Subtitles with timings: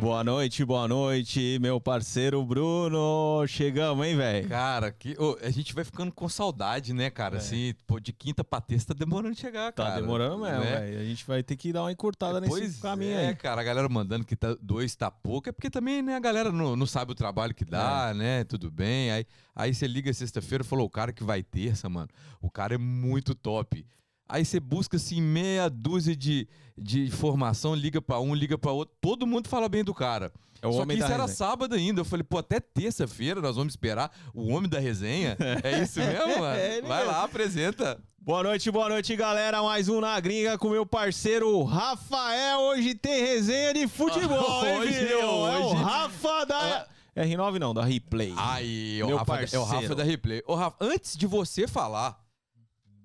[0.00, 3.44] Boa noite, boa noite, meu parceiro Bruno.
[3.48, 4.48] Chegamos, hein, velho?
[4.48, 7.34] Cara, que, ô, a gente vai ficando com saudade, né, cara?
[7.34, 7.38] É.
[7.38, 10.00] Assim, pô, de quinta pra terça tá demorando de chegar, Tá cara.
[10.00, 10.78] demorando mesmo, né?
[10.80, 11.00] velho.
[11.00, 13.34] A gente vai ter que dar uma encurtada nesse caminho é, aí.
[13.34, 16.52] cara, a galera mandando que tá, dois tá pouco, é porque também, né, a galera
[16.52, 17.66] não, não sabe o trabalho que É.
[17.66, 18.44] dá, né?
[18.44, 19.10] Tudo bem.
[19.10, 22.08] Aí, aí você liga sexta-feira e falou, o cara que vai terça, mano,
[22.40, 23.84] o cara é muito top.
[24.28, 28.94] Aí você busca, assim, meia dúzia de, de informação, liga pra um, liga pra outro,
[29.00, 30.30] todo mundo fala bem do cara.
[30.60, 31.36] É o Só homem que da isso era resenha.
[31.36, 32.00] sábado ainda.
[32.00, 35.36] Eu falei, pô, até terça-feira nós vamos esperar o homem da resenha.
[35.62, 36.56] É isso mesmo, mano?
[36.58, 37.12] É Vai mesmo.
[37.12, 38.00] lá, apresenta.
[38.18, 39.62] Boa noite, boa noite, galera.
[39.62, 42.58] Mais um na gringa com meu parceiro Rafael.
[42.60, 45.20] Hoje tem resenha de futebol, hein, Hoje, filho?
[45.20, 45.76] É o hoje.
[45.76, 45.86] Ah.
[45.86, 46.86] Rafa da...
[47.16, 48.34] R9 não, da Replay.
[48.36, 49.64] Aí, o Rafa, é o.
[49.64, 50.42] Rafa da Replay.
[50.46, 52.20] Ô, Rafa, antes de você falar,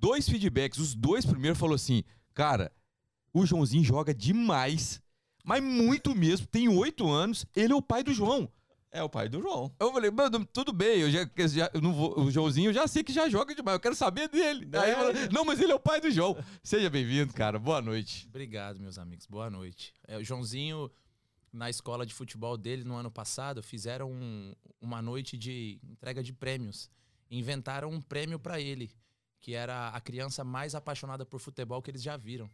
[0.03, 0.79] dois feedbacks.
[0.79, 2.03] Os dois primeiros falou assim,
[2.33, 2.69] cara,
[3.33, 5.01] o Joãozinho joga demais,
[5.45, 6.45] mas muito mesmo.
[6.45, 8.51] Tem oito anos, ele é o pai do João.
[8.91, 9.73] É o pai do João.
[9.79, 12.85] Eu falei, mano, tudo bem, eu já, já- eu não vou, o Joãozinho eu já
[12.85, 14.69] sei que já joga demais, eu quero saber dele.
[14.77, 16.37] Aí ele falou, não, mas ele é o pai do João.
[16.61, 17.57] Seja bem-vindo, cara.
[17.57, 18.27] Boa noite.
[18.29, 19.25] Obrigado, meus amigos.
[19.25, 19.93] Boa noite.
[20.07, 20.91] É, o Joãozinho,
[21.51, 26.31] na escola de futebol dele no ano passado, fizeram um- uma noite de entrega de
[26.33, 26.87] prêmios.
[27.31, 28.91] Inventaram um prêmio para ele,
[29.43, 32.49] que era a criança mais apaixonada por futebol que eles já viram.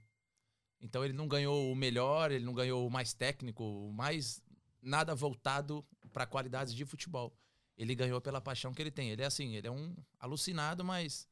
[0.82, 4.42] Então ele não ganhou o melhor, ele não ganhou o mais técnico, o mais
[4.82, 7.32] nada voltado para qualidades de futebol.
[7.78, 9.12] Ele ganhou pela paixão que ele tem.
[9.12, 11.28] Ele é assim, ele é um alucinado, mas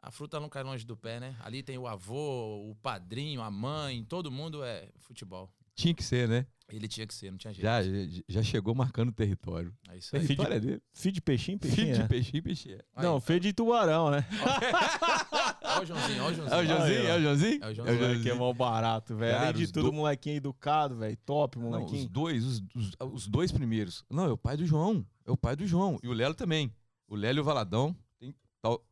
[0.00, 1.36] a fruta não cai longe do pé, né?
[1.40, 5.52] Ali tem o avô, o padrinho, a mãe, todo mundo é futebol.
[5.78, 6.44] Tinha que ser, né?
[6.70, 7.62] Ele tinha que ser, não tinha jeito.
[7.64, 9.72] Já, já, já chegou marcando o território.
[9.88, 10.22] É isso aí.
[10.26, 10.82] Vitória dele.
[10.92, 12.08] Filho de peixinho, peixinho, Filho de né?
[12.08, 12.78] peixinho, peixinho.
[12.96, 13.04] Aí.
[13.04, 14.26] Não, feio de tubarão, né?
[15.62, 16.48] Ó o Joãozinho, ó o Joãozinho.
[16.54, 17.06] É o Joãozinho?
[17.08, 17.58] É o Joãozinho?
[17.62, 18.32] É o Joãozinho.
[18.32, 19.38] É mó barato, velho.
[19.38, 21.16] Além de tudo, do- molequinho educado, velho.
[21.24, 22.08] Top, Não, os molequinho.
[22.08, 24.04] dois, os, os, os dois primeiros.
[24.10, 25.06] Não, é o pai do João.
[25.24, 25.98] É o pai do João.
[26.02, 26.74] E o Lelo também.
[27.06, 27.96] O Lelo e o Valadão.
[28.18, 28.34] Tem,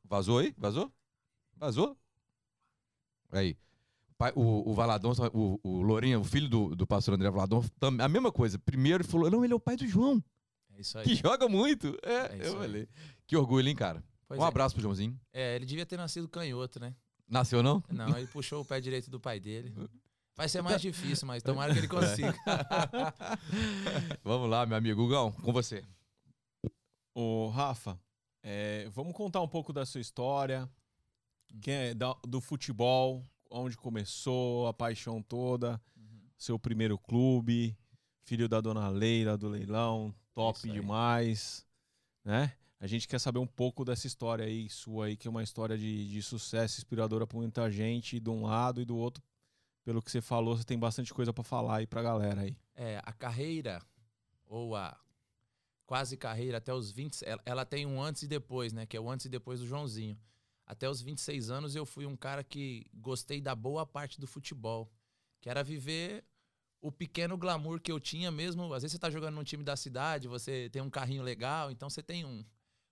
[0.05, 0.55] vazou aí?
[0.57, 0.91] Vazou?
[1.57, 1.97] Vazou?
[3.33, 3.57] Aí.
[4.35, 7.63] O O, Valadão, o, o Lourinho, o filho do, do pastor André Valadão,
[8.01, 8.59] a mesma coisa.
[8.59, 10.23] Primeiro ele falou: não, ele é o pai do João,
[10.75, 11.05] É isso aí.
[11.05, 11.97] que joga muito.
[12.03, 12.59] É, É eu aí.
[12.59, 12.89] falei.
[13.27, 14.03] Que orgulho, hein, cara?
[14.29, 14.49] Pois um é.
[14.49, 15.19] abraço pro Joãozinho.
[15.33, 16.95] É, ele devia ter nascido canhoto, né?
[17.29, 17.83] Nasceu, não?
[17.91, 19.75] Não, ele puxou o pé direito do pai dele.
[20.35, 22.35] Vai ser mais difícil, mas tomara que ele consiga.
[24.23, 25.83] Vamos lá, meu amigo Gugão, com você.
[27.15, 27.99] Ô, Rafa,
[28.43, 30.69] é, vamos contar um pouco da sua história,
[31.67, 35.81] é da- do futebol, onde começou, a paixão toda,
[36.37, 37.77] seu primeiro clube,
[38.25, 41.67] filho da dona Leila do leilão, top demais,
[42.25, 42.53] né?
[42.79, 45.79] A gente quer saber um pouco dessa história aí, sua aí, que é uma história
[45.79, 49.23] de, de sucesso, inspiradora pra muita gente, de um lado e do outro.
[49.83, 52.57] Pelo que você falou, você tem bastante coisa pra falar aí pra galera aí.
[52.75, 53.81] É, a carreira,
[54.47, 54.99] ou a
[55.87, 58.85] quase carreira, até os 20, ela, ela tem um antes e depois, né?
[58.85, 60.19] Que é o antes e depois do Joãozinho.
[60.67, 64.93] Até os 26 anos eu fui um cara que gostei da boa parte do futebol,
[65.41, 66.25] que era viver
[66.81, 68.75] o pequeno glamour que eu tinha mesmo.
[68.75, 71.89] Às vezes você tá jogando num time da cidade, você tem um carrinho legal, então
[71.89, 72.45] você tem um,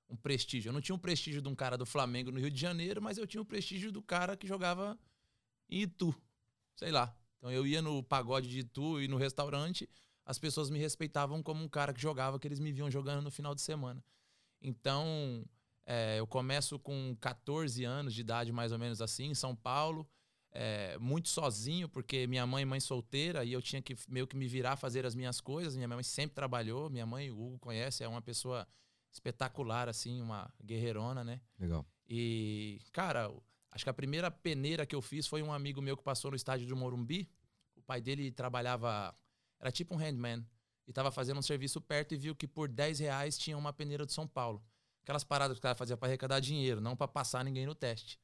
[0.09, 0.69] um prestígio.
[0.69, 3.19] Eu não tinha o prestígio de um cara do Flamengo no Rio de Janeiro, mas
[3.19, 4.97] eu tinha o prestígio do cara que jogava
[5.69, 6.15] em Itu.
[6.77, 7.17] Sei lá.
[7.39, 9.89] Então eu ia no pagode de Itu e no restaurante,
[10.25, 13.31] as pessoas me respeitavam como um cara que jogava, que eles me viam jogando no
[13.31, 14.03] final de semana.
[14.63, 15.45] Então,
[15.87, 20.09] é, eu começo com 14 anos de idade, mais ou menos assim, em São Paulo,
[20.51, 24.47] é, muito sozinho, porque minha mãe, mãe solteira, e eu tinha que meio que me
[24.47, 25.75] virar, fazer as minhas coisas.
[25.75, 28.67] Minha mãe sempre trabalhou, minha mãe, o Hugo conhece, é uma pessoa
[29.13, 31.41] espetacular, assim, uma guerreirona, né?
[31.59, 31.85] Legal.
[32.09, 33.33] E, cara,
[33.71, 36.37] acho que a primeira peneira que eu fiz foi um amigo meu que passou no
[36.37, 37.29] estádio do Morumbi.
[37.75, 39.15] O pai dele trabalhava,
[39.61, 40.47] era tipo um handman,
[40.87, 44.07] e tava fazendo um serviço perto e viu que por 10 reais tinha uma peneira
[44.07, 44.63] de São Paulo.
[45.05, 48.19] Aquelas paradas que o cara fazia pra arrecadar dinheiro, não pra passar ninguém no teste.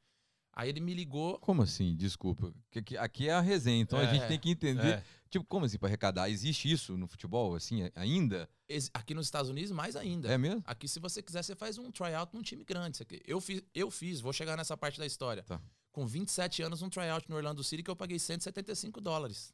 [0.53, 1.39] Aí ele me ligou.
[1.39, 1.95] Como assim?
[1.95, 2.53] Desculpa.
[2.99, 4.95] Aqui é a resenha, então a É, gente tem que entender.
[4.95, 5.05] É.
[5.29, 6.29] Tipo, como assim, para arrecadar?
[6.29, 8.49] Existe isso no futebol, assim, a- ainda?
[8.95, 10.29] Aqui nos Estados Unidos, mais ainda.
[10.33, 10.63] É mesmo?
[10.67, 12.99] Aqui, se você quiser, você faz um tryout num time grande.
[13.27, 15.43] Eu fiz, eu fiz, vou chegar nessa parte da história.
[15.45, 15.61] Tá.
[15.93, 19.53] Com 27 anos, um tryout no Orlando City que eu paguei 175 dólares.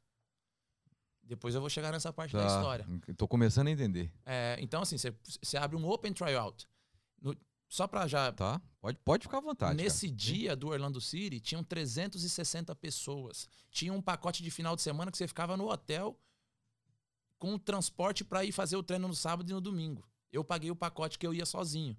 [1.23, 2.57] Depois eu vou chegar nessa parte da Tá.
[2.57, 2.87] história.
[3.17, 4.13] Tô começando a entender.
[4.25, 6.67] É, então, assim, você abre um open tryout.
[7.21, 7.37] No-
[7.69, 8.33] só pra já.
[8.33, 8.61] Tá?
[8.81, 9.77] Pode, pode ficar à vontade.
[9.77, 10.17] Nesse cara.
[10.17, 13.49] dia do Orlando City, tinham 360 pessoas.
[13.71, 16.19] Tinha um pacote de final de semana que você ficava no hotel
[17.39, 20.09] com o transporte pra ir fazer o treino no sábado e no domingo.
[20.33, 21.97] Eu paguei o pacote que eu ia sozinho.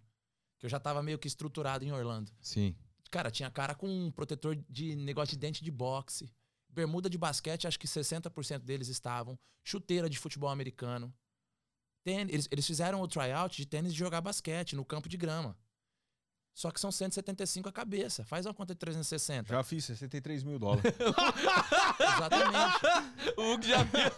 [0.57, 2.31] Que eu já tava meio que estruturado em Orlando.
[2.41, 2.75] Sim.
[3.11, 6.29] Cara, tinha cara com um protetor de negócio de dente de boxe,
[6.69, 11.13] bermuda de basquete, acho que 60% deles estavam, chuteira de futebol americano.
[12.07, 15.57] Tênis, eles, eles fizeram o tryout de tênis de jogar basquete no campo de grama.
[16.53, 18.23] Só que são 175 a cabeça.
[18.25, 19.53] Faz uma conta de 360.
[19.53, 20.83] Já fiz 63 mil dólares.
[21.99, 23.35] Exatamente.
[23.37, 24.05] O Hugo já fez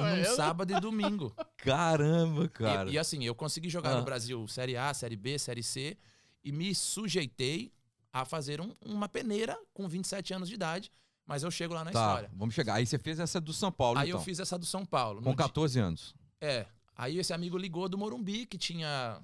[0.00, 1.34] é, num sábado e domingo.
[1.56, 2.90] Caramba, E- cara.
[2.90, 3.96] E, assim, eu consegui jogar Ah.
[3.98, 5.96] no Brasil Série A, Série B, Série C
[6.44, 7.72] e me sujeitei
[8.12, 10.90] a fazer um- uma peneira com 27 anos de idade,
[11.28, 12.30] mas eu chego lá na tá, história.
[12.34, 12.74] vamos chegar.
[12.74, 14.18] Aí você fez essa do São Paulo, Aí então.
[14.18, 15.18] eu fiz essa do São Paulo.
[15.22, 16.14] Com No di- 14 anos.
[16.40, 16.66] É.
[16.96, 19.20] Aí esse amigo ligou do Morumbi, que tinha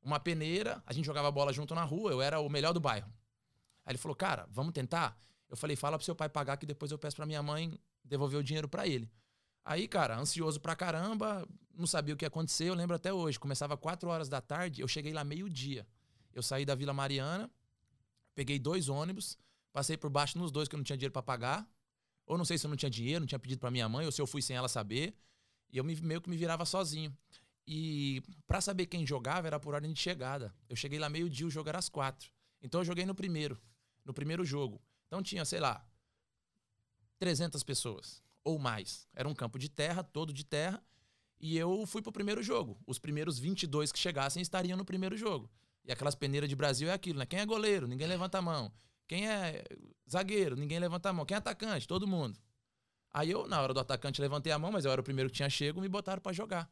[0.00, 3.12] uma peneira, a gente jogava bola junto na rua, eu era o melhor do bairro.
[3.84, 5.18] Aí ele falou, cara, vamos tentar?
[5.48, 8.38] Eu falei, fala pro seu pai pagar que depois eu peço pra minha mãe devolver
[8.38, 9.10] o dinheiro pra ele.
[9.64, 11.46] Aí, cara, ansioso pra caramba,
[11.76, 13.38] não sabia o que ia acontecer, eu lembro até hoje.
[13.38, 15.86] Começava 4 horas da tarde, eu cheguei lá meio-dia.
[16.32, 17.50] Eu saí da Vila Mariana,
[18.34, 19.36] peguei dois ônibus,
[19.72, 21.68] passei por baixo nos dois que eu não tinha dinheiro pra pagar.
[22.26, 24.12] Ou não sei se eu não tinha dinheiro, não tinha pedido pra minha mãe, ou
[24.12, 25.14] se eu fui sem ela saber.
[25.72, 27.16] E eu me- meio que me virava sozinho.
[27.66, 30.54] E pra saber quem jogava era por ordem de chegada.
[30.68, 32.30] Eu cheguei lá meio-dia, o jogo era às quatro.
[32.62, 33.60] Então eu joguei no primeiro,
[34.04, 34.80] no primeiro jogo.
[35.06, 35.84] Então tinha, sei lá,
[37.18, 39.06] 300 pessoas ou mais.
[39.14, 40.82] Era um campo de terra, todo de terra.
[41.38, 42.78] E eu fui pro primeiro jogo.
[42.86, 45.50] Os primeiros 22 que chegassem estariam no primeiro jogo.
[45.84, 47.26] E aquelas peneiras de Brasil é aquilo, né?
[47.26, 47.86] Quem é goleiro?
[47.86, 48.70] Ninguém levanta a mão.
[49.10, 49.64] Quem é
[50.08, 50.54] zagueiro?
[50.54, 51.26] Ninguém levanta a mão.
[51.26, 51.88] Quem é atacante?
[51.88, 52.38] Todo mundo.
[53.12, 55.34] Aí eu, na hora do atacante, levantei a mão, mas eu era o primeiro que
[55.34, 56.70] tinha chego, me botaram pra jogar.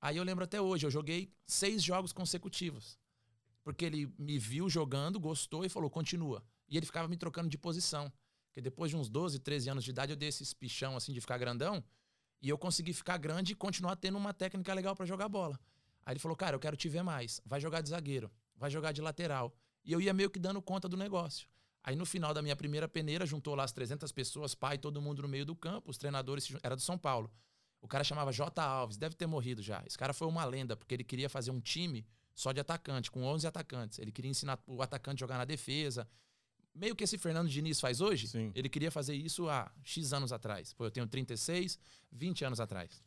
[0.00, 2.98] Aí eu lembro até hoje, eu joguei seis jogos consecutivos.
[3.62, 6.42] Porque ele me viu jogando, gostou e falou, continua.
[6.66, 8.10] E ele ficava me trocando de posição.
[8.46, 11.20] Porque depois de uns 12, 13 anos de idade, eu dei esse espichão assim de
[11.20, 11.84] ficar grandão.
[12.40, 15.60] E eu consegui ficar grande e continuar tendo uma técnica legal pra jogar bola.
[16.06, 17.38] Aí ele falou, cara, eu quero te ver mais.
[17.44, 19.54] Vai jogar de zagueiro, vai jogar de lateral.
[19.84, 21.48] E eu ia meio que dando conta do negócio.
[21.82, 25.22] Aí no final da minha primeira peneira, juntou lá as 300 pessoas, pai, todo mundo
[25.22, 27.30] no meio do campo, os treinadores, era do São Paulo.
[27.80, 28.62] O cara chamava J.
[28.62, 29.82] Alves, deve ter morrido já.
[29.86, 33.22] Esse cara foi uma lenda, porque ele queria fazer um time só de atacante, com
[33.22, 33.98] 11 atacantes.
[33.98, 36.06] Ele queria ensinar o atacante a jogar na defesa.
[36.74, 38.52] Meio que esse Fernando Diniz faz hoje, Sim.
[38.54, 40.72] ele queria fazer isso há X anos atrás.
[40.74, 41.78] Pô, eu tenho 36,
[42.12, 43.02] 20 anos atrás.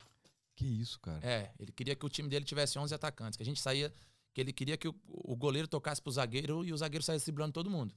[0.56, 1.20] Que isso, cara.
[1.26, 3.94] É, ele queria que o time dele tivesse 11 atacantes, que a gente saía,
[4.34, 7.54] que ele queria que o, o goleiro tocasse pro zagueiro e o zagueiro saísse driblando
[7.54, 7.96] todo mundo.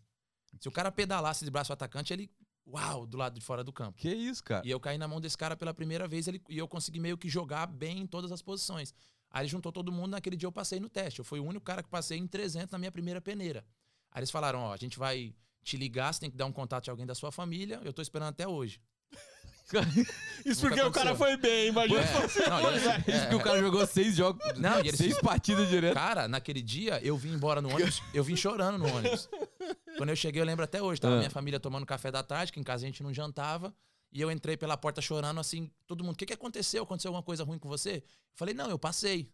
[0.61, 2.31] Se o cara pedalasse de braço atacante, ele,
[2.67, 3.99] uau, do lado de fora do campo.
[3.99, 4.67] Que isso, cara.
[4.67, 7.17] E eu caí na mão desse cara pela primeira vez ele, e eu consegui meio
[7.19, 8.95] que jogar bem em todas as posições.
[9.31, 11.19] Aí ele juntou todo mundo, naquele dia eu passei no teste.
[11.19, 13.65] Eu fui o único cara que passei em 300 na minha primeira peneira.
[14.11, 16.85] Aí eles falaram, ó, a gente vai te ligar, você tem que dar um contato
[16.85, 17.81] de alguém da sua família.
[17.85, 18.81] Eu tô esperando até hoje.
[20.45, 21.17] Isso Nunca porque o cara aconteceu.
[21.17, 22.01] foi bem, imagina.
[22.01, 24.97] É, não, e esse- Isso é, que o cara jogou seis jogos, Não, e eles-
[24.97, 25.95] seis partidas direto.
[25.95, 29.29] Cara, naquele dia eu vim embora no ônibus, eu vim chorando no ônibus.
[29.97, 31.19] Quando eu cheguei, eu lembro até hoje, tava Ah.
[31.19, 33.75] minha família tomando café da tarde, que em casa a gente não jantava,
[34.13, 36.85] e eu entrei pela porta chorando assim, todo mundo, o que, que aconteceu?
[36.85, 37.97] Aconteceu alguma coisa ruim com você?
[37.97, 38.03] Eu
[38.37, 39.29] falei, não, eu passei.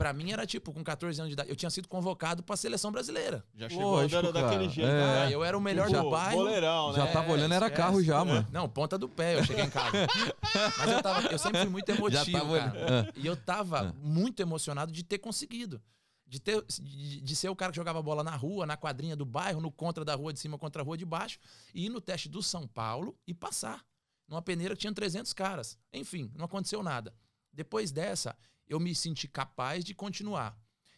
[0.00, 2.90] Pra mim era tipo, com 14 anos de idade, eu tinha sido convocado pra seleção
[2.90, 3.44] brasileira.
[3.54, 4.68] Já chegou Lógico, andando daquele cara.
[4.70, 4.88] jeito.
[4.90, 4.94] É.
[4.94, 5.14] né?
[5.14, 6.36] Cara, eu era o melhor Tipo, do bairro.
[6.38, 7.12] Goleirão, Já né?
[7.12, 7.82] tava olhando, era esquece.
[7.82, 8.48] carro já, mano.
[8.50, 9.92] Não, ponta do pé, eu cheguei em casa.
[10.78, 13.12] Mas eu, tava, eu sempre fui muito emotivo, tava cara.
[13.14, 13.92] E eu tava Ah.
[14.02, 15.82] muito emocionado de ter conseguido.
[16.26, 19.26] De, ter, de, de ser o cara que jogava bola na rua, na quadrinha do
[19.26, 21.38] bairro, no contra da rua de cima contra a rua de baixo,
[21.74, 23.84] e ir no teste do São Paulo e passar.
[24.26, 25.76] Numa peneira que tinha 300 caras.
[25.92, 27.12] Enfim, não aconteceu nada.
[27.52, 28.34] Depois dessa,
[28.70, 30.56] eu me senti capaz de continuar.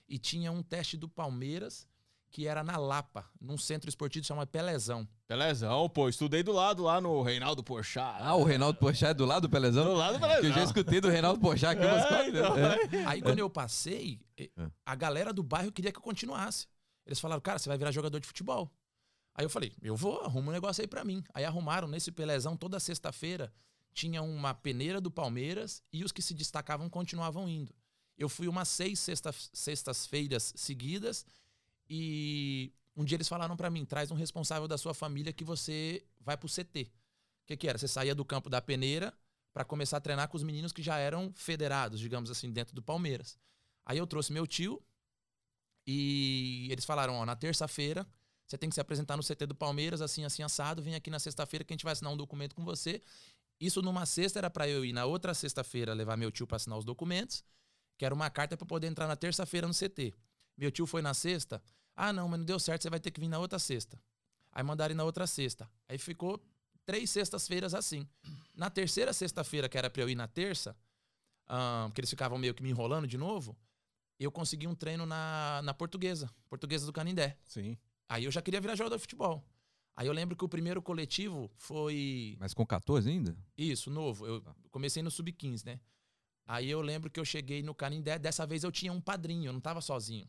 [0.09, 1.89] E tinha um teste do Palmeiras
[2.31, 5.07] que era na Lapa, num centro esportivo chamado Pelezão.
[5.29, 8.23] Pelezão, pô, estudei do lado lá no Reinaldo Porchat.
[8.23, 9.85] Ah, o Reinaldo Porchat é do lado do Pelezão?
[9.85, 10.65] Do lado do Que eu já Pelezão.
[10.65, 12.55] escutei do Reinaldo Porchat aqui umas É, quatro então.
[12.55, 12.93] vezes.
[12.95, 13.05] É.
[13.07, 14.49] Aí quando eu passei, É.
[14.87, 16.67] a galera do bairro queria que eu continuasse.
[17.05, 18.71] Eles falaram, cara, você vai virar jogador de futebol.
[19.35, 21.23] Aí eu falei, eu vou, arruma um negócio aí pra mim.
[21.35, 23.53] Aí arrumaram nesse Pelezão toda sexta-feira.
[23.93, 27.75] Tinha uma peneira do Palmeiras e os que se destacavam continuavam indo.
[28.17, 31.27] Eu fui umas seis sexta- sextas-feiras seguidas
[31.89, 36.05] e um dia eles falaram pra mim, traz um responsável da sua família que você
[36.21, 36.83] vai pro CT.
[36.83, 37.79] O que, que era?
[37.79, 39.13] Você saía do campo da peneira
[39.53, 42.83] pra começar a treinar com os meninos que já eram federados, digamos assim, dentro do
[42.83, 43.39] Palmeiras.
[43.85, 44.83] Aí eu trouxe meu tio
[45.87, 48.07] e eles falaram, ó, na terça-feira
[48.47, 51.19] você tem que se apresentar no CT do Palmeiras, assim, assim, assado, vem aqui na
[51.19, 53.03] sexta-feira que a gente vai assinar um documento com você.
[53.63, 56.77] Isso numa sexta era pra eu ir na outra sexta-feira levar meu tio pra assinar
[56.77, 57.45] os documentos,
[57.97, 60.13] que era uma carta pra poder entrar na terça-feira no CT.
[60.59, 61.63] Meu tio foi na sexta,
[61.95, 64.03] ah não, mas não deu certo, você vai ter que vir na outra sexta.
[64.51, 65.71] Aí mandaram ir na outra sexta.
[65.89, 66.45] Aí ficou
[66.85, 68.05] três sextas-feiras assim.
[68.53, 70.77] Na terceira sexta-feira, que era pra eu ir na terça,
[71.49, 73.57] ahn, que eles ficavam meio que me enrolando de novo,
[74.19, 77.39] eu consegui um treino na, na portuguesa, portuguesa do Canindé.
[77.45, 77.79] Sim.
[78.09, 79.47] Aí eu já queria virar jogador de futebol.
[80.03, 82.37] Aí eu lembro que o primeiro coletivo foi.
[82.41, 83.37] Mas com 14 ainda?
[83.57, 84.27] Isso, novo.
[84.27, 84.53] Eu Tá.
[84.73, 85.79] comecei no Sub-15, né?
[86.45, 88.19] Aí eu lembro que eu cheguei no Canindé.
[88.19, 90.29] Dessa vez eu tinha um padrinho, eu não tava sozinho.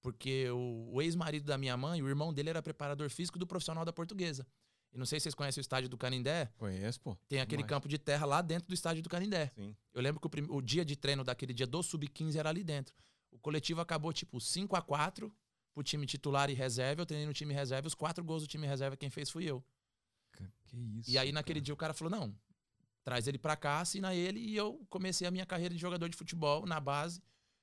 [0.00, 3.84] Porque o, o ex-marido da minha mãe, o irmão dele era preparador físico do profissional
[3.84, 4.46] da portuguesa.
[4.90, 6.50] E não sei se vocês conhecem o estádio do Canindé.
[6.56, 7.14] Conheço, pô.
[7.28, 7.68] Tem aquele Demais.
[7.68, 9.50] campo de terra lá dentro do estádio do Canindé.
[9.54, 9.76] Sim.
[9.92, 12.64] Eu lembro que o, prim- o dia de treino daquele dia do Sub-15 era ali
[12.64, 12.94] dentro.
[13.30, 15.30] O coletivo acabou tipo 5 a 4
[15.74, 17.02] pro time titular e reserva.
[17.02, 17.88] Eu treinei no time reserva.
[17.88, 19.62] Os quatro gols do time reserva, quem fez fui eu.
[20.66, 21.10] Que isso.
[21.10, 22.34] E aí, naquele dia, o cara falou: não,
[23.02, 24.40] traz ele pra cá, assina ele.
[24.40, 27.20] E eu comecei a minha carreira de jogador de futebol na base,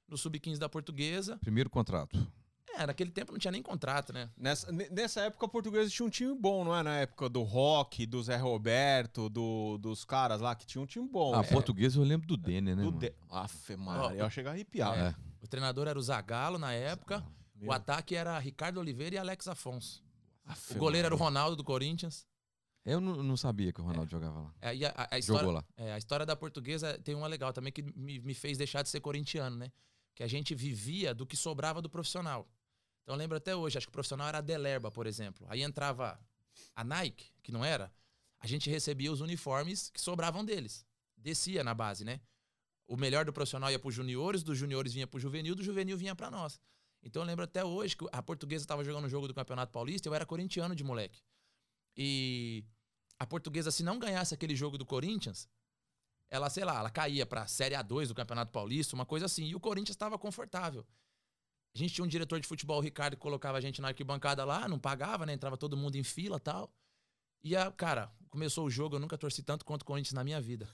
[0.08, 1.38] no Sub-15 da portuguesa.
[1.38, 2.16] Primeiro contrato.
[2.74, 4.30] É, naquele tempo não tinha nem contrato, né?
[4.38, 6.82] Nessa, ne- nessa época, a portuguesa tinha um time bom, não é?
[6.82, 11.06] Na época do Rock, do Zé Roberto, do, dos caras lá que tinha um time
[11.06, 11.34] bom.
[11.34, 11.48] Ah, né?
[11.50, 12.84] português eu lembro do Denner, né?
[12.84, 13.00] do mano?
[13.00, 13.14] de...
[13.78, 14.98] Maria, Ó, eu chegar a arrepiar.
[14.98, 15.16] É.
[15.42, 17.22] O treinador era o Zagallo na época.
[17.62, 20.04] Meu, O ataque era Ricardo Oliveira e Alex Afonso.
[20.44, 21.18] Afe O goleiro era o.
[21.18, 22.28] Ronaldo do Corinthians.
[22.84, 24.54] Eu não, não sabia que o Ronaldo jogava lá.
[24.60, 25.64] É, a, a- a história, Jogou lá.
[25.78, 28.90] É, a história da portuguesa tem uma legal também que me, me fez deixar de
[28.90, 29.72] ser corintiano, né?
[30.16, 32.50] Que a gente vivia do que sobrava do profissional.
[33.04, 35.46] Então eu lembro até hoje, acho que o profissional era a Delerba, por exemplo.
[35.50, 36.20] Aí entrava
[36.76, 37.94] a Nike, que não era,
[38.40, 40.84] a gente recebia os uniformes que sobravam deles.
[41.16, 42.20] Descia na base, né?
[42.88, 45.64] O melhor do profissional ia para os juniores, dos juniores vinha para o juvenil, do
[45.64, 46.60] juvenil vinha para nós.
[47.04, 50.08] Então eu lembro até hoje que a portuguesa estava jogando um jogo do Campeonato Paulista,
[50.08, 51.22] eu era corintiano de moleque.
[51.96, 52.64] E
[53.20, 55.48] a portuguesa, se não ganhasse aquele jogo do Corinthians,
[56.30, 59.46] ela, sei lá, ela caía pra Série A2 do Campeonato Paulista, uma coisa assim.
[59.46, 60.86] E o Corinthians estava confortável.
[61.76, 64.44] A gente tinha um diretor de futebol, o Ricardo, que colocava a gente na arquibancada
[64.46, 65.34] lá, não pagava, né?
[65.34, 66.74] Entrava todo mundo em fila tal.
[67.44, 70.40] E, a, cara, começou o jogo, eu nunca torci tanto quanto o Corinthians na minha
[70.40, 70.70] vida.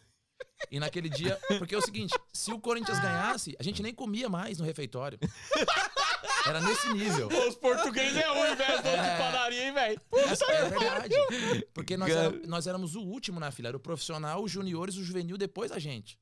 [0.70, 4.30] E naquele dia, porque é o seguinte, se o Corinthians ganhasse, a gente nem comia
[4.30, 5.20] mais no refeitório.
[6.48, 7.28] Era nesse nível.
[7.48, 9.12] Os portugueses é o inverso do É.
[9.12, 10.02] de padaria, hein, velho?
[10.14, 11.16] É, é verdade.
[11.74, 12.36] Porque nós, Cara.
[12.36, 13.70] era- nós éramos o último na fila.
[13.70, 16.18] Era o profissional, os juniores, o juvenil, depois a gente.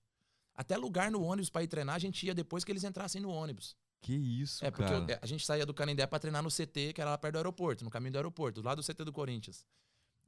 [0.55, 3.29] Até lugar no ônibus pra ir treinar, a gente ia depois que eles entrassem no
[3.29, 3.75] ônibus.
[4.01, 5.05] Que isso, É, porque cara.
[5.13, 7.37] eu- a gente saía do Canindé pra treinar no CT, que era lá perto do
[7.37, 9.65] aeroporto, no caminho do aeroporto, lá do CT do Corinthians.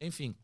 [0.02, 0.36] Enfim.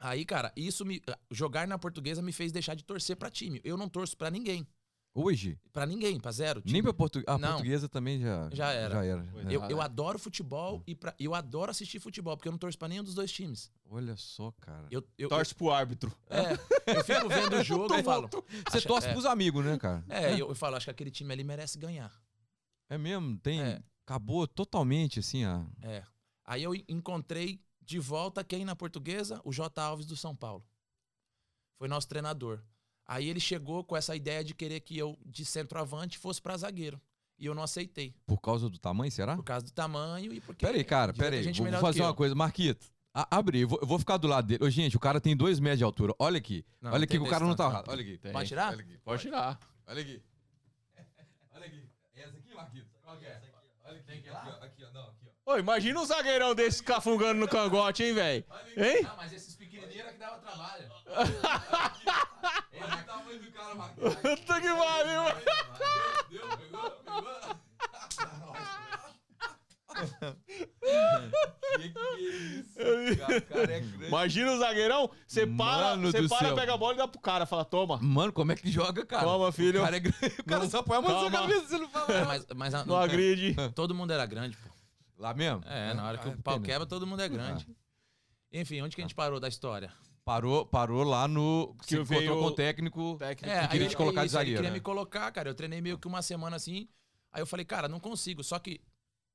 [0.00, 1.00] Aí, cara, isso me.
[1.30, 3.60] Jogar na portuguesa me fez deixar de torcer pra time.
[3.64, 4.66] Eu não torço pra ninguém.
[5.16, 5.56] Hoje?
[5.72, 6.60] Pra ninguém, pra zero.
[6.64, 6.82] Nem time.
[6.82, 7.28] pra português.
[7.28, 7.50] A Não.
[7.52, 8.94] portuguesa também já, Já era.
[8.94, 9.20] Já era.
[9.48, 9.54] É.
[9.54, 9.84] Eu, Ah, eu é.
[9.84, 13.14] adoro futebol e pra- eu adoro assistir futebol, porque eu não torço pra nenhum dos
[13.14, 13.70] dois times.
[13.88, 14.88] Olha só, cara.
[14.90, 16.12] Eu, eu, Torce pro árbitro.
[16.28, 16.54] É,
[16.98, 18.28] eu fico vendo o jogo e falo.
[18.68, 19.12] Você acha- torce é.
[19.12, 20.04] pros amigos, né, cara?
[20.08, 22.12] É, eu, eu falo, acho que aquele time ali merece ganhar.
[22.90, 23.62] É mesmo, tem.
[23.62, 23.80] É.
[24.04, 25.64] Acabou totalmente, assim, a.
[25.80, 26.02] É.
[26.44, 29.40] Aí eu en- encontrei de volta quem na portuguesa?
[29.44, 29.80] O J.
[29.80, 30.66] Alves do São Paulo.
[31.78, 32.60] Foi nosso treinador.
[33.06, 37.00] Aí ele chegou com essa ideia de querer que eu, de centroavante, fosse pra zagueiro.
[37.38, 38.14] E eu não aceitei.
[38.26, 39.34] Por causa do tamanho, será?
[39.36, 40.64] Por causa do tamanho e porque.
[40.64, 41.44] Pera aí, cara, devia pera ter aí.
[41.44, 42.14] gente Vou, fazer que uma eu.
[42.14, 42.34] coisa.
[42.34, 44.64] Marquito, a- abre, eu vou, eu vou ficar do lado dele.
[44.64, 46.14] Ô, gente, o cara tem dois metros de altura.
[46.18, 46.64] Olha aqui.
[46.80, 47.88] Não, Olha não aqui tem que o cara não tá errado.
[47.88, 48.18] Olha aqui.
[48.18, 48.32] Tem.
[48.32, 48.72] Pode tirar?
[48.72, 48.98] Olha aqui.
[49.04, 49.58] Pode tirar.
[49.86, 50.22] Olha aqui.
[51.54, 51.82] Olha aqui.
[52.14, 52.86] Essa aqui, Marquito.
[53.02, 53.40] Qual que é?
[53.84, 54.12] Olha aqui.
[54.12, 54.64] Aqui, ó.
[54.64, 54.90] Aqui, ó.
[54.92, 55.52] Não, aqui, ó.
[55.54, 58.44] Ô, imagina um zagueirão desse cafungando no cangote, hein, velho?
[58.76, 59.04] Hein?
[59.06, 60.88] Ah, mas esses pequenininhos que dava trabalho.
[61.16, 63.74] Olha o tamanho do cara.
[63.74, 65.22] Puta que pariu.
[66.30, 67.54] Deu, deu, pegou, pegou.
[71.76, 72.74] que que é isso?
[73.18, 74.06] Cara, o cara é grande.
[74.06, 76.54] Imagina o zagueirão, você para, Mano você do para, céu.
[76.56, 77.46] pega a bola e dá pro cara.
[77.46, 77.98] Fala, toma.
[78.02, 79.22] Mano, como é que joga, cara?
[79.24, 79.80] Toma, filho.
[79.80, 80.34] O cara é grande.
[80.40, 81.48] O cara só põe a mão na sua Calma.
[81.48, 82.12] cabeça você não fala.
[82.12, 83.54] É, mas, mas a- Não agride.
[83.74, 84.68] todo mundo era grande, pô.
[85.18, 85.62] Lá mesmo?
[85.66, 86.66] É, na hora que Ah, o pau pena.
[86.66, 87.66] quebra, todo mundo é grande.
[88.52, 89.92] Enfim, onde que a gente parou da história?
[90.24, 91.74] Parou, parou lá no.
[91.82, 93.16] Que você encontrou veio- com o técnico.
[93.18, 93.54] Técnico.
[93.54, 94.76] É, queria aí- te colocar de isso, aí zagueiro, queria né?
[94.76, 95.50] me colocar, cara.
[95.50, 96.88] Eu treinei meio que uma semana assim.
[97.30, 98.42] Aí eu falei, cara, não consigo.
[98.42, 98.80] Só que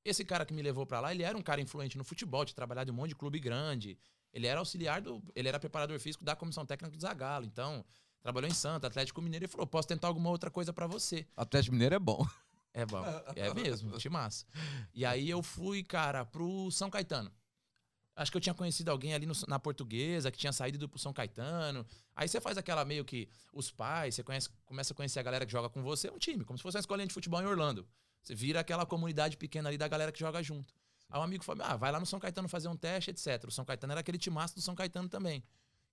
[0.03, 2.55] esse cara que me levou pra lá, ele era um cara influente no futebol, de
[2.55, 3.99] trabalhar de um monte de clube grande.
[4.33, 5.21] Ele era auxiliar do.
[5.35, 7.45] Ele era preparador físico da comissão técnica do Zagalo.
[7.45, 7.85] Então,
[8.21, 9.45] trabalhou em Santa, Atlético Mineiro.
[9.45, 11.27] Ele falou: posso tentar alguma outra coisa pra você.
[11.37, 12.25] Atlético Mineiro é bom.
[12.73, 13.03] É bom.
[13.35, 14.45] É mesmo, time massa.
[14.93, 17.31] E aí eu fui, cara, pro São Caetano.
[18.21, 20.99] Acho que eu tinha conhecido alguém ali no- na portuguesa que tinha saído do pro
[20.99, 21.85] São Caetano.
[22.15, 25.45] Aí você faz aquela meio que os pais, você conhece, começa a conhecer a galera
[25.45, 27.45] que joga com você, é um time, como se fosse uma escolinha de futebol em
[27.45, 27.87] Orlando.
[28.21, 30.73] Você vira aquela comunidade pequena ali da galera que joga junto.
[31.09, 33.45] Aí um amigo falou: ah, vai lá no São Caetano fazer um teste, etc.
[33.47, 35.41] O São Caetano era aquele timaço do São Caetano também,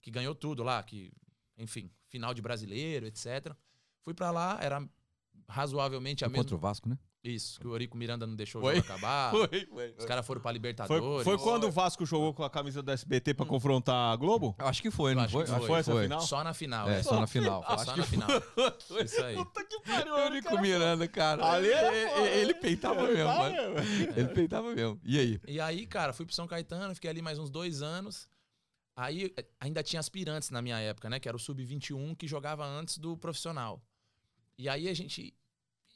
[0.02, 1.12] que ganhou tudo lá, que,
[1.56, 3.54] enfim, final de brasileiro, etc.
[4.02, 4.84] Fui pra lá, era
[5.48, 6.42] razoavelmente a mesma.
[6.42, 6.98] contra o Vasco, né?
[7.26, 8.74] Isso, que o Eurico Miranda não deixou Foi.
[8.74, 9.30] o jogo acabar.
[9.36, 9.94] Foi, foi.
[9.98, 11.24] Os caras foram pra Foi, Libertadores.
[11.24, 14.54] foi quando o Vasco jogou com a camisa do SBT pra confrontar a Globo?
[14.58, 15.44] Acho que foi, Eu não acho foi?
[15.44, 16.20] que que foi essa final?
[16.20, 16.88] Só na final.
[16.88, 17.62] É, É, só na final.
[17.66, 18.28] Foi Acho só que na final.
[19.04, 19.34] Isso aí.
[19.36, 21.52] Puta que pariu, O Eurico Miranda, cara.
[21.52, 23.56] Ali era ele, ele peitava mesmo, mano.
[24.16, 25.00] Ele peitava mesmo.
[25.04, 25.40] E aí?
[25.46, 28.28] E aí, cara, fui pro São Caetano, fiquei ali mais uns dois anos.
[28.94, 31.20] Aí ainda tinha aspirantes na minha época, né?
[31.20, 33.82] Que era o Sub-21 que jogava antes do profissional.
[34.58, 35.34] E aí a gente.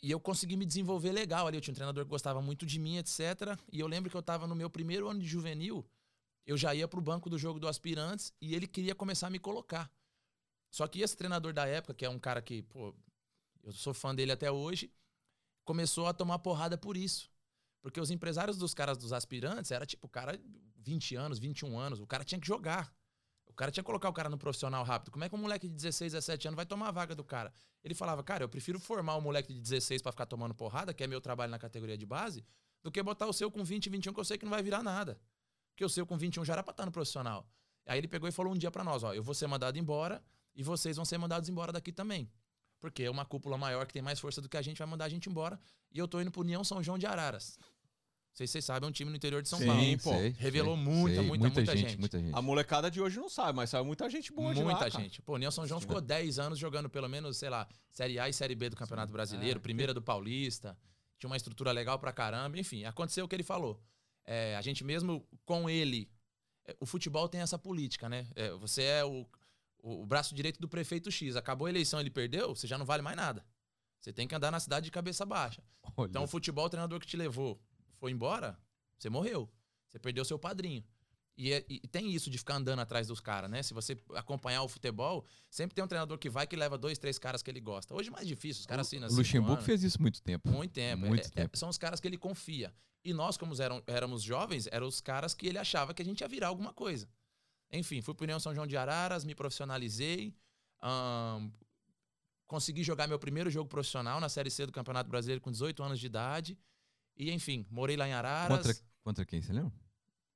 [0.02, 1.56] E eu consegui me desenvolver legal ali.
[1.56, 3.58] Eu tinha um treinador que gostava muito de mim, etc.
[3.70, 5.86] E eu lembro que eu tava no meu primeiro ano de juvenil,
[6.46, 9.38] eu já ia pro banco do jogo do aspirantes e ele queria começar a me
[9.38, 9.90] colocar.
[10.70, 12.94] Só que esse treinador da época, que é um cara que, pô,
[13.62, 14.90] eu sou fã dele até hoje,
[15.64, 17.30] começou a tomar porrada por isso.
[17.82, 20.40] Porque os empresários dos caras dos aspirantes era tipo, o cara
[20.76, 22.92] 20 anos, 21 anos, o cara tinha que jogar.
[23.60, 25.10] Cara tinha que colocar o cara no profissional rápido.
[25.10, 27.52] Como é que um moleque de 16, 17 anos vai tomar a vaga do cara?
[27.84, 31.04] Ele falava, cara, eu prefiro formar um moleque de 16 pra ficar tomando porrada, que
[31.04, 32.42] é meu trabalho na categoria de base,
[32.82, 34.82] do que botar o seu com 20, 21, que eu sei que não vai virar
[34.82, 35.20] nada.
[35.72, 37.46] Porque o seu com 21 já era pra estar no profissional.
[37.84, 40.24] Aí ele pegou e falou um dia pra nós, ó, eu vou ser mandado embora
[40.54, 42.32] e vocês vão ser mandados embora daqui também.
[42.80, 45.04] Porque é uma cúpula maior que tem mais força do que a gente vai mandar
[45.04, 45.60] a gente embora.
[45.92, 47.58] E eu tô indo pro União São João de Araras.
[48.40, 49.98] Sei se vocês sabem, é um time no interior de São Sim, Paulo.
[50.02, 50.12] pô.
[50.38, 51.98] Revelou muita, muita, muita gente.
[51.98, 52.34] Muita gente.
[52.34, 55.04] A molecada de hoje não sabe, mas saiu muita gente boa de lá, Muita cara.
[55.04, 55.20] gente.
[55.20, 58.32] Pô, o São João ficou 10 anos jogando pelo menos, sei lá, Série A e
[58.32, 60.74] Série B do Campeonato Brasileiro, É, primeira do Paulista.
[61.18, 62.58] Tinha uma estrutura legal pra caramba.
[62.58, 63.78] Enfim, aconteceu o que ele falou.
[64.24, 66.10] É, a gente mesmo com ele.
[66.66, 68.26] é, O futebol tem essa política, né?
[68.34, 69.26] É, você é o,
[69.82, 71.36] o braço direito do prefeito X.
[71.36, 73.44] Acabou a eleição, ele perdeu, você já não vale mais nada.
[74.00, 75.62] Você tem que andar na cidade de cabeça baixa.
[75.94, 77.60] Olha, Então, o futebol, o treinador que te levou
[78.00, 78.58] foi embora,
[78.98, 79.48] você morreu.
[79.88, 80.82] Você perdeu seu padrinho.
[81.36, 83.62] E, é- e tem isso de ficar andando atrás dos caras, né?
[83.62, 87.18] Se você acompanhar o futebol, sempre tem um treinador que vai que leva dois, três
[87.18, 87.94] caras que ele gosta.
[87.94, 90.50] Hoje é mais difícil, os caras assinam o cinco Luxemburgo fez isso muito tempo.
[90.50, 91.06] Muito tempo.
[91.06, 91.56] Muito É- é- tempo.
[91.56, 92.74] são os caras que ele confia.
[93.02, 96.20] E nós, como eram, éramos jovens, eram os caras que ele achava que a gente
[96.20, 97.08] ia virar alguma coisa.
[97.72, 100.34] Enfim, fui pro União São João de Araras, me profissionalizei.
[100.82, 101.50] ahn,
[102.46, 106.00] consegui jogar meu primeiro jogo profissional na Série C do Campeonato Brasileiro com 18 anos
[106.00, 106.58] de idade.
[107.20, 108.56] E, enfim, morei lá em Araras.
[108.56, 108.74] Contra,
[109.04, 109.70] contra quem, você lembra?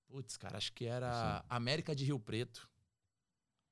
[0.07, 2.69] Putz, cara, acho que era América de Rio Preto.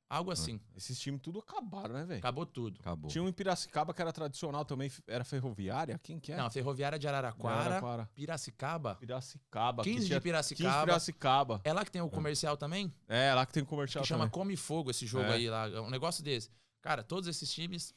[0.09, 0.59] Algo assim.
[0.75, 2.19] Esses times tudo acabaram, né, velho?
[2.19, 2.81] Acabou tudo.
[2.81, 3.11] Acabou.
[3.11, 5.99] Tinha um em Piracicaba que era tradicional também, era ferroviária.
[6.03, 6.37] Quem que é?
[6.37, 8.11] Não, a Ferroviária de Araraquara, Araraquara.
[8.15, 8.95] Piracicaba.
[8.97, 9.83] Piracicaba.
[9.83, 10.85] 15 que de tinha 15 Piracicaba.
[10.85, 11.61] Piracicaba.
[11.65, 12.93] É lá que tem o comercial também?
[13.09, 14.33] É, lá que tem comercial que chama também.
[14.33, 15.35] Come Fogo esse jogo É.
[15.35, 15.67] aí lá.
[15.69, 16.51] é Um negócio desse.
[16.81, 17.95] Cara, todos esses times,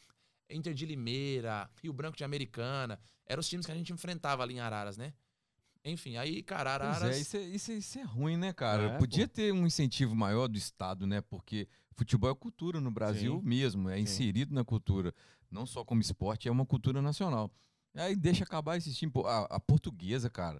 [0.49, 4.55] Inter de Limeira, Rio Branco de Americana, eram os times que a gente enfrentava ali
[4.55, 5.13] em Araras, né?
[5.83, 7.15] Enfim, aí, cara, Pois Araras.
[7.15, 8.83] é, isso é, isso, é, isso é ruim, né, cara?
[8.83, 11.21] É, Podia ter um incentivo maior do Estado, né?
[11.21, 13.47] Porque futebol é cultura no Brasil Sim.
[13.47, 14.01] mesmo, é Sim.
[14.01, 15.13] inserido na cultura.
[15.51, 17.51] Não só como esporte, é uma cultura nacional.
[17.93, 19.11] Aí deixa acabar esse time.
[19.11, 20.59] Pô, A, a portuguesa, cara,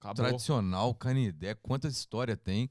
[0.00, 0.14] Acabou.
[0.24, 2.70] tradicional, Canidé, quantas histórias tem.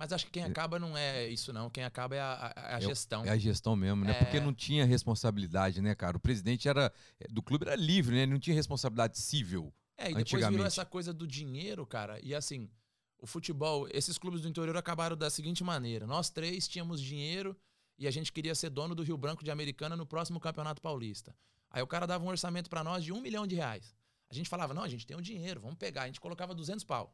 [0.00, 1.68] Mas acho que quem acaba não é isso, não.
[1.68, 3.22] Quem acaba é a, a- a gestão.
[3.22, 4.12] É a gestão mesmo, né?
[4.12, 4.14] É.
[4.14, 6.16] Porque não tinha responsabilidade, né, cara?
[6.16, 6.90] O presidente era
[7.28, 8.22] do clube era livre, né?
[8.22, 9.70] Ele não tinha responsabilidade cível.
[9.98, 12.18] É, e depois virou essa coisa do dinheiro, cara.
[12.22, 12.70] E assim,
[13.18, 17.54] o futebol, esses clubes do interior acabaram da seguinte maneira: nós três tínhamos dinheiro
[17.98, 21.36] e a gente queria ser dono do Rio Branco de Americana no próximo Campeonato Paulista.
[21.70, 23.94] Aí o cara dava um orçamento pra nós de um milhão de reais.
[24.30, 26.04] A gente falava: não, a gente tem o dinheiro, vamos pegar.
[26.04, 27.12] A gente colocava 200 pau.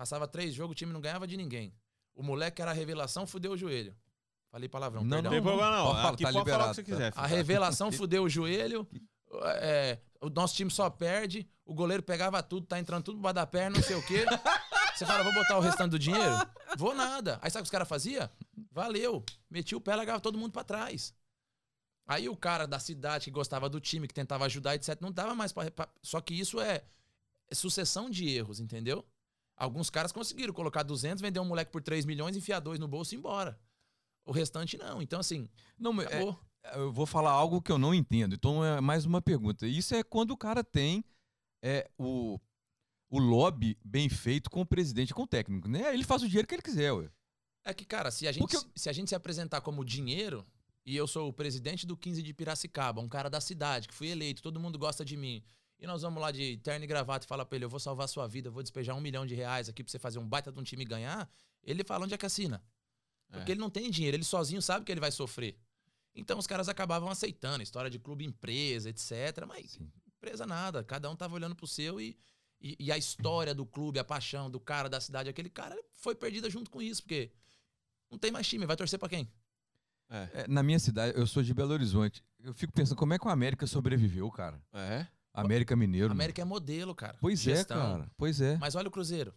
[0.00, 1.74] Passava três jogos, o time não ganhava de ninguém.
[2.14, 3.94] O moleque era a revelação, fudeu o joelho.
[4.50, 5.32] Falei palavrão, Não, Não perdão.
[5.32, 5.84] tem problema não.
[5.88, 6.96] Pode Aqui tá pode falar o liberado, que você tá?
[7.10, 7.12] quiser.
[7.14, 8.88] A revelação fudeu o joelho.
[9.60, 11.46] é, o nosso time só perde.
[11.66, 14.24] O goleiro pegava tudo, tá entrando tudo pra da perna, não sei o quê.
[14.96, 16.34] Você fala, vou botar o restante do dinheiro?
[16.78, 17.38] Vou nada.
[17.42, 18.26] Aí sabe o que os caras faziam?
[18.72, 19.22] Valeu.
[19.50, 21.12] Metia o pé, largava todo mundo pra trás.
[22.08, 25.34] Aí o cara da cidade que gostava do time, que tentava ajudar, etc., não dava
[25.34, 25.70] mais pra.
[25.70, 26.84] pra- Só que isso é,
[27.50, 29.06] é sucessão de erros, entendeu?
[29.60, 33.14] Alguns caras conseguiram colocar 200, vender um moleque por 3 milhões, enfiar dois no bolso
[33.14, 33.60] e ir embora.
[34.24, 35.02] O restante não.
[35.02, 36.22] Então, assim, Não, é-
[36.74, 38.34] eu vou falar algo que eu não entendo.
[38.34, 39.66] Então é mais uma pergunta.
[39.66, 41.04] Isso é quando o cara tem
[41.62, 42.40] é, o,
[43.10, 45.92] o lobby bem feito com o presidente, com o técnico, né?
[45.92, 47.10] Ele faz o dinheiro que ele quiser, ué.
[47.62, 50.46] É que, cara, se a gente, eu- se a gente se apresentar como dinheiro,
[50.86, 54.08] e eu sou o presidente do 15 de Piracicaba, um cara da cidade, que fui
[54.08, 55.42] eleito, todo mundo gosta de mim,
[55.80, 58.04] e nós vamos lá de terno e gravata e falar pra ele, eu vou salvar
[58.04, 60.28] a sua vida, eu vou despejar um milhão de reais aqui pra você fazer um
[60.28, 61.28] baita de um time e ganhar,
[61.64, 62.62] ele fala onde é que assina.
[63.30, 63.54] Porque É.
[63.54, 65.56] ele não tem dinheiro, ele sozinho sabe que ele vai sofrer.
[66.14, 69.46] Então os caras acabavam aceitando, história de clube empresa, etc.
[69.46, 69.90] Mas Sim.
[70.16, 72.18] empresa nada, cada um tava olhando pro seu e,
[72.60, 76.14] e, e a história do clube, a paixão do cara, da cidade, aquele cara foi
[76.14, 77.30] perdida junto com isso, porque
[78.10, 79.30] não tem mais time, vai torcer pra quem?
[80.10, 80.28] É.
[80.42, 82.24] É, na minha cidade, eu sou de Belo Horizonte.
[82.40, 84.60] Eu fico pensando como é que o América sobreviveu, cara.
[84.72, 85.06] É.
[85.32, 86.10] América Mineiro.
[86.12, 87.16] América é modelo, cara.
[87.20, 87.76] Pois Gestão.
[87.78, 88.10] é, cara.
[88.16, 88.56] Pois é.
[88.58, 89.34] Mas olha o Cruzeiro.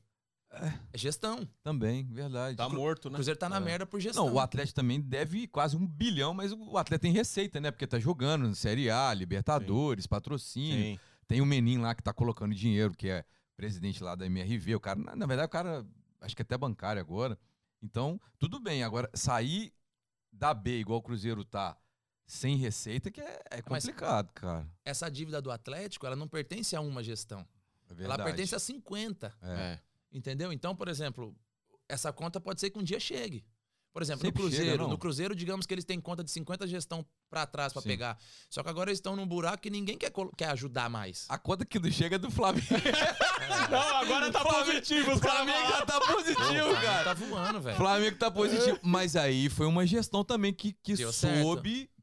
[0.91, 1.47] É gestão.
[1.63, 2.55] Também, verdade.
[2.55, 3.15] Tá morto, O né?
[3.15, 3.59] Cruzeiro tá na É.
[3.59, 4.27] merda por gestão.
[4.27, 7.71] Não, o Atlético também deve quase um bilhão, mas o Atlético tem receita, né?
[7.71, 10.93] Porque tá jogando no Série A, Libertadores, patrocínio.
[10.95, 10.99] Sim.
[11.27, 13.25] Tem um menino lá que tá colocando dinheiro, que é
[13.57, 14.75] presidente lá da MRV.
[14.75, 15.85] O cara, na, na verdade, o cara,
[16.21, 17.35] acho que até bancário agora.
[17.81, 18.83] Então, tudo bem.
[18.83, 19.73] Agora, sair
[20.31, 21.75] da B igual o Cruzeiro tá,
[22.25, 24.67] sem receita, que é, é Mas- complicado, cara.
[24.85, 27.45] Essa dívida do Atlético, ela não pertence a uma gestão.
[27.99, 29.33] É Ela pertence a 50.
[29.41, 29.51] É.
[29.51, 29.79] É.
[30.11, 30.51] Entendeu?
[30.53, 31.35] Então, por exemplo,
[31.87, 33.45] essa conta pode ser que um dia chegue.
[33.91, 34.89] Por exemplo, Sempre no chega, Cruzeiro, não?
[34.89, 37.89] no Cruzeiro, digamos que eles têm conta de 50 gestão pra trás pra Sim.
[37.89, 38.17] pegar.
[38.49, 41.27] Só que agora eles estão num buraco que ninguém quer, quer ajudar mais.
[41.29, 42.65] A conta que não chega é do Flamengo.
[43.69, 45.11] Não, agora tá positivo.
[45.11, 47.03] Os o Flamengo já tá positivo, Flamengo cara.
[47.03, 47.77] Tá voando, velho.
[47.77, 48.79] Flamengo tá positivo.
[48.81, 51.43] Mas aí foi uma gestão também que, que Deu certo.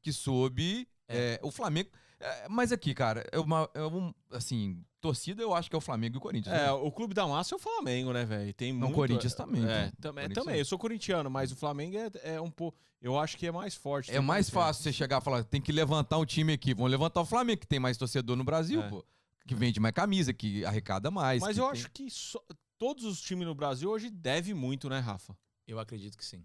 [0.02, 0.88] Que soube.
[1.08, 1.34] É.
[1.34, 1.90] é, o Flamengo.
[2.20, 5.80] é, mas aqui, cara, é uma, é um, assim, torcida eu acho que é o
[5.80, 6.54] Flamengo e o Corinthians.
[6.54, 6.72] É, né?
[6.72, 8.54] o clube da massa é o Flamengo, né, velho?
[8.54, 8.94] Tem Não, muito...
[8.94, 9.62] Corinthians também.
[9.62, 9.92] É, né?
[10.00, 10.58] também, também.
[10.58, 12.78] Eu sou corintiano, mas o Flamengo é, é um pouco...
[13.02, 14.10] Eu acho que é mais forte.
[14.10, 16.74] É mais mais- fácil você chegar e falar, tem que levantar um time aqui.
[16.74, 18.88] Vamos levantar o Flamengo, que tem mais torcedor no Brasil, É.
[18.88, 19.04] pô.
[19.46, 21.40] Que vende mais camisa, que arrecada mais.
[21.40, 22.44] Mas eu tem- acho que só-
[22.78, 25.34] todos os times no Brasil hoje devem muito, né, Rafa?
[25.66, 26.44] Eu acredito que sim.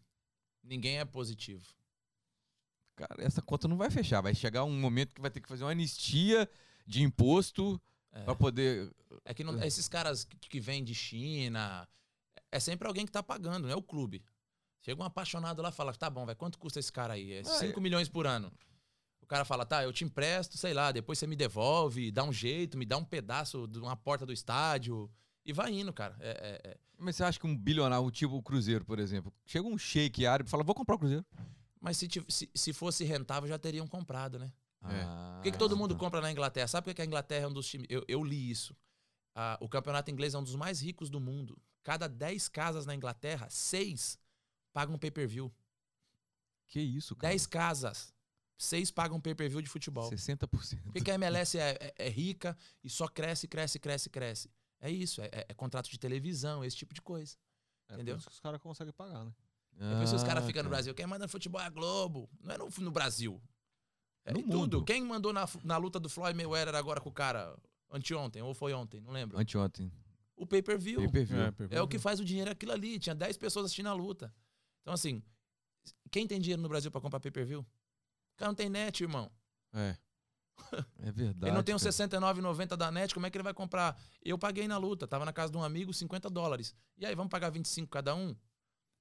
[0.64, 1.62] Ninguém é positivo.
[2.96, 4.22] Cara, essa conta não vai fechar.
[4.22, 6.50] Vai chegar um momento que vai ter que fazer uma anistia
[6.88, 7.80] de imposto
[8.12, 8.24] É.
[8.24, 8.92] pra poder.
[9.26, 11.88] É que não- esses caras que, que vêm de China,
[12.52, 14.24] é sempre alguém que tá pagando, não é o clube.
[14.82, 17.34] Chega um apaixonado lá e fala, tá bom, vai, quanto custa esse cara aí?
[17.34, 18.52] É Ah, 5 milhões por ano.
[19.20, 22.32] O cara fala, tá, eu te empresto, sei lá, depois você me devolve, dá um
[22.32, 25.10] jeito, me dá um pedaço de uma porta do estádio.
[25.44, 26.16] E vai indo, cara.
[26.20, 26.78] É, é- é.
[26.98, 30.48] Mas você acha que um bilionário, tipo o Cruzeiro, por exemplo, chega um shake árabe
[30.48, 31.26] e fala, vou comprar o Cruzeiro.
[31.86, 34.52] Mas se, se, se fosse rentável, já teriam comprado, né?
[34.84, 35.02] É.
[35.04, 36.68] Ah, Por que, que todo mundo compra na Inglaterra?
[36.68, 37.86] Sabe por que a Inglaterra é um dos times.
[37.90, 38.76] Eu, eu li isso.
[39.36, 41.58] Ah, o campeonato inglês é um dos mais ricos do mundo.
[41.84, 44.18] Cada 10 casas na Inglaterra, 6
[44.74, 45.54] pagam pay-per-view.
[46.68, 47.30] Que isso, cara?
[47.32, 48.14] 10 casas,
[48.58, 50.10] 6 pagam pay-per-view de futebol.
[50.10, 50.82] 60%.
[50.82, 54.50] Por que, que a MLS é, é- é rica e só cresce, cresce, cresce, cresce?
[54.82, 57.38] É isso, é, é- é contrato de televisão, esse tipo de coisa.
[57.90, 58.18] É Entendeu?
[58.18, 59.32] que os caras conseguem pagar, né?
[59.80, 60.76] É isso que os caras Ah, ficam no cara.
[60.76, 60.94] Brasil.
[60.94, 62.30] Quem manda no futebol é a Globo.
[62.42, 63.42] Não é no, no Brasil.
[64.24, 64.58] É No em tudo.
[64.58, 64.84] mundo.
[64.86, 67.56] Quem mandou na, na luta do Floyd Mayweather agora com o cara
[67.92, 69.38] anteontem, ou foi ontem, não lembro.
[69.38, 69.92] Anteontem.
[70.36, 71.00] O pay-per-view.
[71.02, 71.40] Pay-per-view.
[71.70, 72.98] É o que faz o dinheiro aquilo ali.
[73.00, 74.34] Tinha 10 pessoas assistindo a luta.
[74.82, 75.22] Então, assim,
[76.12, 77.60] quem tem dinheiro no Brasil pra comprar pay-per-view?
[77.62, 79.32] O cara não tem net, irmão.
[79.74, 79.96] É.
[81.00, 81.46] É verdade.
[81.46, 81.92] ele não tem um cara.
[81.92, 83.98] 69,90 da net, como é que ele vai comprar?
[84.24, 86.74] Eu paguei na luta, tava na casa de um amigo, 50 dólares.
[86.98, 88.36] E aí, vamos pagar 25 cada um?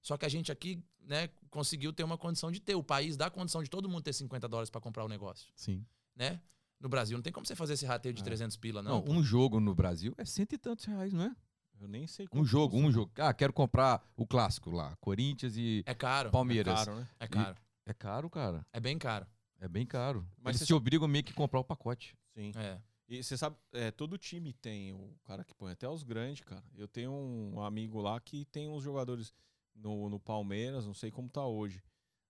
[0.04, 2.74] Só que a gente aqui, né, conseguiu ter uma condição de ter.
[2.74, 5.82] O país dá condição de todo mundo ter 50 dólares pra comprar o negócio, Sim.
[6.14, 6.42] né?
[6.78, 8.24] No Brasil não tem como você fazer esse rateio de É.
[8.24, 9.02] 300 pila, não.
[9.02, 11.34] Não, um jogo no Brasil é cento e tantos reais, não é?
[11.80, 13.10] Eu nem sei Um jogo, um jogo.
[13.16, 14.94] Ah, quero comprar o clássico lá.
[15.00, 16.28] Corinthians e É caro.
[16.28, 16.74] É Palmeiras.
[16.84, 17.08] caro, né?
[17.18, 17.56] É caro.
[17.86, 18.66] É caro, cara.
[18.74, 19.26] É bem caro.
[19.58, 20.28] É bem caro.
[20.36, 22.14] Mas Eles você te obrigam meio que a comprar o pacote.
[22.34, 22.52] Sim.
[22.56, 22.78] É.
[23.08, 26.64] E você sabe, é, todo time tem o cara que põe até os grandes, cara.
[26.74, 29.32] Eu tenho um amigo lá que tem uns jogadores
[29.74, 31.82] no, no Palmeiras, não sei como tá hoje.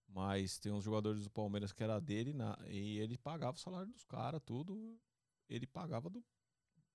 [0.08, 3.88] Mas tem uns jogadores do Palmeiras que era dele na- e ele pagava o salário
[3.92, 4.98] dos caras, tudo.
[5.48, 6.24] Ele pagava do,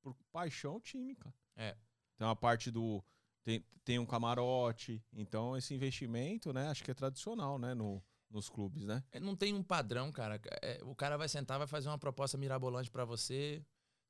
[0.02, 1.36] por paixão o time, cara.
[1.56, 1.76] É.
[2.18, 3.04] Tem uma parte do.
[3.44, 5.04] Tem, tem um camarote.
[5.14, 6.70] Então, esse investimento, né?
[6.70, 7.74] Acho que é tradicional, né?
[7.74, 9.04] No, nos clubes, né?
[9.12, 10.40] É, Não tem um padrão, cara.
[10.62, 13.64] É, o cara vai sentar, vai fazer uma proposta mirabolante pra você.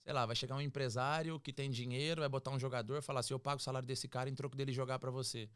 [0.03, 3.33] Sei lá, vai chegar um empresário que tem dinheiro, vai botar um jogador, falar assim:
[3.33, 5.49] eu pago o salário desse cara em troco dele jogar pra você.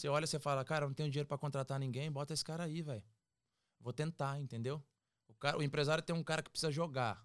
[0.00, 2.42] Você olha e você fala: cara, eu não tenho dinheiro pra contratar ninguém, bota esse
[2.42, 3.04] cara aí, velho.
[3.78, 4.82] Vou tentar, entendeu?
[5.28, 7.22] O, cara, o empresário tem um cara que precisa jogar.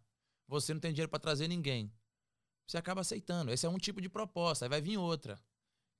[0.47, 1.91] Você não tem dinheiro pra trazer ninguém.
[2.67, 3.51] Você acaba aceitando.
[3.51, 5.39] Esse é um tipo de proposta, aí vai vir outra.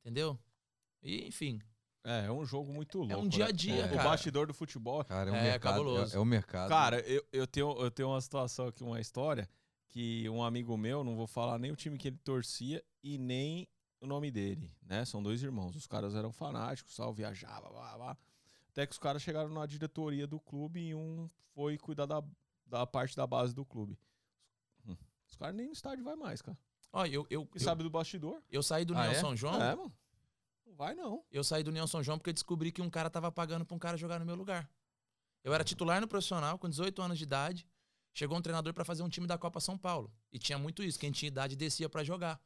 [0.01, 0.37] Entendeu?
[1.01, 1.61] E, enfim.
[2.03, 3.23] É, é um jogo muito louco.
[3.23, 3.53] um dia a né?
[3.53, 4.01] dia, o, cara.
[4.01, 5.03] O bastidor do futebol.
[5.05, 5.73] Cara, é um É, mercado.
[5.73, 6.13] cabuloso.
[6.13, 6.69] É, é o mercado.
[6.69, 9.49] Cara, eu, eu, tenho, eu tenho uma situação aqui, uma história,
[9.87, 13.67] que um amigo meu, não vou falar nem o time que ele torcia e nem
[14.05, 15.03] o nome dele, né?
[15.05, 15.75] São dois irmãos.
[15.75, 18.17] Os caras eram fanáticos, tal, viajavam, blá, blá.
[18.69, 22.23] Até que os caras chegaram na diretoria do clube e um foi cuidar da,
[22.65, 23.97] da parte da base do clube.
[24.87, 24.95] Hum,
[25.27, 26.57] Os caras nem no estádio vai mais, cara.
[26.91, 28.41] Ó, eu, eu, E eu, sabe do bastidor?
[28.49, 29.19] eu saí do Ah, União é?
[29.19, 29.61] São João.
[29.61, 29.93] É, mano.
[30.65, 31.23] Não vai não.
[31.31, 33.75] Eu saí do União São João porque eu descobri que um cara tava pagando pra
[33.75, 34.69] um cara jogar no meu lugar.
[35.43, 37.67] Eu era titular no profissional com 18 anos de idade.
[38.13, 40.11] Chegou um treinador pra fazer um time da Copa São Paulo.
[40.31, 40.97] E tinha muito isso.
[40.99, 42.41] Quem tinha idade descia pra jogar.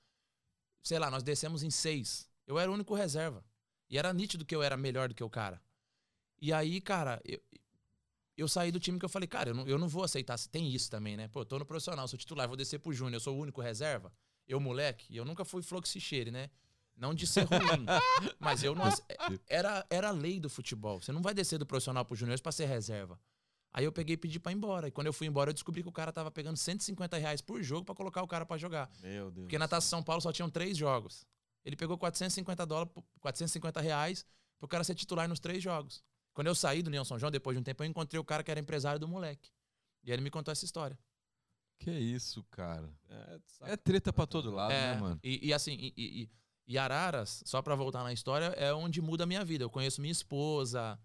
[0.83, 2.27] Sei lá, nós descemos em seis.
[2.47, 3.43] Eu era o único reserva.
[3.89, 5.61] E era nítido que eu era melhor do que o cara.
[6.41, 7.39] E aí, cara, eu,
[8.37, 10.37] eu saí do time que eu falei, cara, eu não, eu não vou aceitar.
[10.51, 11.27] Tem isso também, né?
[11.27, 13.61] Pô, eu tô no profissional, sou titular, vou descer pro Júnior, eu sou o único
[13.61, 14.11] reserva.
[14.47, 16.49] Eu, moleque, eu nunca fui fluxicheire, né?
[16.95, 17.85] Não de ser ruim.
[18.39, 18.85] mas eu não.
[18.87, 19.03] ace-
[19.47, 21.01] Era, era a lei do futebol.
[21.01, 23.19] Você não vai descer do profissional pro Júnior pra ser reserva.
[23.71, 24.87] Aí eu peguei e pedi pra ir embora.
[24.87, 27.61] E quando eu fui embora, eu descobri que o cara tava pegando 150 reais por
[27.61, 28.89] jogo pra colocar o cara pra jogar.
[29.01, 29.45] Meu Deus.
[29.45, 31.25] Porque na Taça São Paulo só tinham três jogos.
[31.63, 34.25] Ele pegou 450 dólares, 450 reais
[34.57, 36.03] pro cara ser titular nos três jogos.
[36.33, 38.43] Quando eu saí do União São João, depois de um tempo, eu encontrei o cara
[38.43, 39.51] que era empresário do moleque.
[40.03, 40.97] E aí ele me contou essa história.
[41.79, 42.89] Que isso, cara.
[43.07, 43.39] É,
[43.73, 45.19] É treta pra todo lado, É, né, mano?
[45.23, 46.29] E, e assim, e, e-
[46.67, 49.63] e Araras, só pra voltar na história, é onde muda a minha vida.
[49.63, 50.99] Eu conheço minha esposa.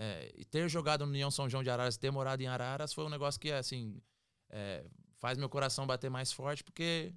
[0.00, 3.04] É, e ter jogado no União São João de Araras, ter morado em Araras, foi
[3.04, 4.00] um negócio que, assim,
[4.48, 7.12] é, faz meu coração bater mais forte, porque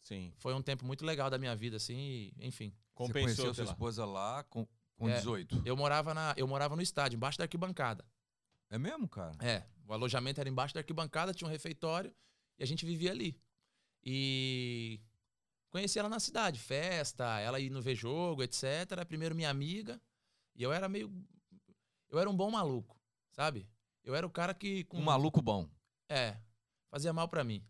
[0.00, 0.32] Sim.
[0.36, 2.70] foi um tempo muito legal da minha vida, assim, e, enfim.
[2.70, 3.72] Você Compensou conheceu sei sua lá.
[3.72, 4.64] esposa lá com,
[4.96, 5.16] com É.
[5.16, 5.62] 18.
[5.64, 8.04] Eu morava, na, eu morava no estádio, embaixo da arquibancada.
[8.70, 9.32] É mesmo, cara?
[9.40, 12.14] É, o alojamento era embaixo da arquibancada, tinha um refeitório
[12.56, 13.36] e a gente vivia ali.
[14.04, 15.00] E
[15.68, 19.04] conheci ela na cidade, festa, ela ia no ver jogo, etc.
[19.08, 20.00] Primeiro minha amiga,
[20.54, 21.12] e eu era meio.
[22.10, 22.96] Eu era um bom maluco,
[23.30, 23.68] sabe?
[24.02, 24.84] Eu era o cara que.
[24.84, 25.68] Com, Um maluco bom.
[26.08, 26.36] É,
[26.90, 27.64] fazia mal pra mim.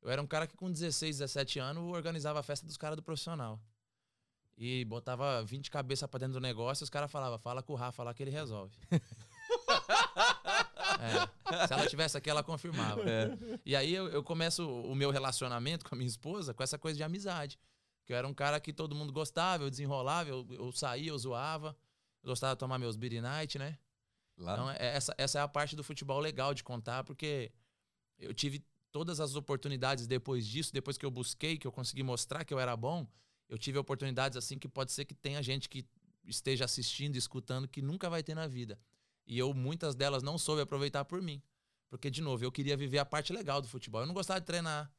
[0.00, 3.02] Eu era um cara que com 16, 17 anos organizava a festa dos caras do
[3.02, 3.60] profissional.
[4.56, 7.76] E botava 20 cabeças pra dentro do negócio e os caras falavam, fala com o
[7.76, 8.76] Rafa lá que ele resolve.
[11.00, 13.02] É, se ela tivesse aqui, ela confirmava.
[13.64, 16.96] E aí eu, eu começo o meu relacionamento com a minha esposa com essa coisa
[16.96, 17.58] de amizade.
[18.06, 21.18] Que eu era um cara que todo mundo gostava, eu desenrolava, eu, eu saía, eu
[21.18, 21.76] zoava.
[22.24, 23.78] Eu gostava de tomar meus beer night, né?
[24.36, 24.54] Lá.
[24.54, 27.52] Então, é- essa, essa é a parte do futebol legal de contar, porque
[28.18, 32.44] eu tive todas as oportunidades depois disso, depois que eu busquei, que eu consegui mostrar
[32.44, 33.06] que eu era bom,
[33.48, 35.86] eu tive oportunidades assim que pode ser que tenha gente que
[36.24, 38.78] esteja assistindo, escutando, que nunca vai ter na vida.
[39.26, 41.42] E eu, muitas delas, não soube aproveitar por mim.
[41.90, 44.00] Porque, de novo, eu queria viver a parte legal do futebol.
[44.00, 44.90] Eu não gostava de treinar.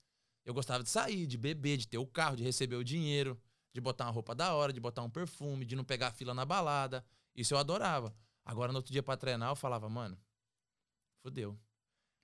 [0.46, 3.40] Eu gostava de sair, de beber, de ter o carro, de receber o dinheiro,
[3.76, 6.46] de botar uma roupa da hora, de botar um perfume, de não pegar fila na
[6.46, 7.06] balada.
[7.36, 8.16] Isso eu adorava.
[8.46, 10.18] Agora, no outro dia pra treinar, eu falava, mano,
[11.22, 11.60] fudeu.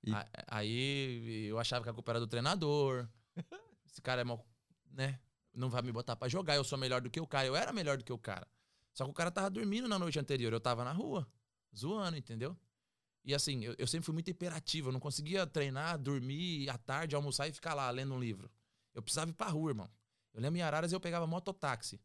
[0.01, 0.11] E-
[0.47, 3.05] Aí eu achava que a culpa era do treinador.
[3.85, 4.47] Esse cara é mal,
[4.91, 5.19] né?
[5.53, 7.45] Não vai me botar pra jogar, eu sou melhor do que o cara.
[7.45, 8.47] Eu era melhor do que o cara.
[8.93, 11.27] Só que o cara tava dormindo na noite anterior, eu tava na rua,
[11.75, 12.57] zoando, entendeu?
[13.25, 17.13] E assim, eu, eu sempre fui muito hiperativo, eu não conseguia treinar, dormir à tarde,
[17.13, 18.49] almoçar e ficar lá lendo um livro.
[18.93, 19.89] Eu precisava ir pra rua, irmão.
[20.33, 21.99] Eu lembro em Araras eu pegava mototáxi.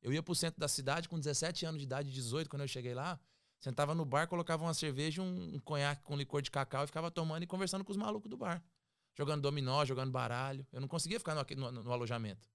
[0.00, 2.94] Eu ia pro centro da cidade com 17 anos de idade, 18, quando eu cheguei
[2.94, 3.18] lá.
[3.60, 7.10] Sentava no bar, colocava uma cerveja, um, um conhaque com licor de cacau e ficava
[7.10, 8.62] tomando e conversando com os malucos do bar.
[9.14, 10.66] Jogando dominó, jogando baralho.
[10.72, 12.48] Eu não conseguia ficar no, no- no alojamento.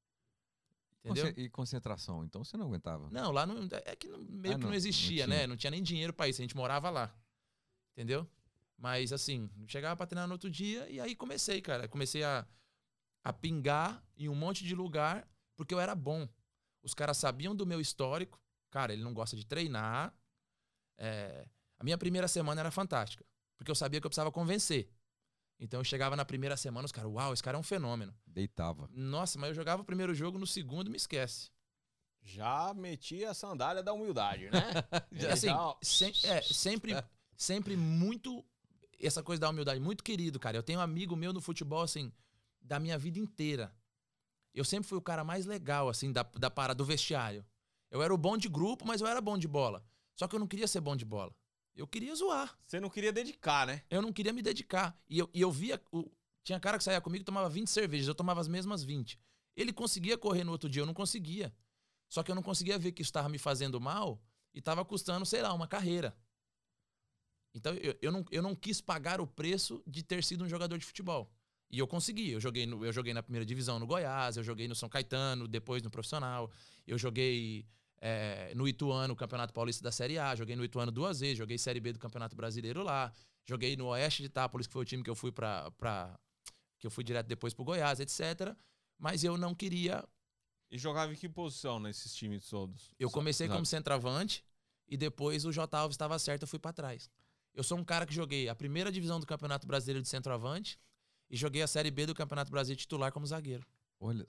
[1.04, 1.34] Entendeu?
[1.38, 3.10] E concentração, então você não aguentava.
[3.10, 5.48] Não, lá não, é que não- meio Ah, que não, não existia, não né?
[5.48, 7.16] Não tinha nem dinheiro pra isso, a gente morava lá.
[7.94, 8.28] Entendeu?
[8.78, 11.88] Mas assim, chegava pra treinar no outro dia e aí comecei, cara.
[11.88, 12.46] Comecei a,
[13.28, 16.28] a pingar em um monte de lugar porque eu era bom.
[16.82, 18.42] Os caras sabiam do meu histórico.
[18.72, 20.14] Cara, ele não gosta de treinar.
[20.98, 23.26] É, a minha primeira semana era fantástica,
[23.58, 24.90] porque eu sabia que eu precisava convencer.
[25.60, 28.16] Então eu chegava na primeira semana, os caras, uau, esse cara é um fenômeno.
[28.26, 28.88] Deitava.
[28.94, 31.50] Nossa, mas eu jogava o primeiro jogo, no segundo me esquece.
[32.22, 34.62] Já meti a sandália da humildade, né?
[35.12, 36.94] E assim, Já- sem- é, sempre,
[37.36, 38.46] sempre muito.
[39.00, 40.58] Essa coisa da humildade, muito querido, cara.
[40.58, 42.12] Eu tenho um amigo meu no futebol, assim,
[42.68, 43.74] da minha vida inteira.
[44.54, 47.46] Eu sempre fui o cara mais legal, assim, da, da parada do vestiário.
[47.90, 49.86] Eu era o bom de grupo, mas eu era bom de bola.
[50.16, 51.34] Só que eu não queria ser bom de bola.
[51.76, 52.58] Eu queria zoar.
[52.66, 53.84] Você não queria dedicar, né?
[53.90, 55.00] Eu não queria me dedicar.
[55.08, 55.82] E eu, e eu via.
[55.92, 56.12] O,
[56.44, 58.08] tinha cara que saía comigo e tomava 20 cervejas.
[58.08, 59.20] Eu tomava as mesmas 20.
[59.56, 61.54] Ele conseguia correr no outro dia, eu não conseguia.
[62.10, 64.22] Só que eu não conseguia ver que isso estava me fazendo mal
[64.54, 66.18] e estava custando, sei lá, uma carreira.
[67.54, 70.78] Então eu, eu, não, eu não quis pagar o preço de ter sido um jogador
[70.78, 71.32] de futebol.
[71.70, 72.32] E eu consegui.
[72.32, 75.48] Eu joguei, no, eu joguei na primeira divisão no Goiás, eu joguei no São Caetano,
[75.48, 76.52] depois no profissional.
[76.86, 77.66] Eu joguei
[78.00, 80.36] é, no Ituano, o Campeonato Paulista da Série A.
[80.36, 81.38] Joguei no Ituano duas vezes.
[81.38, 83.12] Joguei Série B do Campeonato Brasileiro lá.
[83.46, 86.18] Joguei no Oeste de Itápolis, que foi o time que eu fui para pra
[86.80, 88.56] que eu fui direto depois pro Goiás, etc.
[88.98, 90.08] Mas eu não queria.
[90.70, 92.92] E jogava em que posição nesses times todos?
[93.00, 94.44] Eu comecei como centroavante
[94.88, 95.78] e depois o J.
[95.78, 97.10] Alves estava certo, eu fui para trás.
[97.54, 100.78] Eu sou um cara que joguei a primeira divisão do Campeonato Brasileiro de centroavante
[101.30, 103.66] e joguei a Série B do Campeonato Brasileiro titular como zagueiro.
[104.00, 104.26] Olha.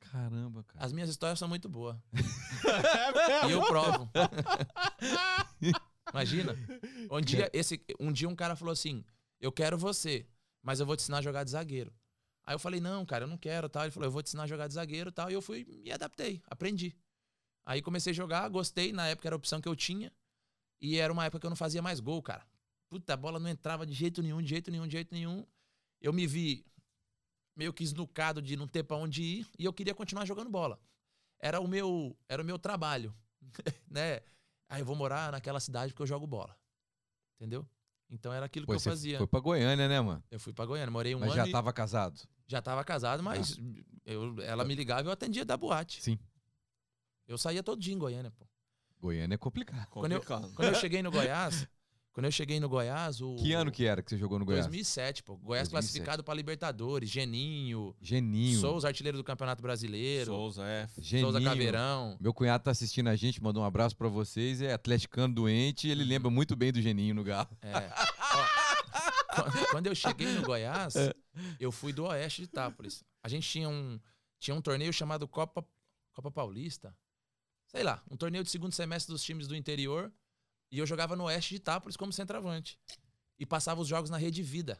[0.00, 0.84] Caramba, cara.
[0.84, 1.96] As minhas histórias são muito boas.
[3.42, 4.10] É E eu provo.
[6.12, 6.56] Imagina.
[7.10, 9.04] Um dia, esse, um dia um cara falou assim:
[9.40, 10.26] Eu quero você,
[10.62, 11.92] mas eu vou te ensinar a jogar de zagueiro.
[12.44, 13.68] Aí eu falei: Não, cara, eu não quero.
[13.68, 13.84] Tal.
[13.84, 15.12] Ele falou: Eu vou te ensinar a jogar de zagueiro.
[15.12, 15.30] Tal.
[15.30, 16.96] E eu fui me adaptei, aprendi.
[17.64, 18.92] Aí comecei a jogar, gostei.
[18.92, 20.12] Na época era a opção que eu tinha.
[20.80, 22.44] E era uma época que eu não fazia mais gol, cara.
[22.88, 25.46] puta, a bola não entrava de jeito nenhum, de jeito nenhum, de jeito nenhum.
[26.00, 26.64] Eu me vi
[27.56, 30.80] meio que esnucado de não ter pra onde ir e eu queria continuar jogando bola.
[31.38, 33.14] Era o meu, era o meu trabalho,
[33.90, 34.20] né?
[34.68, 36.56] Aí eu vou morar naquela cidade porque eu jogo bola.
[37.36, 37.66] Entendeu?
[38.08, 39.18] Então era aquilo Pô, que eu você fazia.
[39.18, 40.22] foi pra Goiânia, né, mano?
[40.30, 42.20] Eu fui pra Goiânia, morei um Mas ano já e- tava casado.
[42.46, 43.56] já tava casado, mas
[44.04, 46.02] eu, ela me ligava e eu atendia da boate.
[46.02, 46.18] Sim.
[47.26, 48.46] Eu saía todo dia em Goiânia, pô.
[48.98, 49.86] Goiânia é complicado.
[49.90, 50.52] Quando eu- Complicado.
[50.54, 51.66] Quando eu cheguei no Goiás,
[52.12, 54.66] quando eu cheguei no Goiás, o Que ano que era que você jogou no Goiás?
[54.66, 55.36] 2007, pô.
[55.36, 55.70] Goiás 2007.
[55.70, 58.60] classificado pra Libertadores, Geninho, Geninho.
[58.60, 60.88] Souza artilheiro do Campeonato Brasileiro, Souza, é.
[60.98, 61.30] Geninho.
[61.30, 62.16] Souza Caveirão.
[62.20, 64.60] Meu cunhado tá assistindo a gente, mandou um abraço pra vocês.
[64.60, 67.48] É atleticano doente e ele lembra muito bem do Geninho no Galo.
[67.62, 67.92] É.
[68.32, 71.14] Ó, quando- quando eu cheguei no Goiás, É.
[71.60, 73.04] eu fui do Oeste de Itápolis.
[73.22, 74.00] A gente tinha um,
[74.38, 75.64] tinha um torneio chamado Copa,
[76.12, 76.94] Copa Paulista.
[77.68, 80.12] Sei lá, um torneio de segundo semestre dos times do interior.
[80.70, 82.78] E eu jogava no Oeste de Itápolis como centroavante.
[83.38, 84.78] E passava os jogos na Rede Vida.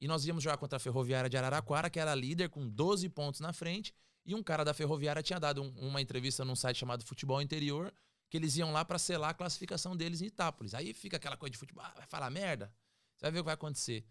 [0.00, 3.40] E nós íamos jogar contra a Ferroviária de Araraquara, que era líder com 12 pontos
[3.40, 3.94] na frente.
[4.26, 7.92] E um cara da Ferroviária tinha dado um- uma entrevista num site chamado Futebol Interior,
[8.30, 10.74] que eles iam lá pra selar a classificação deles em Itápolis.
[10.74, 12.74] Aí fica aquela coisa de futebol, ah, vai falar merda?
[13.16, 14.06] Você vai ver o que vai acontecer.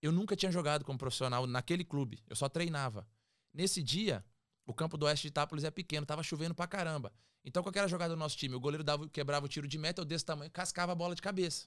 [0.00, 3.08] Eu nunca tinha jogado como profissional naquele clube, eu só treinava.
[3.52, 4.24] Nesse dia,
[4.66, 7.12] o campo do Oeste de Itápolis é pequeno, tava chovendo pra caramba.
[7.44, 10.04] Então, qualquer jogada do nosso time, o goleiro dava, quebrava o tiro de meta, eu
[10.04, 11.66] desse tamanho, cascava a bola de cabeça.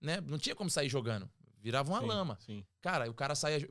[0.00, 0.20] Né?
[0.20, 1.30] Não tinha como sair jogando.
[1.58, 2.38] Virava uma Sim, lama.
[2.40, 2.66] Sim.
[2.80, 3.66] Cara, o cara saia,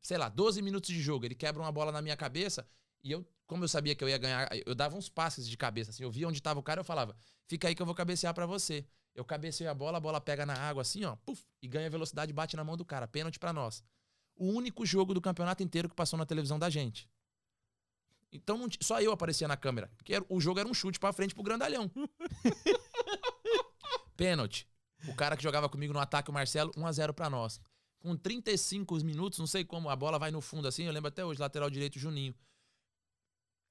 [0.00, 2.66] sei lá, 12 minutos de jogo, ele quebra uma bola na minha cabeça
[3.02, 5.90] e eu, como eu sabia que eu ia ganhar, eu dava uns passes de cabeça,
[5.90, 8.32] assim, eu via onde tava o cara, eu falava, fica aí que eu vou cabecear
[8.32, 8.86] pra você.
[9.14, 12.32] Eu cabeceio a bola, a bola pega na água assim, ó, puf, e ganha velocidade
[12.32, 13.84] bate na mão do cara, pênalti pra nós.
[14.34, 17.10] O único jogo do campeonato inteiro que passou na televisão da gente.
[18.32, 21.12] Então não só eu aparecia na câmera, porque era- o jogo era um chute pra
[21.12, 21.90] frente pro grandalhão.
[24.16, 24.68] Pênalti.
[25.08, 27.60] O cara que jogava comigo no ataque, o Marcelo, 1 a 0 pra nós.
[27.98, 31.24] Com 35 minutos, não sei como, a bola vai no fundo assim, eu lembro até
[31.24, 32.34] hoje, lateral direito Juninho.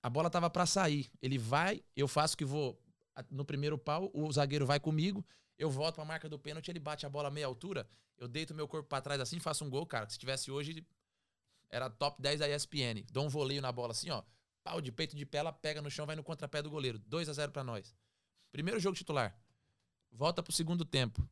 [0.03, 1.09] A bola tava pra sair.
[1.21, 2.81] Ele vai, eu faço que vou
[3.29, 5.25] no primeiro pau, o zagueiro vai comigo,
[5.57, 8.53] eu volto pra marca do pênalti, ele bate a bola a meia altura, eu deito
[8.53, 10.09] meu corpo pra trás assim, faço um gol, cara.
[10.09, 10.85] Se tivesse hoje,
[11.69, 13.03] era top 10 da ESPN.
[13.11, 14.23] Dou um voleio na bola assim, ó.
[14.63, 16.99] Pau de peito de pé, ela pega no chão, vai no contrapé do goleiro.
[16.99, 17.95] 2 a 0 pra nós.
[18.51, 19.35] Primeiro jogo titular.
[20.11, 21.27] Volta pro segundo tempo.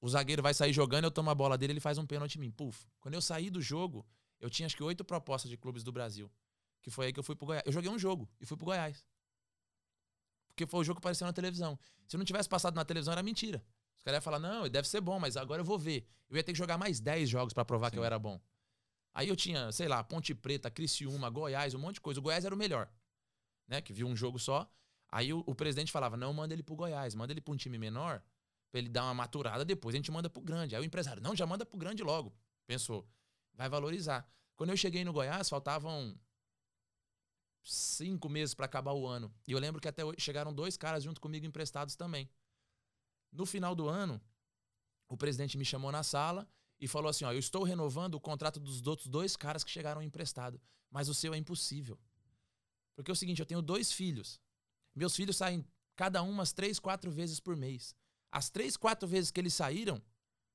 [0.00, 2.40] O zagueiro vai sair jogando, eu tomo a bola dele, ele faz um pênalti em
[2.40, 2.50] mim.
[2.50, 2.86] Puf.
[3.00, 4.06] Quando eu saí do jogo,
[4.38, 6.30] eu tinha acho que oito propostas de clubes do Brasil.
[6.82, 7.62] Que foi aí que eu fui pro Goiás.
[7.66, 9.04] Eu joguei um jogo e fui pro Goiás.
[10.48, 11.78] Porque foi o jogo que apareceu na televisão.
[12.06, 13.62] Se eu não tivesse passado na televisão, era mentira.
[13.98, 16.06] Os caras iam falar, não, deve ser bom, mas agora eu vou ver.
[16.28, 18.06] Eu ia ter que jogar mais 10 jogos pra provar que eu Sim.
[18.06, 18.40] era bom.
[19.12, 22.20] Aí eu tinha, sei lá, Ponte Preta, Criciúma, Goiás, um monte de coisa.
[22.20, 22.90] O Goiás era o melhor.
[23.66, 23.80] Né?
[23.80, 24.70] Que viu um jogo só.
[25.10, 27.76] Aí o, o presidente falava, não, manda ele pro Goiás, manda ele pra um time
[27.78, 28.22] menor,
[28.70, 30.76] pra ele dar uma maturada, depois a gente manda pro grande.
[30.76, 32.32] Aí o empresário, não, já manda pro grande logo.
[32.66, 33.08] Pensou,
[33.54, 34.28] vai valorizar.
[34.54, 36.16] Quando eu cheguei no Goiás, faltavam
[37.64, 39.34] cinco meses pra acabar o ano.
[39.46, 42.30] E eu lembro que até chegaram dois caras junto comigo emprestados também.
[43.32, 44.20] No final do ano,
[45.08, 46.48] o presidente me chamou na sala
[46.80, 50.02] e falou assim: ó, eu estou renovando o contrato dos outros dois caras que chegaram
[50.02, 51.98] emprestado, mas o seu é impossível.
[52.96, 54.40] Porque é o seguinte, eu tenho dois filhos.
[54.94, 55.64] Meus filhos saem
[55.96, 57.94] cada um umas três, quatro vezes por mês.
[58.32, 60.00] As três, quatro vezes que eles saíram,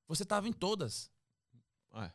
[0.06, 1.10] você estava em todas.
[1.94, 2.12] É.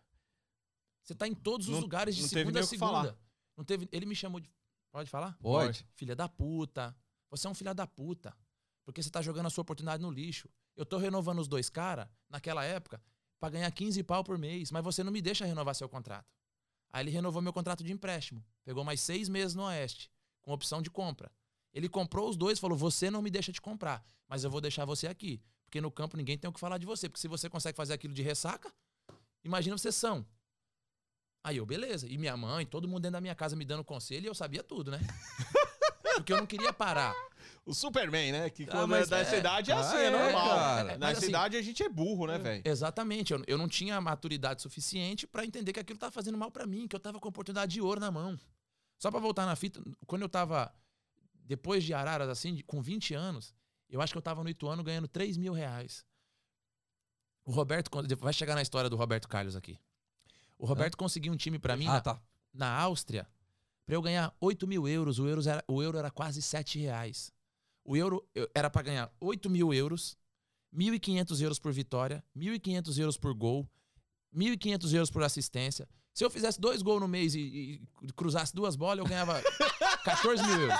[1.04, 2.92] Você tá em todos os Não- lugares de segunda a segunda.
[2.92, 3.18] falar.
[3.58, 3.88] Não teve.
[3.92, 4.50] Ele me chamou de.
[4.92, 5.38] Pode falar?
[5.40, 5.86] Pode.
[5.96, 6.96] Filha da puta.
[7.30, 8.36] Você é um filho da puta.
[8.84, 10.50] Porque você tá jogando a sua oportunidade no lixo.
[10.76, 13.02] Eu tô renovando os dois caras, naquela época,
[13.42, 16.32] pra ganhar 15 pau por mês, mas você não me deixa renovar seu contrato.
[16.94, 18.46] Aí ele renovou meu contrato de empréstimo.
[18.64, 20.12] Pegou mais seis meses no Oeste,
[20.44, 21.32] com opção de compra.
[21.74, 24.86] Ele comprou os dois falou: Você não me deixa te comprar, mas eu vou deixar
[24.86, 25.42] você aqui.
[25.66, 27.10] Porque no campo ninguém tem o que falar de você.
[27.10, 28.72] Porque se você consegue fazer aquilo de ressaca,
[29.44, 30.24] imagina você são.
[31.44, 32.08] Aí eu, beleza.
[32.08, 34.62] E minha mãe, todo mundo dentro da minha casa me dando conselho e eu sabia
[34.62, 35.00] tudo, né?
[36.16, 37.16] Porque eu não queria parar.
[37.66, 38.50] O Superman, né?
[38.50, 39.40] Que Ah, quando mas é dessa é.
[39.40, 40.48] idade é Ah, assim, é, é normal.
[40.50, 40.98] cara.
[41.00, 42.62] Mas assim- idade a gente é burro, né, velho?
[42.66, 43.34] Exatamente.
[43.34, 46.88] Eu, eu não tinha maturidade suficiente pra entender que aquilo tava fazendo mal pra mim,
[46.88, 48.38] que eu tava com a oportunidade de ouro na mão.
[48.98, 50.74] Só pra voltar na fita, quando eu tava,
[51.46, 53.54] depois de Araras, assim, com 20 anos,
[53.90, 56.06] eu acho que eu tava no Ituano ganhando 3 mil reais.
[57.44, 59.80] O Roberto, vai chegar na história do Roberto Carlos aqui.
[60.58, 62.22] O Roberto conseguiu um time pra mim Ah, na, tá.
[62.54, 63.28] na Áustria
[63.92, 65.20] pra eu ganhar 8 mil euros.
[65.20, 67.30] O euro era, o euro era quase 7 reais.
[67.84, 70.16] O euro eu- era pra ganhar 8 mil euros,
[70.74, 73.70] 1.500 euros por vitória, 1.500 euros por gol,
[74.34, 75.90] 1.500 euros por assistência.
[76.14, 79.42] Se eu fizesse dois gols no mês e, e cruzasse duas bolas, eu ganhava
[80.06, 80.80] 14 mil euros.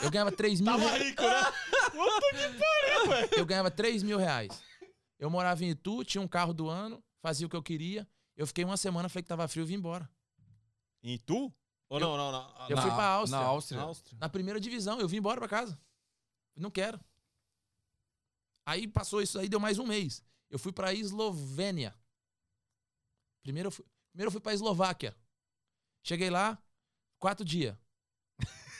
[0.00, 1.02] Eu ganhava 3 mil Tava reais.
[1.08, 1.42] rico, né?
[1.90, 3.28] Puta que pariu, velho.
[3.36, 4.62] Eu ganhava 3 mil reais.
[5.18, 8.06] Eu morava em Itu, tinha um carro do ano, fazia o que eu queria.
[8.36, 10.08] Eu fiquei uma semana, falei que tava frio e vim embora.
[11.02, 11.52] E tu?
[11.90, 12.68] Ou Eu- não, não, não.
[12.68, 13.40] Eu Na- fui pra Áustria.
[13.42, 13.80] Na Áustria.
[13.80, 14.18] Na Áustria.
[14.20, 15.78] Na primeira divisão, eu vim embora pra casa.
[16.56, 16.98] Não quero.
[18.64, 20.22] Aí passou isso aí, deu mais um mês.
[20.48, 21.94] Eu fui pra Eslovênia.
[23.42, 25.16] Primeiro eu fui, primeiro eu fui pra Eslováquia.
[26.04, 26.56] Cheguei lá,
[27.18, 27.76] quatro dias.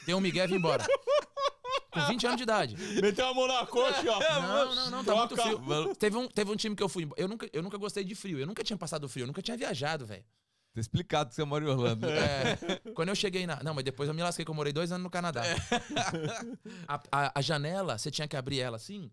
[0.07, 0.85] Dei um migué e vim embora.
[1.93, 2.77] Com 20 anos de idade.
[3.03, 4.21] Meteu a mão na coxa, ó.
[4.41, 5.95] Não, não, não, tá muito frio.
[5.97, 7.09] Teve um, teve um time que eu fui.
[7.17, 8.39] Eu nunca, eu nunca gostei de frio.
[8.39, 9.25] Eu nunca tinha passado frio.
[9.25, 10.25] Eu nunca tinha viajado, velho.
[10.73, 12.07] Tá explicado que você mora em Orlando.
[12.09, 12.57] É,
[12.95, 13.61] quando eu cheguei na.
[13.63, 15.43] Não, mas depois eu me lasquei que eu morei dois anos no Canadá.
[16.87, 19.11] A, a- a janela, você tinha que abrir ela assim.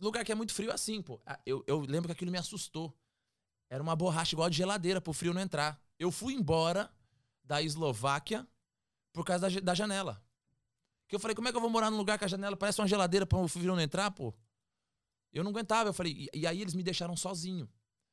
[0.00, 1.20] Lugar que é muito frio assim, pô.
[1.26, 2.96] A- Eu, eu lembro que aquilo me assustou.
[3.68, 5.78] Era uma borracha igual de geladeira pro frio não entrar.
[5.98, 6.90] Eu fui embora
[7.44, 8.46] da Eslováquia
[9.12, 10.22] por causa da, da janela.
[11.06, 12.80] Que eu falei, como é que eu vou morar num lugar que a janela parece
[12.80, 14.32] uma geladeira pra o frio não entrar, pô?
[15.32, 15.90] Eu não aguentava.
[15.90, 17.68] Eu falei, e, e aí eles me deixaram sozinho.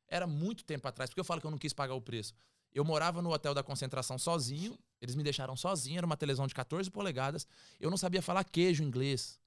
[0.08, 2.34] Era muito tempo atrás, porque eu falo que eu não quis pagar o preço.
[2.76, 6.54] Eu morava no hotel da concentração sozinho, eles me deixaram sozinho, era uma televisão de
[6.54, 7.48] 14 polegadas.
[7.80, 9.40] Eu não sabia falar queijo em inglês.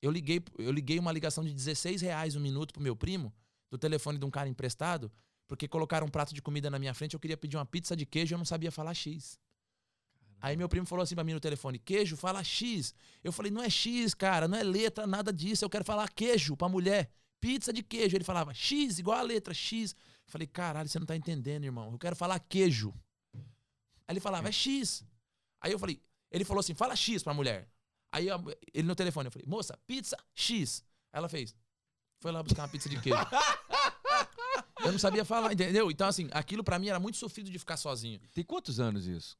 [0.00, 3.34] Eu liguei, eu liguei uma ligação de 16 reais um minuto pro meu primo,
[3.68, 5.10] do telefone de um cara emprestado,
[5.48, 8.06] porque colocaram um prato de comida na minha frente, eu queria pedir uma pizza de
[8.06, 9.40] queijo e eu não sabia falar X.
[10.40, 12.94] Aí meu primo falou assim pra mim no telefone: queijo, fala X.
[13.24, 15.64] Eu falei: não é X, cara, não é letra, nada disso.
[15.64, 17.10] Eu quero falar queijo pra mulher.
[17.40, 18.16] Pizza de queijo.
[18.16, 19.96] Ele falava X, igual a letra X.
[20.26, 21.90] Eu falei: caralho, você não tá entendendo, irmão.
[21.92, 22.94] Eu quero falar queijo.
[23.34, 25.04] Aí ele falava: é X.
[25.60, 26.00] Aí eu falei:
[26.30, 27.68] ele falou assim: fala X pra mulher.
[28.10, 28.40] Aí a-
[28.74, 30.84] ele no telefone, eu falei: moça, pizza X.
[31.12, 31.54] Aí ela fez:
[32.20, 33.18] foi lá buscar uma pizza de queijo.
[34.84, 35.90] eu não sabia falar, entendeu?
[35.90, 38.20] Então, assim, aquilo pra mim era muito sofrido de ficar sozinho.
[38.34, 39.36] Tem quantos anos isso?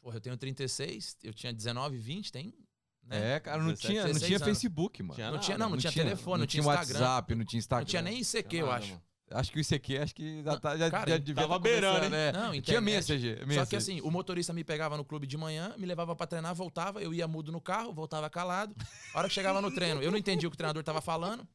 [0.00, 2.54] Porra, eu tenho 36, eu tinha 19, 20, tem.
[3.02, 3.34] né?
[3.34, 4.46] É, cara, não 17, tinha, não 16 tinha anos.
[4.46, 5.14] Facebook, mano.
[5.14, 7.00] Tinha Não nada, tinha, não, não, tinha, telefone, não tinha, Instagram.
[7.00, 7.80] WhatsApp, não tinha Instagram.
[7.82, 9.02] Não tinha nem ICQ, eu Nada, acho.
[9.30, 12.08] Acho que o ICQ, acho que já, tá, já, Cara, já devia tava tá beirando,
[12.08, 12.32] né?
[12.32, 12.82] Não, Tinha internet.
[12.82, 13.54] Messenger.
[13.54, 16.54] Só que assim, o motorista me pegava no clube de manhã, me levava pra treinar,
[16.54, 18.74] voltava, eu ia mudo no carro, voltava calado.
[19.12, 21.46] A hora que chegava no treino, eu não entendia o que o treinador tava falando.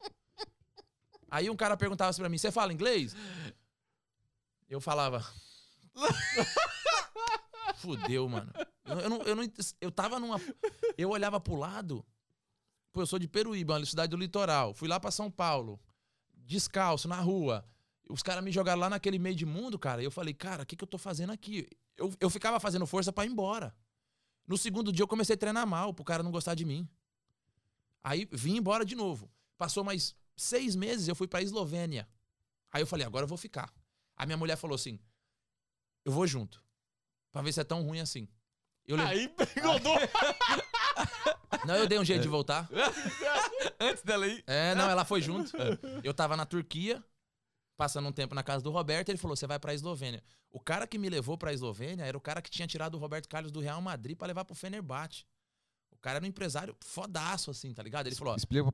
[1.30, 3.16] Aí um cara perguntava assim pra mim: Você fala inglês?
[4.68, 5.24] Eu falava.
[7.74, 8.52] Fudeu, mano.
[8.84, 9.44] Eu, não, eu, não,
[9.80, 10.40] eu tava numa.
[10.96, 12.04] Eu olhava pro lado.
[12.92, 14.72] Pô, eu sou de Peruíba, uma cidade do litoral.
[14.74, 15.80] Fui lá pra São Paulo,
[16.44, 17.64] descalço, na rua.
[18.08, 20.02] Os caras me jogaram lá naquele meio de mundo, cara.
[20.02, 21.68] E eu falei, cara, o que, que eu tô fazendo aqui?
[21.96, 23.74] Eu, eu ficava fazendo força pra ir embora.
[24.46, 26.88] No segundo dia eu comecei a treinar mal, pro cara não gostar de mim.
[28.02, 29.30] Aí vim embora de novo.
[29.56, 32.06] Passou mais seis meses, eu fui pra Eslovênia.
[32.70, 33.72] Aí eu falei, agora eu vou ficar.
[34.16, 34.98] A minha mulher falou assim:
[36.04, 36.62] eu vou junto.
[37.32, 38.28] Pra ver se é tão ruim assim.
[38.86, 39.80] Eu Aí pegou.
[41.66, 42.68] Não, eu dei um jeito de voltar.
[43.80, 44.42] Antes dela ir.
[44.46, 45.52] É, não, ela foi junto.
[46.02, 47.02] Eu tava na Turquia,
[47.76, 50.22] passando um tempo na casa do Roberto, ele falou: "Você vai pra Eslovênia".
[50.50, 53.28] O cara que me levou pra Eslovênia era o cara que tinha tirado o Roberto
[53.28, 55.24] Carlos do Real Madrid pra levar pro Fenerbahçe.
[55.90, 58.06] O cara era um empresário fodaço assim, tá ligado?
[58.06, 58.70] Ele falou: ó, Explica,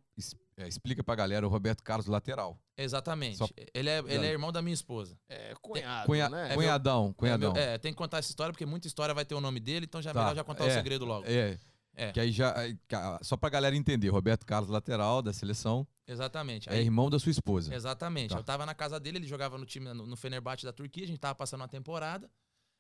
[0.56, 2.60] é, explica pra galera o Roberto Carlos lateral.
[2.76, 3.36] "Exatamente.
[3.38, 5.16] Só- Ele é, ele é irmão da minha esposa".
[5.28, 6.54] É, cunhado, Cunha- né?
[6.54, 7.52] cunhadão, É, cunhadão.
[7.52, 9.86] meu- é, tem que contar essa história porque muita história vai ter o nome dele,
[9.86, 11.24] então já é Tá, melhor já contar o é, segredo logo.
[11.28, 11.56] É.
[12.00, 12.12] É.
[12.12, 12.54] Que aí já.
[13.22, 16.68] Só pra galera entender, Roberto Carlos, lateral da seleção, Exatamente.
[16.68, 17.74] é Aí- irmão da sua esposa.
[17.74, 18.30] Exatamente.
[18.30, 18.38] Tá.
[18.38, 21.06] Eu tava na casa dele, ele jogava no time no, no Fenerbahçe da Turquia, a
[21.06, 22.30] gente tava passando uma temporada.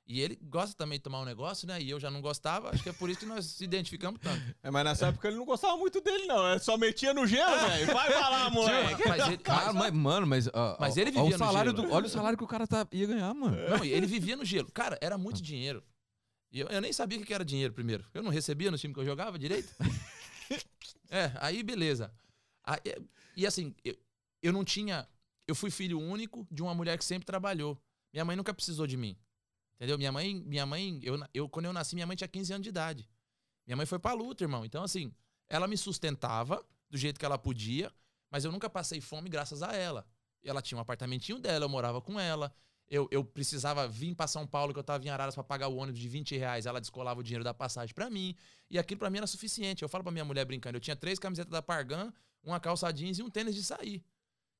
[0.06, 1.80] E ele gosta também de tomar um negócio, né?
[1.80, 4.42] E eu já não gostava, acho que é por isso que nós se identificamos tanto.
[4.60, 6.50] É, mas nessa época ele não gostava muito dele, não.
[6.50, 7.86] Ele só metia no gelo, velho.
[7.94, 9.08] Vai falar, moleque.
[9.08, 10.48] Mas ele, Cara, mas, mano, mas.
[10.52, 11.86] ó, Mas ele ó vivia o no salário gelo.
[11.86, 13.56] do, Olha o salário que o cara tá, ia ganhar, mano.
[13.68, 14.68] não, e ele vivia no gelo.
[14.72, 15.80] Cara, era muito dinheiro.
[16.50, 18.04] E eu, eu nem sabia o que era dinheiro primeiro.
[18.12, 19.74] Eu não recebia no time que eu jogava direito.
[21.08, 22.12] é, aí beleza.
[22.64, 22.78] Aí,
[23.36, 23.96] e assim, eu,
[24.42, 25.08] eu não tinha.
[25.46, 27.80] Eu fui filho único de uma mulher que sempre trabalhou.
[28.12, 29.16] Minha mãe nunca precisou de mim.
[29.74, 29.96] Entendeu?
[29.96, 32.68] Minha mãe, minha mãe, eu, eu quando eu nasci, minha mãe tinha 15 anos de
[32.68, 33.08] idade.
[33.66, 34.64] Minha mãe foi pra luta, irmão.
[34.64, 35.14] Então, assim,
[35.48, 37.92] ela me sustentava do jeito que ela podia,
[38.30, 40.06] mas eu nunca passei fome graças a ela.
[40.44, 42.54] Ela tinha um apartamentinho dela, eu morava com ela.
[42.90, 45.76] Eu, eu precisava vir pra São Paulo, que eu tava em Araras pra pagar o
[45.76, 46.66] ônibus de 20 reais.
[46.66, 48.34] Ela descolava o dinheiro da passagem pra mim.
[48.68, 49.82] E aquilo pra mim era suficiente.
[49.82, 52.12] Eu falo pra minha mulher brincando, eu tinha três camisetas da Pargan,
[52.42, 54.04] uma calça jeans e um tênis de sair.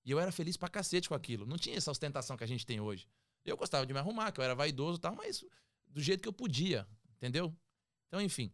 [0.05, 1.45] E eu era feliz pra cacete com aquilo.
[1.45, 3.09] Não tinha essa ostentação que a gente tem hoje.
[3.45, 5.45] Eu gostava de me arrumar, que eu era vaidoso e tal, mas
[5.89, 7.55] do jeito que eu podia, entendeu?
[8.07, 8.53] Então, enfim.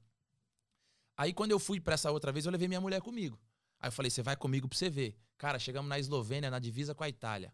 [1.17, 3.39] Aí quando eu fui pra essa outra vez, eu levei minha mulher comigo.
[3.79, 5.19] Aí eu falei, você vai comigo pra você ver.
[5.37, 7.53] Cara, chegamos na Eslovênia, na divisa com a Itália.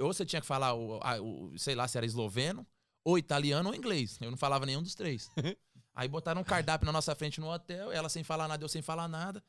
[0.00, 2.66] Ou você tinha que falar, o, o- sei lá, se era esloveno,
[3.04, 4.18] ou italiano ou inglês.
[4.20, 5.30] Eu não falava nenhum dos três.
[5.94, 8.82] Aí botaram um cardápio na nossa frente no hotel, ela sem falar nada, eu sem
[8.82, 9.42] falar nada.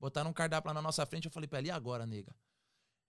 [0.00, 2.34] Botaram um cardápio lá na nossa frente, eu falei pra ela, e agora, nega?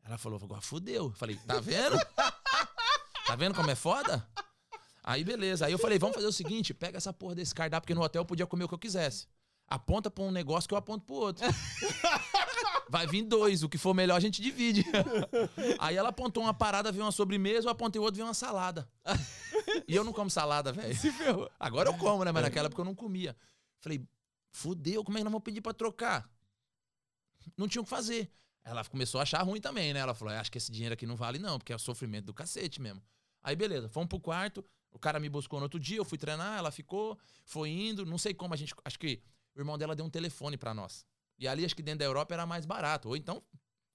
[0.04, 1.06] Ela falou, agora fudeu.
[1.06, 1.98] Eu falei, tá vendo?
[3.26, 4.28] tá vendo como é foda?
[5.04, 5.66] Aí beleza.
[5.66, 8.22] Aí eu falei, vamos fazer o seguinte, pega essa porra desse cardápio, porque no hotel
[8.22, 9.28] eu podia comer o que eu quisesse.
[9.68, 11.46] Aponta pra um negócio que eu aponto pro outro.
[12.94, 14.86] Vai vir dois, o que for melhor a gente divide.
[15.80, 18.88] Aí ela apontou uma parada, veio uma sobremesa, eu apontei outro, veio uma salada.
[19.88, 20.96] E eu não como salada, velho.
[20.96, 21.50] Se ferrou.
[21.60, 22.32] Agora eu como, né?
[22.32, 23.36] Mas naquela época eu não comia.
[23.80, 24.06] Falei,
[24.52, 26.30] fudeu, como é que nós vamos pedir pra trocar?
[27.58, 28.32] Não tinha o que fazer.
[28.64, 30.00] Ela começou a achar ruim também, né?
[30.00, 32.26] Ela falou, "É, acho que esse dinheiro aqui não vale não, porque é o sofrimento
[32.26, 33.02] do cacete mesmo.
[33.42, 36.60] Aí beleza, fomos pro quarto, o cara me buscou no outro dia, eu fui treinar,
[36.60, 39.20] ela ficou, foi indo, não sei como a gente, acho que
[39.56, 41.06] o irmão dela deu um telefone pra nós.
[41.38, 43.44] E ali acho que dentro da Europa era mais barato, ou então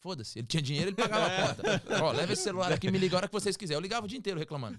[0.01, 1.83] Foda-se, ele tinha dinheiro, ele pagava a conta.
[2.05, 3.79] Ó, leva esse celular aqui, me liga a hora que vocês quiserem.
[3.79, 4.79] Eu ligava o dia inteiro reclamando.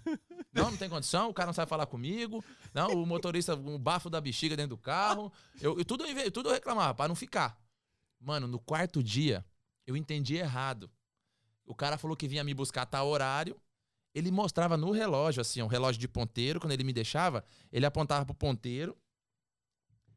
[0.53, 2.43] Não, não tem condição, o cara não sabe falar comigo.
[2.73, 5.31] Não, o motorista, um bafo da bexiga dentro do carro.
[5.59, 7.61] Eu, eu tudo, eu tudo eu reclamava, pra não ficar.
[8.17, 9.45] Mano, no quarto dia,
[9.85, 10.89] eu entendi errado.
[11.65, 13.59] O cara falou que vinha me buscar a tal horário.
[14.15, 16.61] Ele mostrava no relógio, assim, um relógio de ponteiro.
[16.61, 18.97] Quando ele me deixava, ele apontava pro ponteiro.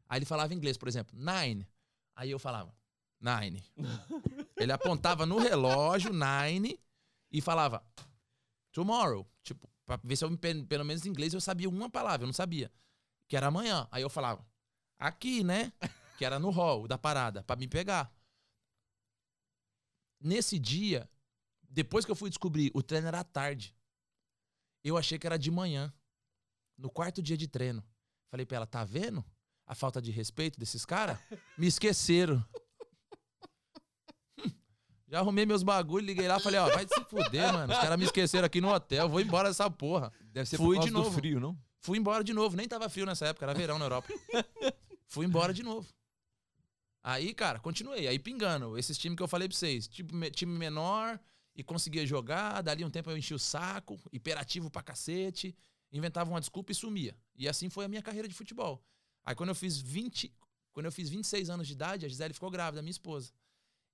[0.07, 1.67] Aí ele falava em inglês, por exemplo, nine.
[2.15, 2.75] Aí eu falava,
[3.19, 3.63] nine.
[4.57, 6.79] ele apontava no relógio, nine,
[7.31, 7.83] e falava,
[8.71, 9.27] tomorrow.
[9.41, 12.27] Tipo, pra ver se eu, pe- pelo menos em inglês, eu sabia uma palavra, eu
[12.27, 12.71] não sabia.
[13.27, 13.87] Que era amanhã.
[13.91, 14.45] Aí eu falava,
[14.97, 15.71] aqui, né?
[16.15, 18.13] Que era no hall da parada, pra me pegar.
[20.21, 21.09] Nesse dia,
[21.67, 23.75] depois que eu fui descobrir, o treino era à tarde.
[24.83, 25.91] Eu achei que era de manhã.
[26.77, 27.83] No quarto dia de treino.
[28.29, 29.25] Falei pra ela, tá vendo?
[29.65, 31.17] A falta de respeito desses caras?
[31.57, 32.43] Me esqueceram.
[35.07, 37.71] Já arrumei meus bagulhos, liguei lá, falei, ó, vai se fuder, mano.
[37.71, 40.11] Os caras me esqueceram aqui no hotel, vou embora dessa porra.
[40.31, 41.15] Deve ser Fui por de causa do novo.
[41.19, 41.57] frio, não?
[41.79, 44.11] Fui embora de novo, nem tava frio nessa época, era verão na Europa.
[45.07, 45.87] Fui embora de novo.
[47.03, 48.77] Aí, cara, continuei, aí pingando.
[48.77, 51.19] Esses times que eu falei pra vocês, tipo, me- time menor,
[51.55, 55.55] e conseguia jogar, dali um tempo eu enchi o saco, hiperativo pra cacete,
[55.91, 57.15] inventava uma desculpa e sumia.
[57.35, 58.83] E assim foi a minha carreira de futebol.
[59.25, 60.33] Aí quando eu fiz 20,
[60.71, 63.31] quando eu fiz 26 anos de idade, a Gisele ficou grávida, minha esposa.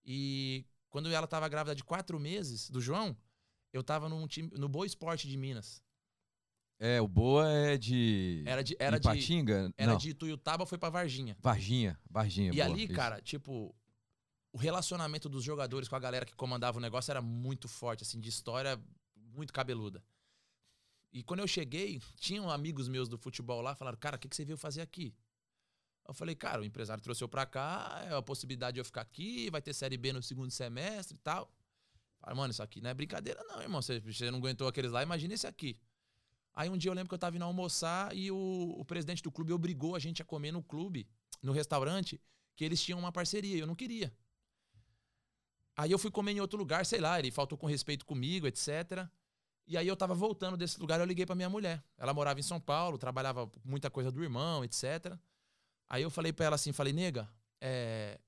[0.03, 3.15] E quando ela tava grávida de quatro meses do João,
[3.71, 5.83] eu tava num time, no Boa Esporte de Minas.
[6.79, 8.41] É, o Boa é de.
[8.45, 9.97] Era de, era de, era não.
[9.97, 11.37] de Ituiutaba, foi pra Varginha.
[11.41, 11.99] Varginha.
[12.09, 12.51] Varginha.
[12.51, 12.93] E boa, ali, isso.
[12.93, 13.75] cara, tipo,
[14.53, 18.19] o relacionamento dos jogadores com a galera que comandava o negócio era muito forte, assim,
[18.19, 18.81] de história
[19.35, 20.03] muito cabeluda.
[21.11, 24.35] E quando eu cheguei, tinham amigos meus do futebol lá, falaram, cara, o que, que
[24.35, 25.15] você veio fazer aqui?
[26.07, 29.01] Eu falei, cara, o empresário trouxe eu pra cá, é a possibilidade de eu ficar
[29.01, 31.51] aqui, vai ter Série B no segundo semestre e tal.
[32.19, 33.81] Falei, mano, isso aqui não é brincadeira não, irmão.
[33.81, 35.79] Você, você não aguentou aqueles lá, imagina esse aqui.
[36.53, 39.31] Aí um dia eu lembro que eu tava indo almoçar e o, o presidente do
[39.31, 41.07] clube obrigou a gente a comer no clube,
[41.41, 42.19] no restaurante,
[42.55, 44.13] que eles tinham uma parceria eu não queria.
[45.77, 49.07] Aí eu fui comer em outro lugar, sei lá, ele faltou com respeito comigo, etc.
[49.69, 51.83] E aí eu tava voltando desse lugar, eu liguei pra minha mulher.
[51.95, 55.15] Ela morava em São Paulo, trabalhava muita coisa do irmão, etc.
[55.87, 57.29] Aí eu falei pra ela assim, falei, nega,
[57.61, 58.19] é,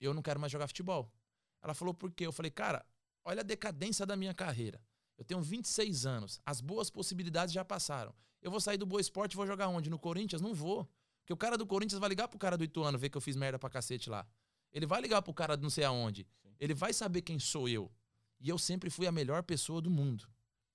[0.00, 1.12] eu não quero mais jogar futebol.
[1.62, 2.26] Ela falou, por quê?
[2.26, 2.82] Eu falei, cara,
[3.26, 4.80] olha a decadência da minha carreira.
[5.18, 8.14] Eu tenho 26 anos, as boas possibilidades já passaram.
[8.40, 9.90] Eu vou sair do Boa Esporte e vou jogar onde?
[9.90, 10.40] No Corinthians?
[10.40, 10.90] Não vou.
[11.20, 13.36] Porque o cara do Corinthians vai ligar pro cara do Ituano ver que eu fiz
[13.36, 14.26] merda pra cacete lá.
[14.72, 16.26] Ele vai ligar pro cara de não sei aonde.
[16.58, 17.92] Ele vai saber quem sou eu.
[18.40, 20.26] E eu sempre fui a melhor pessoa do mundo.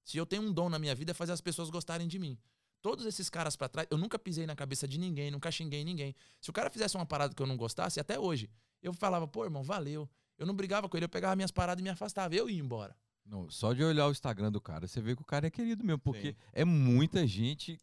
[0.03, 2.37] Se eu tenho um dom na minha vida é fazer as pessoas gostarem de mim.
[2.81, 6.15] Todos esses caras pra trás, eu nunca pisei na cabeça de ninguém, nunca xinguei ninguém.
[6.39, 8.49] Se o cara fizesse uma parada que eu não gostasse, até hoje,
[8.81, 10.09] eu falava, pô, irmão, valeu.
[10.37, 12.33] Eu não brigava com ele, eu pegava minhas paradas e me afastava.
[12.33, 12.95] Eu ia embora.
[13.23, 15.83] Não, só de olhar o Instagram do cara, você vê que o cara é querido
[15.83, 16.35] mesmo, porque Sim.
[16.53, 17.79] é muita gente,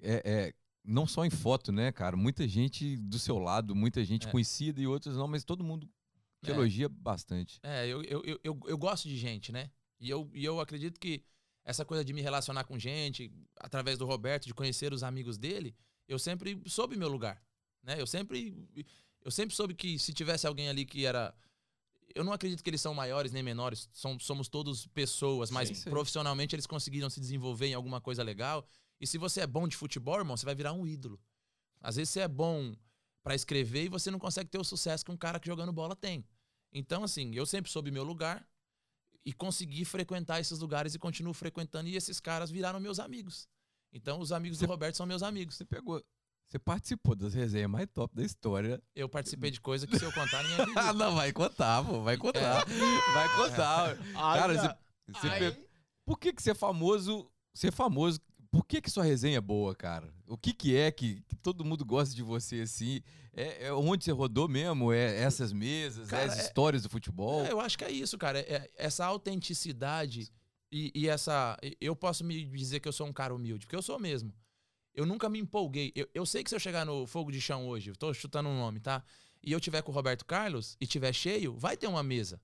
[0.00, 2.16] é, é, não só em foto, né, cara?
[2.16, 4.30] Muita gente do seu lado, muita gente É.
[4.30, 5.86] conhecida e outros não, mas todo mundo
[6.42, 6.54] te É.
[6.54, 7.60] elogia bastante.
[7.62, 9.70] É, eu, eu, eu, eu, eu gosto de gente, né?
[10.00, 11.22] E eu, e eu acredito que
[11.68, 15.76] essa coisa de me relacionar com gente, através do Roberto, de conhecer os amigos dele,
[16.08, 17.44] eu sempre soube meu lugar,
[17.82, 18.00] né?
[18.00, 18.56] Eu sempre,
[19.22, 21.34] eu sempre soube que se tivesse alguém ali que era...
[22.14, 25.74] Eu não acredito que eles são maiores nem menores, são, somos todos pessoas, mas Sim,
[25.74, 25.90] sim.
[25.90, 28.66] profissionalmente eles conseguiram se desenvolver em alguma coisa legal.
[28.98, 31.20] E se você é bom de futebol, irmão, você vai virar um ídolo.
[31.82, 32.74] Às vezes você é bom
[33.22, 35.94] pra escrever e você não consegue ter o sucesso que um cara que jogando bola
[35.94, 36.24] tem.
[36.72, 38.48] Então, assim, eu sempre soube meu lugar
[39.24, 41.88] e consegui frequentar esses lugares e continuo frequentando.
[41.88, 43.46] E esses caras viraram meus amigos.
[43.92, 45.56] Então, os amigos Você- do Roberto são meus amigos.
[45.56, 46.02] Você pegou,
[46.46, 48.82] você participou das resenhas mais top da história.
[48.94, 50.92] Eu participei de coisa que se eu contar, ninguém Ah, acredita.
[50.94, 52.64] não, vai contar, pô, vai contar.
[53.14, 53.96] Vai contar.
[54.14, 54.74] Cara, você,
[55.12, 55.68] você Aí- pe-
[56.06, 58.18] por que que ser famoso, ser famoso
[58.50, 60.12] por que que sua resenha é boa, cara?
[60.26, 63.02] O que que é que, que todo mundo gosta de você assim?
[63.32, 64.92] É, é onde você rodou mesmo?
[64.92, 66.08] É essas mesas?
[66.08, 67.44] Cara, é as é- histórias do futebol?
[67.44, 68.40] É, eu acho que é isso, cara.
[68.40, 70.30] É- essa autenticidade
[70.72, 71.56] e, e essa.
[71.80, 74.32] Eu posso me dizer que eu sou um cara humilde, porque eu sou mesmo.
[74.94, 75.92] Eu nunca me empolguei.
[75.94, 78.48] Eu, eu sei que se eu chegar no fogo de chão hoje, eu tô chutando
[78.48, 79.04] um nome, tá?
[79.42, 82.40] E eu tiver com o Roberto Carlos e tiver cheio, vai ter uma mesa.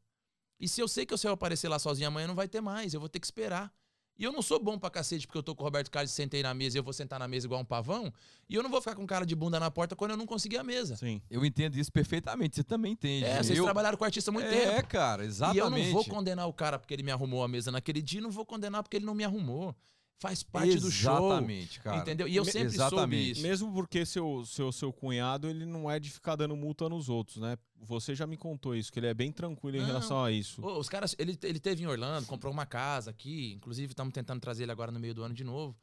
[0.61, 2.95] E se eu sei que se eu aparecer lá sozinho amanhã, não vai ter mais.
[2.95, 3.73] Eu vou ter que esperar.
[4.17, 6.15] E eu não sou bom pra cacete porque eu tô com o Roberto Carlos e
[6.15, 8.13] sentei na mesa e eu vou sentar na mesa igual um pavão.
[8.49, 10.59] E eu não vou ficar com cara de bunda na porta quando eu não conseguir
[10.59, 10.97] a mesa.
[10.97, 11.21] Sim.
[11.29, 12.57] Eu entendo isso perfeitamente.
[12.57, 13.25] Você também entende.
[13.25, 13.65] É, vocês eu...
[13.65, 14.89] trabalharam com artista há muito é, tempo.
[14.89, 15.59] cara, E exatamente.
[15.59, 18.23] eu não vou condenar o cara porque ele me arrumou a mesa naquele dia, e
[18.23, 19.75] não vou condenar porque ele não me arrumou.
[20.19, 21.13] Faz parte do show.
[21.13, 21.99] Exatamente, cara.
[21.99, 22.27] Entendeu?
[22.29, 22.99] E eu sempre exatamente.
[22.99, 23.43] soube isso.
[23.43, 27.39] Mesmo porque seu, seu, seu cunhado, ele não é de ficar dando multa nos outros,
[27.39, 27.59] né?
[27.83, 29.87] Você já me contou isso, que ele é bem tranquilo em Não.
[29.87, 30.65] relação a isso.
[30.65, 34.41] Ô, os caras, ele, ele teve em Orlando, comprou uma casa aqui, inclusive estamos tentando
[34.41, 35.77] trazer ele agora no meio do ano de novo.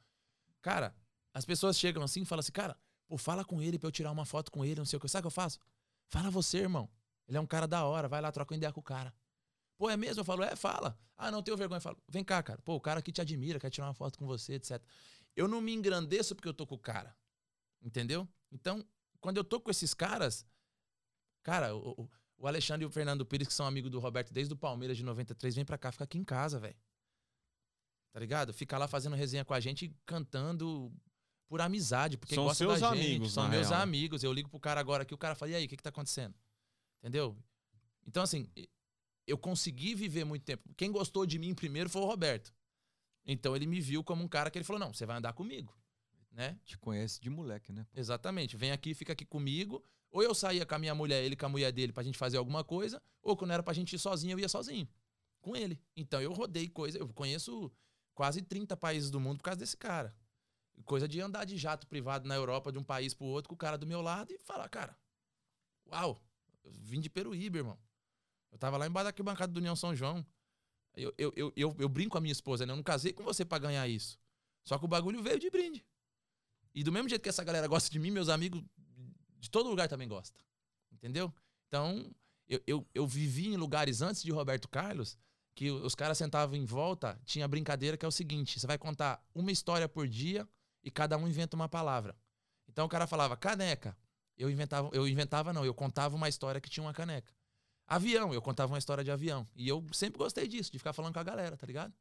[0.62, 0.96] Cara,
[1.34, 2.76] as pessoas chegam assim e falam assim, cara,
[3.08, 5.08] pô, fala com ele pra eu tirar uma foto com ele, não sei o que.
[5.08, 5.60] Sabe o que eu faço?
[6.08, 6.90] Fala você, irmão.
[7.28, 9.14] Ele é um cara da hora, vai lá, troca uma ideia com o cara.
[9.82, 10.20] Pô, é mesmo?
[10.22, 10.96] Eu falo, é, fala.
[11.18, 11.78] Ah, não tenho vergonha.
[11.78, 12.62] Eu falo, vem cá, cara.
[12.62, 14.80] Pô, o cara aqui te admira, quer tirar uma foto com você, etc.
[15.36, 17.18] Eu não me engrandeço porque eu tô com o cara.
[17.82, 18.28] Entendeu?
[18.52, 18.86] Então,
[19.20, 20.46] quando eu tô com esses caras,
[21.42, 22.08] cara, o,
[22.38, 25.04] o- Alexandre e o Fernando Pires, que são amigos do Roberto desde o Palmeiras de
[25.04, 26.78] 93, vem pra cá, fica aqui em casa, velho.
[28.14, 28.54] Tá ligado?
[28.54, 30.94] Fica lá fazendo resenha com a gente, e cantando
[31.48, 33.04] por amizade, porque São gosta seus da gente.
[33.04, 33.82] amigos, São meus real.
[33.82, 34.24] amigos.
[34.24, 35.90] Eu ligo pro cara agora aqui, o cara fala, e aí, o que que tá
[35.90, 36.36] acontecendo?
[37.00, 37.36] Entendeu?
[38.06, 38.48] Então, assim,
[39.28, 40.64] eu consegui viver muito tempo.
[40.76, 42.54] Quem gostou de mim primeiro foi o Roberto.
[43.26, 45.78] Então ele me viu como um cara que ele falou: não, você vai andar comigo.
[46.32, 46.58] Né?
[46.64, 47.86] Te conhece de moleque, né?
[47.94, 48.56] Exatamente.
[48.56, 49.84] Vem aqui, fica aqui comigo.
[50.10, 52.38] Ou eu saía com a minha mulher, ele com a mulher dele pra gente fazer
[52.38, 54.88] alguma coisa, ou quando era pra gente ir sozinho, eu ia sozinho.
[55.40, 55.80] Com ele.
[55.96, 56.98] Então eu rodei coisa.
[56.98, 57.72] Eu conheço
[58.14, 60.16] quase 30 países do mundo por causa desse cara.
[60.86, 63.58] Coisa de andar de jato privado na Europa de um país pro outro com o
[63.58, 64.98] cara do meu lado e falar, cara,
[65.88, 66.20] uau,
[66.64, 67.78] eu vim de Peruíbe, irmão.
[68.52, 70.26] Eu tava lá embaixo da arquibancada do União São João.
[70.96, 72.74] Eu, eu, eu, eu, eu brinco com a minha esposa, né?
[72.74, 74.20] Eu não casei com você pra ganhar isso.
[74.64, 75.86] Só que o bagulho veio de brinde.
[76.74, 78.62] E do mesmo jeito que essa galera gosta de mim, meus amigos
[79.40, 80.42] de todo lugar também gostam.
[80.92, 81.34] Entendeu?
[81.68, 82.14] Então,
[82.48, 85.18] eu, eu, eu vivi em lugares antes de Roberto Carlos
[85.56, 89.24] que os caras sentavam em volta, tinha brincadeira que é o seguinte: você vai contar
[89.34, 90.48] uma história por dia
[90.84, 92.16] e cada um inventa uma palavra.
[92.68, 93.98] Então o cara falava caneca.
[94.38, 97.34] Eu inventava, eu inventava não, eu contava uma história que tinha uma caneca.
[97.96, 99.46] Avião, eu contava uma história de avião.
[99.56, 101.94] E eu sempre gostei disso, de ficar falando com a galera, tá ligado?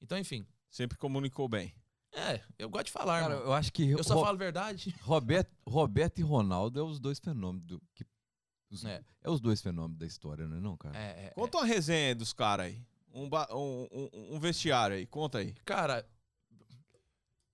[0.00, 0.46] Então, enfim.
[0.70, 1.74] Sempre comunicou bem.
[2.12, 3.46] É, eu gosto de falar, Cara, irmão.
[3.48, 4.94] eu acho que Eu só Ro- falo verdade.
[5.02, 8.06] Roberto, Roberto e Ronaldo é os dois fenômenos do, que
[8.70, 9.04] os- É.
[9.22, 9.30] é.
[9.30, 10.96] os dois fenômenos da história, não é não, cara?
[10.98, 12.82] É, é, Conta uma resenha dos caras aí.
[13.12, 15.52] Um, ba- um- um- um vestiário aí, conta aí.
[15.66, 16.06] Cara,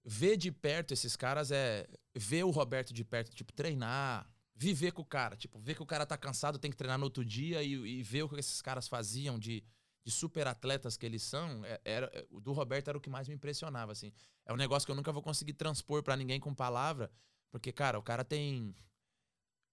[0.05, 1.87] ver de perto esses caras é.
[2.15, 4.29] Ver o Roberto de perto, tipo, treinar,
[4.63, 5.37] viver com o cara.
[5.37, 8.03] Tipo, ver que o cara tá cansado, tem que treinar no outro dia e, e
[8.03, 9.63] ver o que esses caras faziam de,
[10.05, 11.65] de super atletas que eles são.
[11.65, 14.13] é- Era, é, o do Roberto era o que mais me impressionava, assim.
[14.47, 17.11] É um negócio que eu nunca vou conseguir transpor pra ninguém com palavra,
[17.51, 18.75] porque, cara, o cara tem.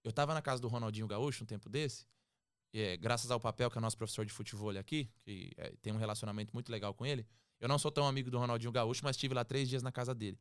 [0.03, 2.07] Eu tava na casa do Ronaldinho Gaúcho um tempo desse.
[2.73, 5.97] É, graças ao papel que é nosso professor de futebol aqui, que é, tem um
[5.97, 7.25] relacionamento muito legal com ele.
[7.59, 10.15] Eu não sou tão amigo do Ronaldinho Gaúcho, mas estive lá três dias na casa
[10.15, 10.39] dele.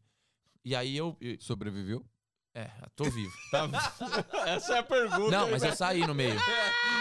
[0.65, 2.05] E aí eu- Sobreviveu?
[2.61, 3.33] É, tô vivo.
[4.47, 5.31] Essa é a pergunta.
[5.31, 6.39] Não, mas eu saí no meio.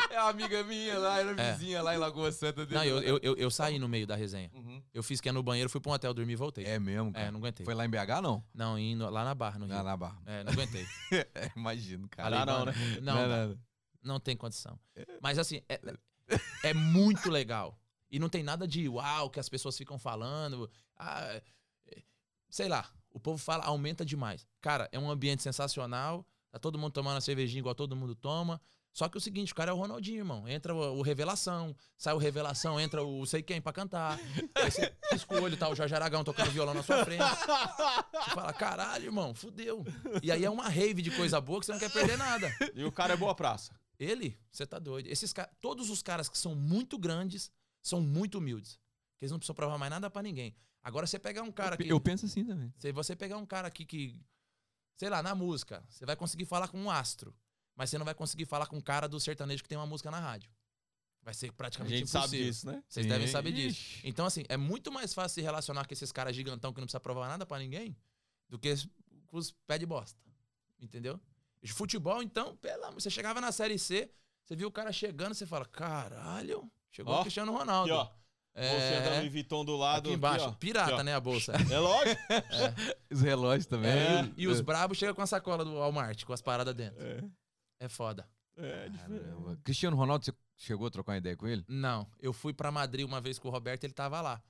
[0.10, 1.51] É a amiga minha lá, era É.
[1.53, 2.76] vizinha lá em Lagoa Santa dele.
[2.76, 4.51] Não, eu, eu, eu, eu saí no meio da resenha.
[4.53, 4.82] Uhum.
[4.93, 6.66] Eu fiz que ia no banheiro, fui pra um hotel dormir e voltei.
[6.66, 7.28] É mesmo, cara.
[7.28, 7.66] É, não aguentei.
[7.66, 8.43] Foi lá em BH, não?
[8.53, 9.76] Não, indo lá na Barra, no Rio.
[9.76, 10.22] Na, na barra.
[10.26, 10.86] É, não aguentei.
[11.36, 12.30] É, imagino, cara.
[12.30, 12.74] Dá não, né?
[13.01, 13.47] Não, Não, dá.
[13.47, 13.60] não.
[14.03, 14.80] Não tem condição.
[15.22, 15.80] Mas assim, é,
[16.64, 17.78] é muito legal.
[18.10, 20.70] E não tem nada de uau que as pessoas ficam falando.
[20.97, 21.41] Ah, é,
[22.49, 24.47] sei lá, o povo fala, aumenta demais.
[24.61, 26.26] Cara, é um ambiente sensacional.
[26.51, 28.61] Tá todo mundo tomando a cervejinha igual todo mundo toma.
[28.93, 30.47] Só que o seguinte, o cara é o Ronaldinho, irmão.
[30.47, 34.20] Entra o, o Revelação, sai o Revelação, entra o sei quem pra cantar.
[34.55, 37.24] Aí você pisca o olho, tá o Jorge Aragão tocando violão na sua frente.
[37.24, 39.86] Você fala, caralho, irmão, fudeu.
[40.24, 42.51] E aí é uma rave de coisa boa que você não quer perder nada.
[42.74, 43.72] E o cara é boa praça.
[43.99, 45.07] Ele, você tá doido.
[45.07, 47.51] Esses todos os caras que são muito grandes
[47.84, 48.80] são muito humildes.
[49.18, 50.55] Que eles não precisam provar mais nada pra ninguém.
[50.84, 52.73] Agora você pegar um cara que Eu penso assim também.
[52.78, 54.19] se você pegar um cara aqui que
[54.95, 57.36] sei lá, na música, você vai conseguir falar com um astro,
[57.75, 60.09] mas você não vai conseguir falar com um cara do sertanejo que tem uma música
[60.09, 60.51] na rádio.
[61.21, 62.21] Vai ser A praticamente gente impossível.
[62.30, 62.84] sabe disso, né?
[62.88, 63.09] Vocês Sim.
[63.11, 63.99] devem saber disso.
[64.03, 66.99] Então, assim, é muito mais fácil se relacionar com esses caras gigantão que não precisa
[67.01, 67.95] provar nada pra ninguém
[68.49, 68.73] do que
[69.28, 70.17] com os pé de bosta.
[70.80, 71.19] Entendeu?
[71.61, 74.09] De futebol, então, pela, você chegava na Série C,
[74.45, 77.93] você viu o cara chegando, você fala, caralho, chegou Ó, o Cristiano Ronaldo.
[77.93, 78.17] Aqui, ó.
[78.62, 80.08] Bolsinha da Louis Vuitton do lado.
[80.10, 80.45] Aqui embaixo.
[80.45, 80.51] ó.
[80.53, 81.03] Pirata, Aqui, ó.
[81.03, 81.53] né, a bolsa.
[81.72, 82.22] É lógico.
[83.12, 83.91] Os relógios também.
[83.91, 87.01] É, e os brabos chegam com a sacola do Walmart, com as paradas dentro.
[87.03, 87.24] É,
[87.82, 88.28] É foda.
[88.58, 89.24] é diferente.
[89.24, 89.60] Caramba.
[89.64, 91.64] Cristiano Ronaldo, você chegou a trocar uma ideia com ele?
[91.68, 94.41] Não, eu fui pra Madrid uma vez com o Roberto, ele tava lá.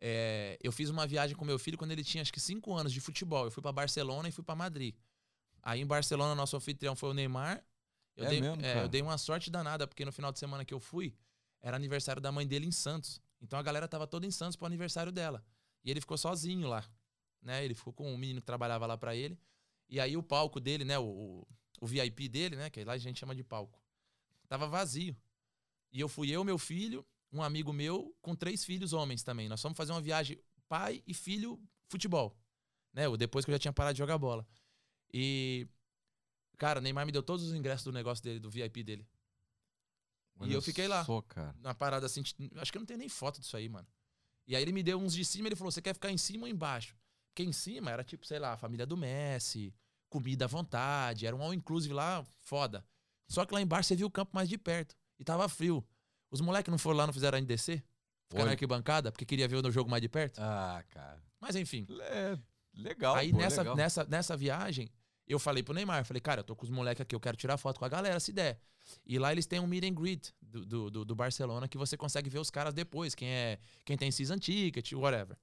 [0.00, 2.92] É, eu fiz uma viagem com meu filho quando ele tinha acho que 5 anos
[2.92, 3.44] de futebol.
[3.44, 4.94] Eu fui pra Barcelona e fui pra Madrid.
[5.62, 7.64] Aí em Barcelona, nosso anfitrião foi o Neymar.
[8.16, 10.64] Eu, É dei, mesmo, é, eu dei uma sorte danada, porque no final de semana
[10.64, 11.14] que eu fui,
[11.60, 13.20] era aniversário da mãe dele em Santos.
[13.40, 15.44] Então a galera tava toda em Santos pro aniversário dela.
[15.84, 16.88] E ele ficou sozinho lá.
[17.42, 17.64] Né?
[17.64, 19.38] Ele ficou com um menino que trabalhava lá pra ele.
[19.88, 20.98] E aí o palco dele, né?
[20.98, 21.48] O, o,
[21.80, 22.68] o VIP dele, né?
[22.68, 23.80] Que lá a gente chama de palco.
[24.48, 25.16] Tava vazio.
[25.92, 29.48] E eu fui eu, meu filho, um amigo meu, com três filhos homens também.
[29.48, 32.36] Nós fomos fazer uma viagem, pai e filho, futebol.
[32.92, 33.04] Né?
[33.16, 34.46] Depois que eu já tinha parado de jogar bola.
[35.12, 35.66] E,
[36.58, 39.06] cara, Neymar me deu todos os ingressos do negócio dele, do VIP dele.
[40.42, 41.04] E eu fiquei lá.
[41.04, 41.54] Só, cara.
[41.60, 42.22] Na parada assim,
[42.56, 43.86] acho que eu não tenho nem foto disso aí, mano.
[44.46, 46.44] E aí ele me deu uns de cima, ele falou: você quer ficar em cima
[46.44, 46.96] ou embaixo?
[47.28, 49.74] Porque em cima era tipo, sei lá, a família do Messi,
[50.08, 52.84] comida à vontade, era um all inclusive lá, foda.
[53.28, 54.96] Só que lá embaixo você viu o campo mais de perto.
[55.18, 55.86] E tava frio.
[56.30, 57.82] Os moleques não foram lá, não fizeram a NDC?
[58.28, 60.38] Ficaram na arquibancada, porque queria ver o jogo mais de perto?
[60.38, 61.22] Ah, cara.
[61.40, 61.86] Mas enfim.
[62.00, 62.38] É,
[62.74, 63.14] legal.
[63.14, 63.76] aí pô, nessa, legal.
[63.76, 64.90] nessa, nessa viagem,
[65.28, 67.56] eu falei pro Neymar, falei, cara, eu tô com os moleques aqui, eu quero tirar
[67.56, 68.60] foto com a galera, se der.
[69.06, 71.96] E lá eles têm um meet and greet do, do, do- do Barcelona que você
[71.96, 75.36] consegue ver os caras depois, quem é quem tem season ticket, whatever.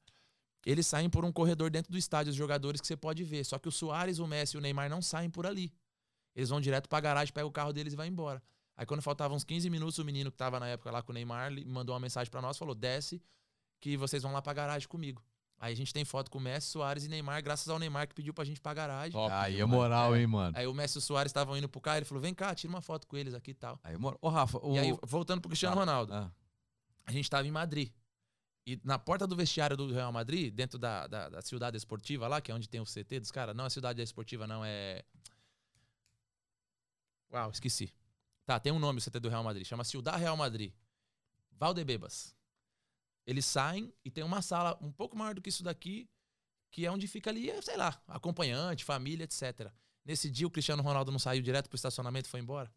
[0.66, 3.44] Eles saem por um corredor dentro do estádio, os jogadores que você pode ver.
[3.46, 5.72] Só que o Soares, o Messi e o Neymar não saem por ali.
[6.36, 8.42] Eles vão direto pra garagem, pegam o carro deles e vai embora.
[8.76, 11.14] Aí quando faltavam uns 15 minutos, o menino que tava na época lá com o
[11.14, 13.22] Neymar mandou uma mensagem pra nós, falou: desce,
[13.80, 15.24] que vocês vão lá pra garagem comigo.
[15.58, 18.14] Aí a gente tem foto com o Messi, Soares e Neymar, graças ao Neymar que
[18.14, 19.14] pediu pra gente ir pra garagem.
[19.14, 20.56] Top Aí é moral, hein, mano.
[20.58, 22.72] Aí o Messi e o Soares estavam indo pro carro, ele falou: vem cá, tira
[22.72, 23.80] uma foto com eles aqui e tal.
[23.84, 24.20] Aí é moral.
[24.22, 24.76] Ô, Rafa, o...
[24.76, 25.80] E aí, voltando pro Cristiano Tá.
[25.80, 26.32] Ronaldo, Ah,
[27.06, 27.92] a gente tava em Madrid.
[28.68, 32.42] E na porta do vestiário do Real Madrid, dentro da, da, da Cidade Esportiva lá,
[32.42, 35.04] que é onde tem o CT dos caras, não é Cidade Esportiva, não, é.
[37.32, 37.94] Uau, esqueci.
[38.46, 40.74] Tá, tem um nome o CT do Real Madrid, chama Ciudad Real Madrid.
[41.52, 42.36] Valdebebas.
[43.26, 46.10] Eles saem e tem uma sala um pouco maior do que isso daqui,
[46.72, 49.72] que é onde fica ali, sei lá, acompanhante, família, etc.
[50.06, 52.72] Nesse dia o Cristiano Ronaldo não saiu direto pro estacionamento e foi embora.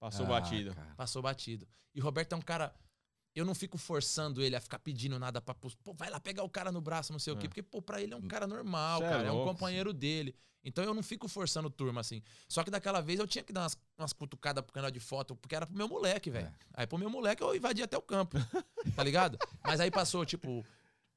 [0.00, 0.74] Passou ah, batido.
[0.74, 0.94] cara.
[0.96, 1.68] Passou batido.
[1.94, 2.74] E o Roberto é um cara.
[3.34, 5.54] Eu não fico forçando ele a ficar pedindo nada pra.
[5.54, 7.46] Pô, vai lá pegar o cara no braço, não sei o quê.
[7.46, 7.48] É.
[7.48, 9.28] Porque, pô, pra ele é um cara normal, Cê é cara.
[9.28, 10.34] É, um louco, companheiro dele.
[10.62, 12.22] Então eu não fico forçando turma assim.
[12.48, 15.34] Só que daquela vez eu tinha que dar umas, umas cutucadas pro canal de foto,
[15.36, 16.48] porque era pro meu moleque, velho.
[16.48, 16.52] É.
[16.74, 18.36] Aí pro meu moleque eu invadi até o campo.
[18.94, 19.38] tá ligado?
[19.64, 20.64] Mas aí passou, tipo,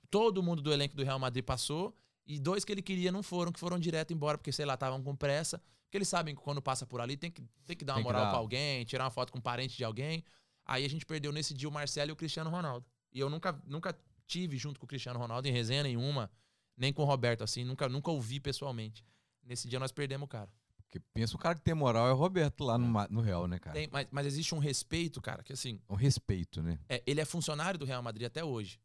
[0.09, 1.95] todo mundo do elenco do Real Madrid passou.
[2.25, 5.03] E dois que ele queria não foram, que foram direto embora, porque, sei lá, estavam
[5.03, 5.61] com pressa.
[5.83, 8.03] Porque eles sabem que quando passa por ali tem que, tem que dar uma Tem
[8.05, 8.29] moral dar.
[8.29, 10.23] pra alguém, tirar uma foto com um parente de alguém.
[10.65, 12.85] Aí a gente perdeu nesse dia o Marcelo e o Cristiano Ronaldo.
[13.11, 16.31] E eu nunca, nunca tive junto com o Cristiano Ronaldo em resenha nenhuma,
[16.77, 19.03] nem com o Roberto, assim, nunca, nunca ouvi pessoalmente.
[19.43, 20.49] Nesse dia nós perdemos o cara.
[20.77, 23.47] Porque pensa, o cara que tem moral é o Roberto lá no, Ma- no Real,
[23.47, 23.73] né, cara?
[23.73, 26.79] Tem- mas, mas existe um respeito, cara, que assim, Um respeito, né?
[26.87, 28.79] é, ele é funcionário do Real Madrid até hoje.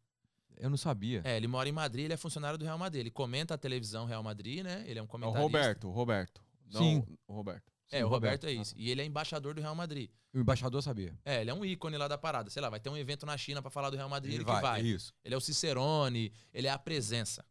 [0.57, 1.23] Eu não sabia.
[1.25, 3.01] É, ele mora em Madrid, ele é funcionário do Real Madrid.
[3.01, 4.83] Ele comenta a televisão Real Madrid, né?
[4.89, 5.43] Ele é um É o comentarista.
[5.43, 6.43] Roberto, o Roberto.
[6.73, 7.05] Não, Sim.
[7.29, 7.73] O Roberto.
[7.91, 8.47] É, Sim, o Roberto, Roberto.
[8.47, 8.75] é isso.
[8.77, 10.11] E ele é embaixador do Real Madrid.
[10.35, 11.19] O embaixador sabia.
[11.25, 12.51] É, ele é um ícone lá da parada.
[12.51, 14.51] Sei lá, vai ter um evento na China pra falar do Real Madrid, ele, que
[14.51, 14.81] vai, vai.
[14.81, 15.15] é isso.
[15.25, 17.45] Ele é o Cicerone, ele é a presença,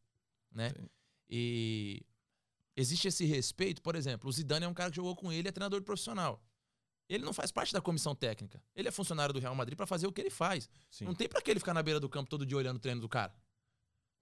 [0.52, 0.70] né?
[0.70, 0.90] Sim.
[1.30, 2.06] E
[2.76, 5.52] existe esse respeito, por exemplo, o Zidane é um cara que jogou com ele, é
[5.52, 6.44] treinador profissional.
[7.10, 8.62] Ele não faz parte da comissão técnica.
[8.76, 10.70] Ele é funcionário do Real Madrid pra fazer o que ele faz.
[10.92, 11.06] Sim.
[11.06, 13.00] Não tem pra que ele ficar na beira do campo todo dia olhando o treino
[13.02, 13.34] do cara.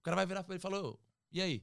[0.00, 0.98] O cara vai virar pra ele e falar: "Ô,
[1.32, 1.62] "E aí?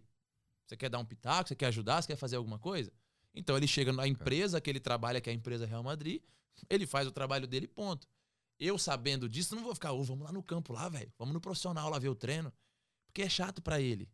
[0.68, 1.48] Você quer dar um pitaco?
[1.48, 2.02] Você quer ajudar?
[2.02, 2.92] Você quer fazer alguma coisa?"
[3.34, 6.22] Então ele chega na empresa que ele trabalha, que é a empresa Real Madrid,
[6.70, 8.08] ele faz o trabalho dele, ponto.
[8.60, 11.12] Eu sabendo disso, não vou ficar, ô, vamos lá no campo lá, velho.
[11.18, 12.54] Vamos no profissional lá ver o treino.
[13.08, 14.08] Porque é chato pra ele.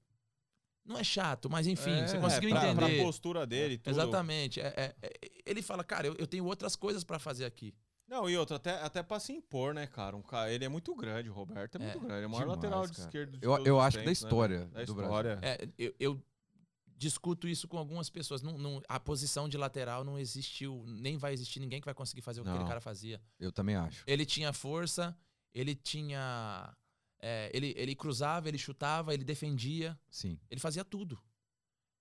[0.85, 2.95] Não é chato, mas enfim, É, você conseguiu é, pra, entender.
[2.95, 3.93] Pra postura dele, tudo.
[3.93, 4.59] Exatamente.
[4.59, 5.11] É- é- é-
[5.45, 7.75] ele fala, cara, eu, eu tenho outras coisas pra fazer aqui.
[8.07, 10.15] Não, e outra, até, até pra se impor, né, cara?
[10.15, 12.15] Um cara ele é muito grande, o Roberto é, É, muito grande.
[12.15, 13.03] Ele é o maior demais, lateral de cara.
[13.07, 14.71] esquerda de Eu- todos eu os acho da tempos, né, história velho?
[14.71, 15.39] da do história.
[15.43, 16.23] É, eu, eu
[16.99, 18.41] discuto isso com algumas pessoas.
[18.41, 22.21] Não, não- a posição de lateral não existiu, nem vai existir ninguém que vai conseguir
[22.21, 22.55] fazer o que Não.
[22.57, 23.19] aquele cara fazia.
[23.39, 24.03] Eu também acho.
[24.05, 25.17] Ele tinha força,
[25.53, 26.75] ele tinha.
[27.21, 30.37] é, ele, ele cruzava, ele chutava, ele defendia, Sim.
[30.49, 31.17] ele fazia tudo.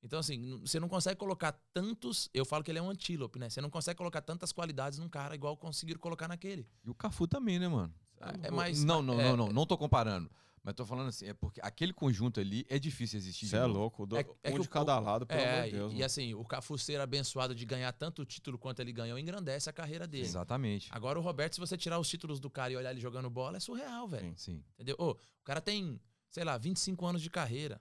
[0.00, 2.28] Então, assim, você não consegue colocar tantos.
[2.32, 3.48] Eu falo que ele é um antílope, né?
[3.50, 6.68] Você não consegue colocar tantas qualidades num cara igual conseguiram colocar naquele.
[6.84, 7.92] E o Cafu também, né, mano?
[8.42, 9.48] É mais- Não, não, é- não, não.
[9.52, 10.30] Não tô comparando.
[10.68, 13.46] Mas tô falando assim, é porque aquele conjunto ali é difícil existir.
[13.46, 14.04] Você é louco.
[14.06, 15.92] do- É- é um que de o- cada lado, pelo amor É, de Deus.
[15.94, 19.70] e, e assim, o Cafu ser abençoado de ganhar tanto título quanto ele ganhou engrandece
[19.70, 20.24] a carreira dele.
[20.26, 20.90] Exatamente.
[20.92, 23.56] Agora o Roberto, se você tirar os títulos do cara e olhar ele jogando bola,
[23.56, 24.34] é surreal, velho.
[24.36, 24.62] Sim.
[24.74, 24.94] Entendeu?
[24.98, 25.98] Ô, o cara tem,
[26.28, 27.80] sei lá, 25 anos de carreira.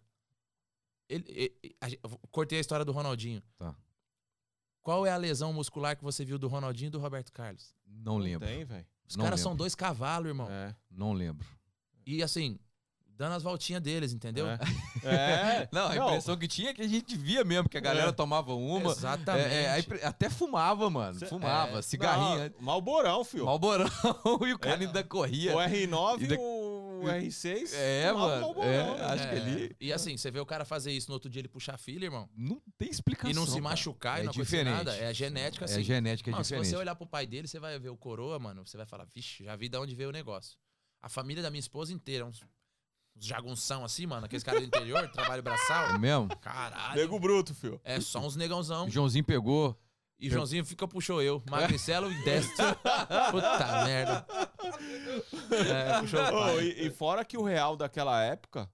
[1.10, 1.88] Ele, e- e- a
[2.32, 3.44] cortei a história do Ronaldinho.
[3.58, 3.76] Tá.
[4.82, 7.76] Qual é a lesão muscular que você viu do Ronaldinho e do Roberto Carlos?
[7.86, 8.48] Não Não lembro.
[8.48, 8.88] tem, velho.
[9.10, 10.50] Os Não caras são dois cavalos, irmão.
[10.50, 10.74] É.
[10.90, 11.46] Não lembro.
[12.06, 12.58] E assim,
[13.18, 14.47] dando as voltinhas deles, entendeu?
[14.47, 14.57] É.
[15.03, 15.70] É.
[15.72, 18.11] Não, a impressão que tinha é que a gente via mesmo, que a galera É.
[18.11, 18.91] tomava uma.
[18.91, 19.47] Exatamente.
[19.53, 21.18] É, é, a impre- até fumava, mano.
[21.20, 21.82] Cê- Fumava, é.
[21.82, 22.53] cigarrinho.
[22.57, 23.45] Não, Malborão, filho.
[23.45, 23.88] Malborão
[24.45, 25.55] e o cara ainda corria.
[25.55, 27.74] O R9 E e da- o R6.
[27.74, 29.03] É, mano, é, velho.
[29.05, 31.47] acho que ele- E assim, você vê o cara fazer isso no outro dia ele
[31.47, 32.28] puxar filho, irmão.
[32.36, 33.30] Não tem explicação.
[33.32, 33.61] E não se cara.
[33.63, 34.76] machucar e É não acontecer diferente.
[34.78, 34.95] nada.
[34.97, 35.84] É a genética, É assim.
[35.84, 36.70] genética é Mano, se diferente.
[36.72, 39.43] você olhar pro pai dele, você vai ver o coroa, mano, você vai falar, vixe,
[39.45, 40.57] já vi de onde veio o negócio.
[41.01, 42.41] A família da minha esposa inteira, uns
[43.20, 45.99] jagunção assim, mano, aqueles caras do interior, trabalho É braçal.
[45.99, 46.30] mesmo?
[46.38, 46.95] Caralho.
[46.99, 47.80] Nego bruto, filho.
[47.84, 48.86] É só uns negãozão.
[48.86, 49.78] O Joãozinho pegou.
[50.20, 51.43] E Joãozinho fica, puxou eu.
[51.49, 52.65] Magricelo e destro.
[53.32, 54.26] Puta merda.
[55.51, 56.63] É, puxou o Ô, pai.
[56.63, 58.68] e, e fora que o Real daquela época,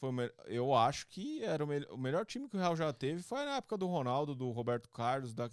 [0.00, 0.10] foi
[0.46, 3.44] eu acho que era o, me- o melhor time que o Real já teve foi
[3.44, 5.48] na época do Ronaldo, do Roberto Carlos, da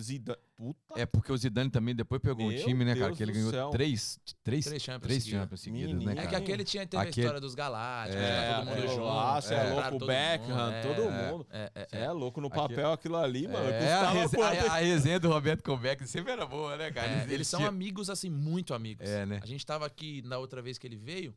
[0.00, 0.38] Zidane.
[0.56, 3.06] Puta É porque o Zidane também depois pegou um Meu time, né, cara?
[3.06, 3.70] Deus Que ele ganhou céu.
[3.70, 5.42] três, três, Três Champions três seguidas.
[5.42, 6.28] Champions seguidas, né, É cara?
[6.28, 8.90] que aquele tinha teve Aquele- a história dos Galácticos, É, todo mundo é, junto.
[8.92, 11.46] é compraram louco, todo Beckham, mundo, todo é, mundo.
[11.50, 12.00] É, é, Você é.
[12.04, 13.68] é louco no papel aquilo ali, mano.
[13.70, 14.42] É, a, quanto?
[14.42, 17.08] a- a resenha do Roberto Cobeck sempre era boa, né, cara?
[17.28, 19.08] É, eles são tinham- amigos, assim, muito amigos.
[19.08, 19.40] É, né?
[19.42, 21.34] A gente tava aqui na outra vez que ele veio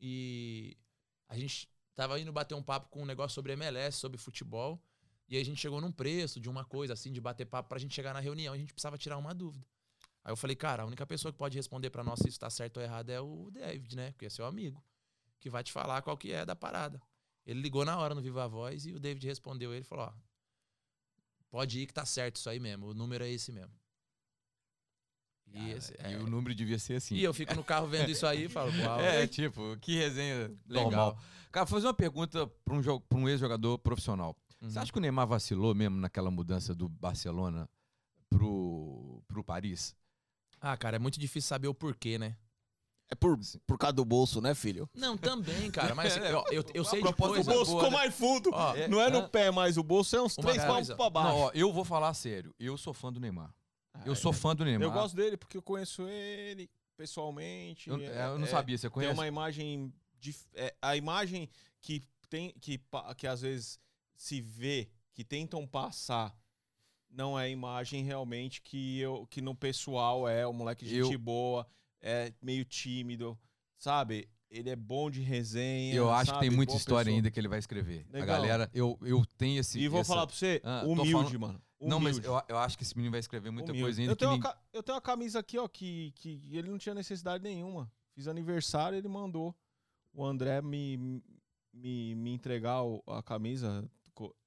[0.00, 0.76] e
[1.28, 4.82] a gente tava indo bater um papo com um negócio sobre MLS, sobre futebol.
[5.32, 7.78] E aí a gente chegou num preço de uma coisa assim, de bater papo pra
[7.78, 8.52] gente chegar na reunião.
[8.52, 9.64] A gente precisava tirar uma dúvida.
[10.22, 12.50] Aí eu falei, cara, a única pessoa que pode responder pra nós se isso tá
[12.50, 14.10] certo ou errado é o David, né?
[14.12, 14.84] Porque é seu amigo.
[15.40, 17.00] Que vai te falar qual que é da parada.
[17.46, 20.12] Ele ligou na hora no Viva Voz e o David respondeu ele e falou, ó.
[21.50, 22.88] Pode ir que tá certo isso aí mesmo.
[22.88, 23.72] O número é esse mesmo.
[25.54, 27.14] E, esse- e é- o número devia ser assim.
[27.14, 29.00] e eu fico no carro vendo isso aí e falo, uau.
[29.00, 30.90] É, tipo, que resenha Legal.
[30.90, 31.18] normal.
[31.50, 32.80] Cara, vou fazer uma pergunta pra um,
[33.14, 34.36] um ex-jogador profissional.
[34.62, 34.70] Uhum.
[34.70, 37.68] Você acha que o Neymar vacilou mesmo naquela mudança do Barcelona
[38.30, 39.94] pro, pro Paris?
[40.60, 42.36] Ah, cara, é muito difícil saber o porquê, né?
[43.10, 44.88] É por, por causa do bolso, né, filho?
[44.94, 45.94] Não, também, cara.
[45.94, 47.52] Mas assim, É, eu, eu, sei de proposta O coisa.
[47.52, 47.96] bolso ficou né?
[47.96, 48.50] mais fundo.
[48.52, 49.28] Ó, não é no é.
[49.28, 51.28] pé mais, o bolso é uns três coisa- palmos pra baixo.
[51.28, 52.54] Não, ó, eu vou falar sério.
[52.58, 53.52] Eu sou fã do Neymar.
[54.06, 54.86] Eu sou fã do Neymar.
[54.88, 57.90] Eu gosto dele porque eu conheço ele pessoalmente.
[57.90, 59.12] Eu, é- eu não é- sabia, você Tem conhece?
[59.14, 59.92] uma imagem.
[60.54, 61.50] é, a imagem
[61.80, 62.00] que
[62.30, 62.54] tem.
[62.60, 62.80] Que,
[63.18, 63.78] que às vezes
[64.22, 66.32] se vê, que tentam passar.
[67.10, 71.18] Não é a imagem realmente que, eu, que no pessoal é o moleque gente Eu-
[71.18, 71.66] boa,
[72.00, 73.36] é meio tímido,
[73.76, 74.28] sabe?
[74.48, 75.92] Ele é bom de resenha.
[75.94, 76.56] Eu acho que tem sabe?
[76.56, 77.16] muita Boa história pessoa.
[77.18, 78.06] ainda que ele vai escrever.
[78.10, 78.26] A Legal.
[78.36, 79.80] galera, eu, eu tenho esse.
[79.80, 81.62] E vou essa- falar pra você, Ah, humilde, falando- mano.
[81.80, 82.28] Não, mas humilde.
[82.28, 83.82] eu, eu acho que esse menino vai escrever muita Humilde.
[83.86, 86.40] coisa ainda eu, que tenho ninguém- uma, eu tenho uma camisa aqui, ó, que, que
[86.52, 87.90] ele não tinha necessidade nenhuma.
[88.14, 89.52] Fiz aniversário, ele mandou
[90.14, 90.96] o André me,
[91.72, 93.90] me, me entregar a camisa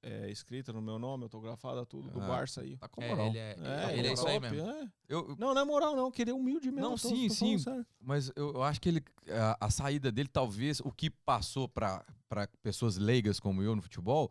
[0.02, 2.76] é, escrita no meu nome, autografada, tudo, do Ah, Barça aí.
[2.76, 3.26] Tá com É, moral.
[3.28, 4.60] ele é, É, ele é isso aí mesmo.
[4.68, 4.88] é.
[5.08, 6.10] Eu- Não, não é moral, não.
[6.10, 6.90] Querer humilde mesmo.
[6.90, 7.58] Não, tô- sim, tô sim.
[7.58, 7.86] sério.
[8.00, 12.04] Mas eu, eu acho que ele a, a saída dele, talvez, o que passou para
[12.62, 14.30] pessoas leigas como eu no futebol,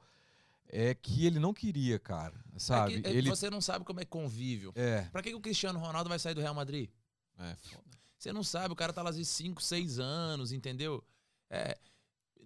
[0.67, 2.33] é que ele não queria, cara.
[2.57, 2.95] Sabe?
[2.95, 4.71] É que, é, ele Você não sabe como é convívio.
[4.75, 6.89] é, Pra que, que o Cristiano Ronaldo vai sair do Real Madrid?
[7.37, 7.83] É, foda.
[8.17, 11.03] Você não sabe, o cara tá lá de 5, 6 anos, entendeu?
[11.49, 11.77] É,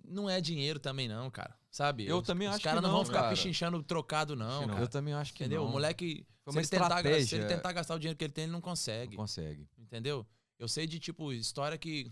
[0.10, 1.56] não é dinheiro também, não, cara.
[1.72, 2.06] Sabe?
[2.06, 3.30] Eu Os- também os acho caras que não não, vão ficar cara.
[3.36, 4.82] pichinchando trocado, não, cara.
[4.82, 5.62] eu também acho que Entendeu?
[5.62, 5.70] não.
[5.70, 8.44] O moleque, Foi se ele, tentar, se ele tentar gastar o dinheiro que ele tem,
[8.46, 9.12] ele não consegue.
[9.16, 9.68] não consegue.
[9.78, 10.26] Entendeu?
[10.58, 12.12] Eu sei de, tipo, história que.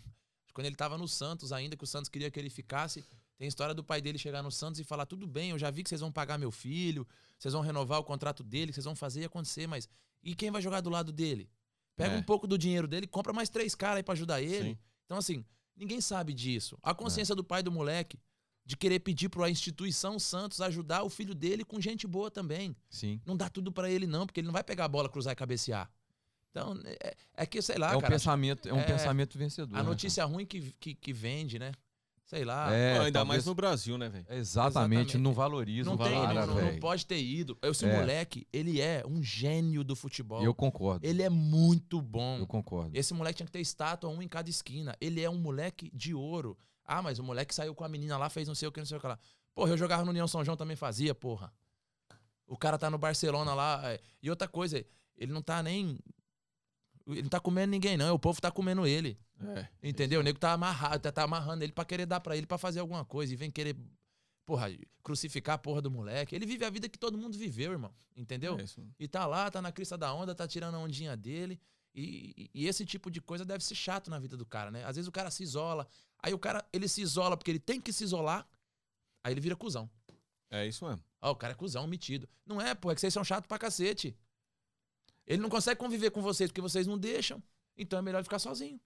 [0.53, 3.03] Quando ele tava no Santos ainda, que o Santos queria que ele ficasse.
[3.37, 5.83] Tem história do pai dele chegar no Santos e falar: tudo bem, eu já vi
[5.83, 7.05] que vocês vão pagar meu filho,
[7.37, 9.87] vocês vão renovar o contrato dele, que vocês vão fazer e acontecer, mas.
[10.23, 11.49] E quem vai jogar do lado dele?
[11.95, 12.17] Pega É.
[12.17, 14.69] um pouco do dinheiro dele, compra mais três caras aí pra ajudar ele.
[14.71, 14.77] Sim.
[15.05, 15.43] Então, assim,
[15.77, 16.77] ninguém sabe disso.
[16.81, 18.19] A consciência do pai do moleque
[18.65, 22.75] de querer pedir pra instituição Santos ajudar o filho dele com gente boa também.
[22.89, 23.21] Sim.
[23.25, 25.35] Não dá tudo pra ele, não, porque ele não vai pegar a bola, cruzar e
[25.35, 25.89] cabecear.
[26.51, 28.13] Então, é, é que, sei lá, é um cara.
[28.13, 29.77] pensamento, é um é, pensamento vencedor.
[29.77, 31.71] A né, notícia ruim que, que, que vende, né?
[32.27, 32.73] Sei lá.
[32.75, 34.25] é, Ainda talvez- mais no Brasil, né, velho?
[34.29, 34.39] Exatamente,
[35.01, 35.17] Exatamente.
[35.17, 37.57] não valoriza não, o tem, cara, não, não- não pode ter ido.
[37.63, 37.97] Esse É.
[37.99, 40.43] moleque, ele é um gênio do futebol.
[40.43, 41.07] Eu concordo.
[41.07, 42.39] Ele é muito bom.
[42.39, 42.91] Eu concordo.
[42.97, 44.93] Esse moleque tinha que ter estátua, um em cada esquina.
[44.99, 46.57] Ele é um moleque de ouro.
[46.83, 48.85] Ah, mas o moleque saiu com a menina lá, fez não sei o que, não
[48.85, 49.17] sei o que lá.
[49.55, 51.51] Porra, eu jogava no União São João também fazia, porra.
[52.45, 53.81] O cara tá no Barcelona lá.
[53.85, 54.01] é.
[54.21, 54.85] E outra coisa,
[55.17, 55.97] ele não tá nem.
[57.07, 58.13] Ele não tá comendo ninguém, não.
[58.15, 59.17] O povo tá comendo ele.
[59.55, 59.67] É.
[59.83, 60.19] Entendeu?
[60.19, 62.79] O nego tá amarrado, tá, tá amarrando ele pra querer dar pra ele pra fazer
[62.79, 63.33] alguma coisa.
[63.33, 63.75] E vem querer,
[64.45, 64.67] porra,
[65.03, 66.35] crucificar a porra do moleque.
[66.35, 67.93] Ele vive a vida que todo mundo viveu, irmão.
[68.15, 68.57] Entendeu?
[68.59, 68.83] É isso.
[68.99, 71.59] E tá lá, tá na crista da onda, tá tirando a ondinha dele.
[71.93, 74.83] E, e- esse tipo de coisa deve ser chato na vida do cara, né?
[74.85, 75.87] Às vezes o cara se isola.
[76.19, 78.47] Aí o cara, ele se isola porque ele tem que se isolar.
[79.23, 79.89] Aí ele vira cuzão.
[80.49, 81.03] É isso mesmo.
[81.21, 82.27] Ó, o cara é cuzão, metido.
[82.45, 84.15] Não é, pô, é que vocês são chatos pra cacete.
[85.25, 87.41] Ele não consegue conviver com vocês porque vocês não deixam.
[87.77, 88.79] Então é melhor ele ficar sozinho.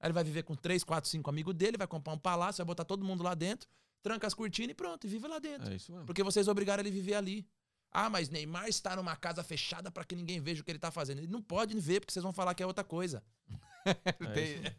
[0.00, 2.66] Aí ele vai viver com três, quatro, cinco amigos dele, vai comprar um palácio, vai
[2.66, 3.68] botar todo mundo lá dentro,
[4.02, 5.70] tranca as cortinas e pronto, e vive lá dentro.
[5.70, 6.06] É isso mesmo.
[6.06, 7.46] Porque vocês obrigaram ele a viver ali.
[7.90, 10.90] Ah, mas Neymar está numa casa fechada pra que ninguém veja o que ele tá
[10.90, 11.18] fazendo.
[11.18, 13.22] Ele não pode ver, porque vocês vão falar que é outra coisa.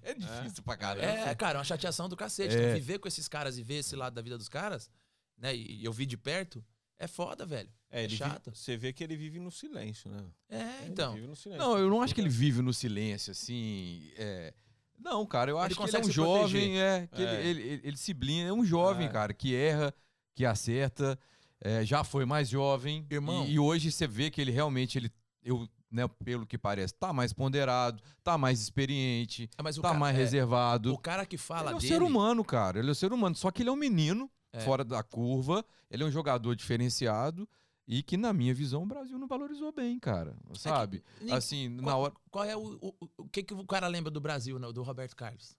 [0.03, 1.05] É é difícil pra caramba.
[1.07, 2.55] É, cara, é uma chateação do cacete.
[2.55, 2.59] É.
[2.59, 4.91] Então, viver com esses caras e ver esse lado da vida dos caras,
[5.36, 5.55] né?
[5.55, 6.63] E, e eu vi de perto,
[6.99, 7.70] é foda, velho.
[7.89, 8.51] É, É ele chato.
[8.53, 10.24] Você vê que ele vive no silêncio, né?
[10.49, 11.13] É, Ele então.
[11.15, 11.65] vive no silêncio.
[11.65, 14.11] Não, eu não acho que ele vive no silêncio, assim.
[14.15, 14.53] é.
[14.99, 17.45] Não, cara, eu Ele acho que ele é um jovem, é, que É.
[17.45, 19.09] Ele, ele, ele, se blinda, é um jovem, É.
[19.09, 19.93] cara, que erra,
[20.35, 21.17] que acerta,
[21.61, 23.05] é, já foi mais jovem.
[23.09, 23.45] Irmão.
[23.45, 25.11] E, e hoje você vê que ele realmente, ele,
[25.43, 29.97] eu, né, pelo que parece, tá mais ponderado, tá mais experiente, É, mas tá cara-
[29.97, 30.93] mais é, reservado.
[30.93, 31.93] O cara que fala ele é um dele.
[31.93, 32.79] ser humano, cara.
[32.79, 33.35] Ele é um ser humano.
[33.35, 34.59] Só que ele é um menino É.
[34.59, 35.65] fora da curva.
[35.89, 37.47] Ele é um jogador diferenciado
[37.91, 40.35] e que, na minha visão, o Brasil não valorizou bem, cara.
[40.53, 41.03] Sabe?
[41.19, 42.13] ni- assim, na qual, hora.
[42.29, 45.15] qual é o, o, o- que, que o cara lembra do Brasil, né, do Roberto
[45.15, 45.57] Carlos?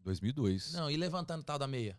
[0.00, 0.72] 2002.
[0.72, 1.96] Não, e levantando tal da meia?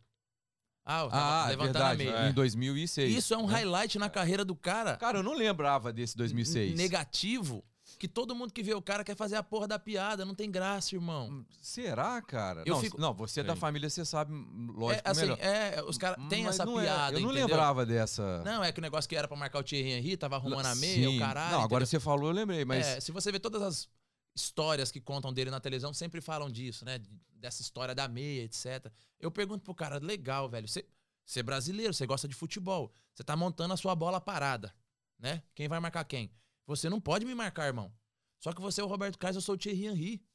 [0.83, 2.07] Ah, o- Ah, é levantando verdade.
[2.09, 2.29] a meia.
[2.29, 3.15] Em 2006.
[3.15, 3.53] Isso é um né?
[3.53, 4.97] highlight na carreira do cara.
[4.97, 6.75] Cara, eu não lembrava desse 2006.
[6.77, 7.63] Negativo.
[7.97, 10.25] Que todo mundo que vê o cara quer fazer a porra da piada.
[10.25, 11.45] Não tem graça, irmão.
[11.61, 12.63] Será, cara?
[12.65, 14.33] Eu não, fico- não, você é da família, você sabe,
[14.75, 15.37] lógico, é, assim, melhor.
[15.39, 17.47] é, os caras têm Mas essa é- piada, Eu não entendeu?
[17.47, 18.43] lembrava dessa.
[18.43, 20.75] Não, é que o negócio que era pra marcar o Thierry Henry, tava arrumando a
[20.75, 21.51] meia, o caralho.
[21.51, 21.99] Não, agora entendeu?
[21.99, 22.85] você falou, eu lembrei, mas.
[22.85, 23.87] É, se você vê todas as
[24.35, 26.99] histórias que contam dele na televisão, sempre falam disso, né?
[27.33, 28.91] Dessa história da meia, etc.
[29.19, 30.67] Eu pergunto pro cara, legal, velho.
[30.67, 30.85] Você,
[31.25, 32.91] você é brasileiro, você gosta de futebol.
[33.13, 34.73] Você tá montando a sua bola parada,
[35.17, 35.41] né?
[35.53, 36.29] Quem vai marcar quem?
[36.65, 37.93] Você não pode me marcar, irmão.
[38.39, 40.25] Só que você é o Roberto Carlos, eu sou o Thierry Henry.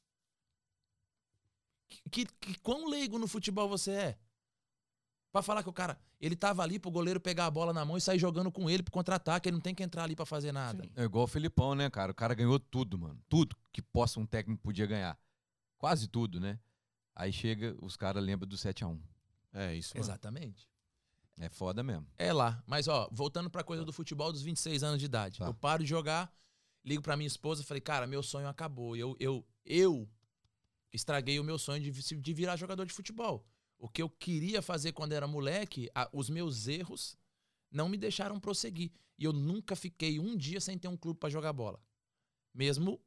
[1.89, 4.19] Que, que, que quão leigo no futebol você é?
[5.31, 7.95] Pra falar que o cara, ele tava ali pro goleiro pegar a bola na mão
[7.95, 10.51] e sair jogando com ele pro contra-ataque, ele não tem que entrar ali pra fazer
[10.51, 10.83] nada.
[10.83, 10.91] Sim.
[10.95, 12.11] É igual o Felipão, né, cara?
[12.11, 13.21] O cara ganhou tudo, mano.
[13.29, 15.17] Tudo que possa um técnico podia ganhar.
[15.77, 16.59] Quase tudo, né?
[17.15, 18.99] Aí chega, os caras lembram do 7x1.
[19.53, 20.11] É isso mesmo.
[20.11, 20.69] Exatamente.
[21.41, 22.05] É foda mesmo.
[22.17, 22.63] É lá.
[22.67, 25.39] Mas, ó, voltando pra coisa do futebol dos 26 anos de idade.
[25.39, 25.47] Tá.
[25.47, 26.31] Eu paro de jogar,
[26.85, 28.95] ligo pra minha esposa e falei, cara, meu sonho acabou.
[28.95, 30.07] Eu, eu, eu
[30.93, 33.45] estraguei o meu sonho de, de virar jogador de futebol.
[33.79, 37.17] O que eu queria fazer quando era moleque, a- os meus erros
[37.71, 38.91] não me deixaram prosseguir.
[39.17, 41.79] E eu nunca fiquei um dia sem ter um clube pra jogar bola.
[42.53, 43.01] Mesmo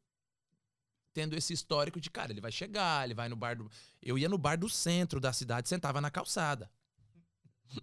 [1.12, 3.70] tendo esse histórico de, cara, ele vai chegar, ele vai no bar do.
[4.03, 6.68] Eu ia no bar do centro da cidade, sentava na calçada.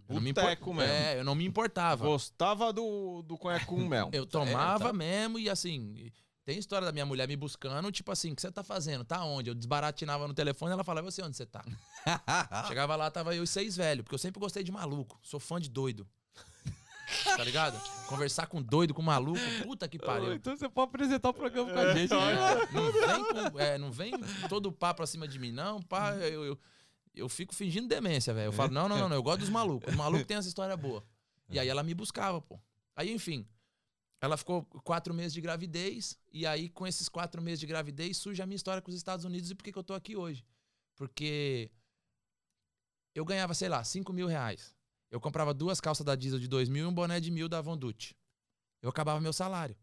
[0.07, 0.93] Eu não me Boteco mesmo.
[0.93, 2.05] É, eu não me importava.
[2.05, 4.09] Gostava do, do conhaque com mel.
[4.13, 4.93] Eu tomava É, tá.
[4.93, 6.11] mesmo e assim.
[6.43, 9.05] Tem história da minha mulher me buscando, tipo assim, o que você tá fazendo?
[9.05, 9.49] Tá onde?
[9.49, 11.63] Eu desbaratinava no telefone ela falava, você onde você tá?
[12.67, 15.19] Chegava lá, tava eu e seis velho, porque eu sempre gostei de maluco.
[15.21, 16.07] Sou fã de doido.
[17.37, 17.79] tá ligado?
[18.07, 20.33] Conversar com doido, com maluco, puta que pariu.
[20.33, 22.11] Então você pode apresentar o programa com a gente.
[22.13, 22.67] né?
[22.73, 24.13] Não vem, com, é, não vem
[24.49, 25.81] todo o papo acima de mim, não.
[25.81, 26.59] Pá, eu, eu,
[27.13, 28.47] eu fico fingindo demência, velho.
[28.47, 29.89] Eu falo, não, não, não, não, eu gosto dos malucos.
[29.89, 31.03] Os malucos têm essa história boa.
[31.49, 32.59] E aí ela me buscava, pô.
[32.95, 33.47] Aí, enfim,
[34.21, 36.17] ela ficou quatro meses de gravidez.
[36.31, 39.25] E aí, com esses quatro meses de gravidez, surge a minha história com os Estados
[39.25, 40.45] Unidos e por que que eu tô aqui hoje.
[40.95, 41.71] Porque
[43.13, 44.75] eu ganhava, sei lá, 5 mil reais.
[45.09, 47.59] Eu comprava duas calças da Diesel de 2 mil e um boné de mil da
[47.59, 48.13] Von Dutch.
[48.81, 49.75] Eu acabava meu salário.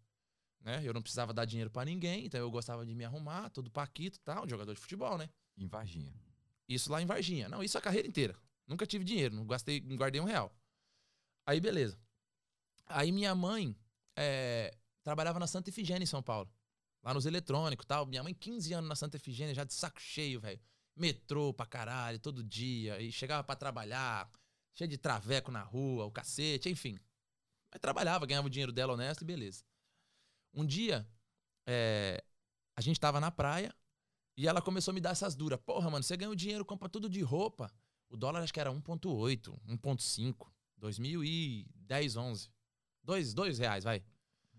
[0.60, 0.80] Né?
[0.84, 4.16] Eu não precisava dar dinheiro pra ninguém, então eu gostava de me arrumar, todo paquito
[4.16, 5.28] e tal, jogador de futebol, né?
[5.56, 6.12] Em Varginha.
[6.68, 7.48] Isso lá em Varginha.
[7.48, 8.36] Não, isso a carreira inteira.
[8.66, 10.54] Nunca tive dinheiro, não gastei, não guardei um real.
[11.46, 11.98] Aí, beleza.
[12.86, 13.74] Aí minha mãe
[14.14, 16.52] é, trabalhava na Santa Efigênia em São Paulo.
[17.02, 18.04] Lá nos eletrônicos tal.
[18.04, 20.60] Minha mãe, 15 anos na Santa Efigênia, já de saco cheio, velho.
[20.94, 23.00] Metrô pra caralho, todo dia.
[23.00, 24.30] E chegava pra trabalhar,
[24.74, 26.98] cheio de traveco na rua, o cacete, enfim.
[27.70, 29.64] Mas trabalhava, ganhava o dinheiro dela honesto e beleza.
[30.52, 31.08] Um dia,
[31.66, 32.22] é,
[32.76, 33.74] a gente tava na praia
[34.38, 35.58] e ela começou a me dar essas duras.
[35.58, 37.68] Porra, mano, você ganhou dinheiro, compra tudo de roupa.
[38.08, 40.46] O dólar acho que era 1,8, 1,5.
[40.76, 42.48] 2010, 11.
[43.02, 44.00] Dois, dois reais, vai.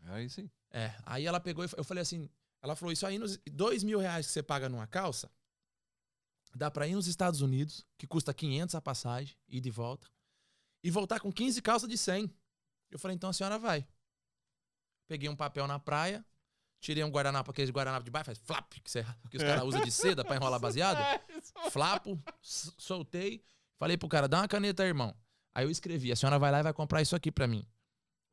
[0.03, 0.27] Aí.
[0.71, 2.29] É, aí ela pegou e eu falei assim,
[2.61, 5.31] ela falou, isso aí, nos dois mil reais que você paga numa calça,
[6.53, 10.09] dá pra ir nos Estados Unidos, que custa 500 a passagem, ida e volta,
[10.83, 12.29] e voltar com 15 calças de 100.
[12.91, 13.87] Eu falei, então a senhora vai.
[15.07, 16.25] Peguei um papel na praia,
[16.79, 19.81] tirei um guardanapo, aqueles guardanapo de baixo, faz flap, que, você- que os caras usam
[19.83, 20.99] de seda pra enrolar baseado.
[21.71, 23.43] Flapo, s- soltei.
[23.77, 25.15] Falei pro cara, dá uma caneta aí, irmão.
[25.53, 27.65] Aí eu escrevi, a senhora vai lá e vai comprar isso aqui pra mim.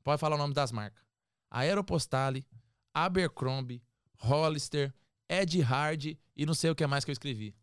[0.04, 1.02] Pode falar o nome das marcas.
[1.50, 2.46] Aeropostale,
[2.94, 3.82] Abercrombie,
[4.18, 4.92] Hollister,
[5.28, 7.54] Ed Hard e não sei o que mais que eu escrevi.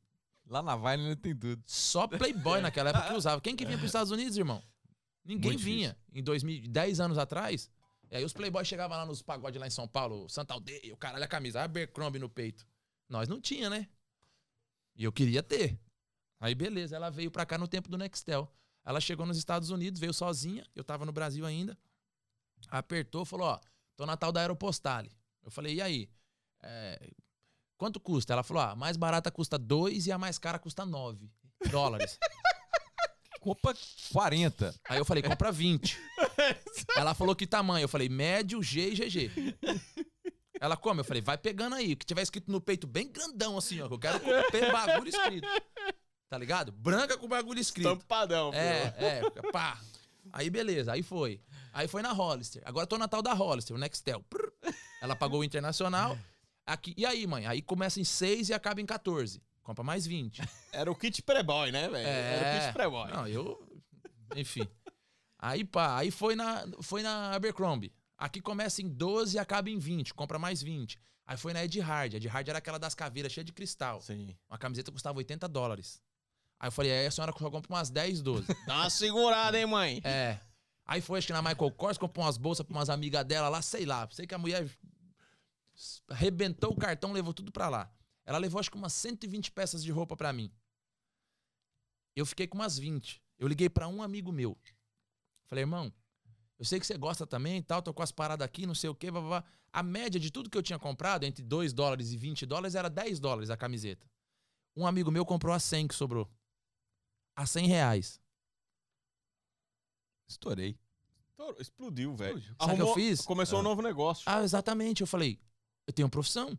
[0.48, 1.64] Lá na Vine tem tudo.
[1.66, 3.40] Só Playboy naquela época que usava.
[3.42, 4.62] Quem que vinha pros Estados Unidos, irmão?
[5.24, 5.98] Ninguém Muito vinha.
[6.14, 7.70] Em 2000, 10 anos atrás.
[8.14, 10.98] E aí os Playboys chegavam lá nos pagodes lá em São Paulo, Santa Aldeia, o
[10.98, 12.64] caralho, a camisa, Abercrombie no peito.
[13.10, 13.90] Nós não tinha, né?
[14.96, 15.80] E eu queria ter.
[16.40, 18.48] Aí beleza, ela veio pra cá no tempo do Nextel.
[18.86, 21.76] Ela chegou nos Estados Unidos, veio sozinha, eu tava no Brasil ainda.
[22.68, 23.60] Apertou, falou, ó,
[23.96, 25.12] tô na tal da Aeropostale.
[25.42, 26.08] Eu falei, e aí?
[26.62, 27.10] É,
[27.78, 28.34] quanto custa?
[28.34, 31.32] Ela falou, ah, a mais barata custa 2 e a mais cara custa 9
[31.72, 32.20] dólares.
[33.42, 33.74] Compra
[34.12, 34.76] 40.
[34.88, 36.00] Aí eu falei, compra 20.
[36.96, 37.84] Ela falou que tamanho?
[37.84, 39.32] Eu falei, médio, G e GG.
[40.60, 41.02] Ela come?
[41.02, 41.94] Eu falei, vai pegando aí.
[41.94, 43.88] O que tiver escrito no peito bem grandão assim, ó.
[43.88, 44.20] Que eu quero
[44.52, 45.48] ter bagulho escrito.
[46.30, 46.72] Tá ligado?
[46.72, 47.90] Branca com bagulho escrito.
[47.90, 49.80] Tampadão, É, é, pá.
[50.32, 51.42] Aí beleza, aí foi.
[51.74, 52.62] Aí foi na Hollister.
[52.66, 54.24] Agora tô na tal da Hollister, o Nextel.
[55.02, 56.18] Ela pagou o internacional.
[56.66, 57.46] Aqui, e aí, mãe?
[57.46, 59.42] Aí começa em 6 e acaba em 14.
[59.62, 60.42] Compra mais 20.
[60.72, 62.08] Era o kit pré-boy, né, velho?
[62.08, 63.12] Era o kit pré-boy.
[63.12, 63.82] Não, eu.
[64.36, 64.68] Enfim.
[65.44, 67.92] Aí, pá, aí foi na, foi na Abercrombie.
[68.18, 70.14] Aqui começa em 12 e acaba em 20.
[70.14, 70.98] Compra mais 20.
[71.28, 72.14] Aí foi na Ed Hard.
[72.14, 74.00] A Ed Hard era aquela das caveiras cheia de cristal.
[74.00, 74.38] Sim.
[74.50, 76.02] Uma camiseta custava 80 dólares.
[76.58, 78.48] Aí eu falei, aí a senhora só compra umas 10, 12.
[78.66, 80.00] Dá uma segurada, hein, mãe?
[80.06, 80.40] É.
[80.86, 83.62] Aí foi, acho que na Michael Kors, comprou umas bolsas pra umas amigas dela lá,
[83.62, 84.08] sei lá.
[84.12, 84.66] Sei que a mulher
[86.10, 87.94] arrebentou o cartão, levou tudo pra lá.
[88.26, 90.50] Ela levou acho que umas 120 peças de roupa pra mim.
[92.16, 93.22] Eu fiquei com umas 20.
[93.38, 94.58] Eu liguei pra um amigo meu.
[95.48, 95.94] Falei, irmão,
[96.58, 98.90] eu sei que você gosta também e tal, tô com as paradas aqui, não sei
[98.90, 99.52] o quê, blá, blá, blá.
[99.72, 102.90] A média de tudo que eu tinha comprado, entre 2 dólares e 20 dólares, era
[102.90, 104.08] 10 dólares a camiseta.
[104.76, 106.30] Um amigo meu comprou a 100 que sobrou.
[107.36, 108.22] A 100 reais.
[110.28, 110.78] Estourei.
[111.32, 112.38] Estourou, Explodiu, velho.
[112.38, 112.56] Explodiu.
[112.60, 113.22] Sabe o que eu fiz?
[113.22, 114.24] Começou um novo negócio.
[114.26, 115.02] Ah, exatamente.
[115.02, 115.40] Eu falei,
[115.86, 116.58] eu tenho profissão.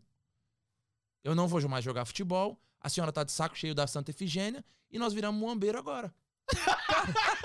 [1.22, 2.61] Eu não vou mais jogar futebol.
[2.80, 6.14] A senhora tá de saco cheio da Santa Efigênia e nós viramos muambeiro agora.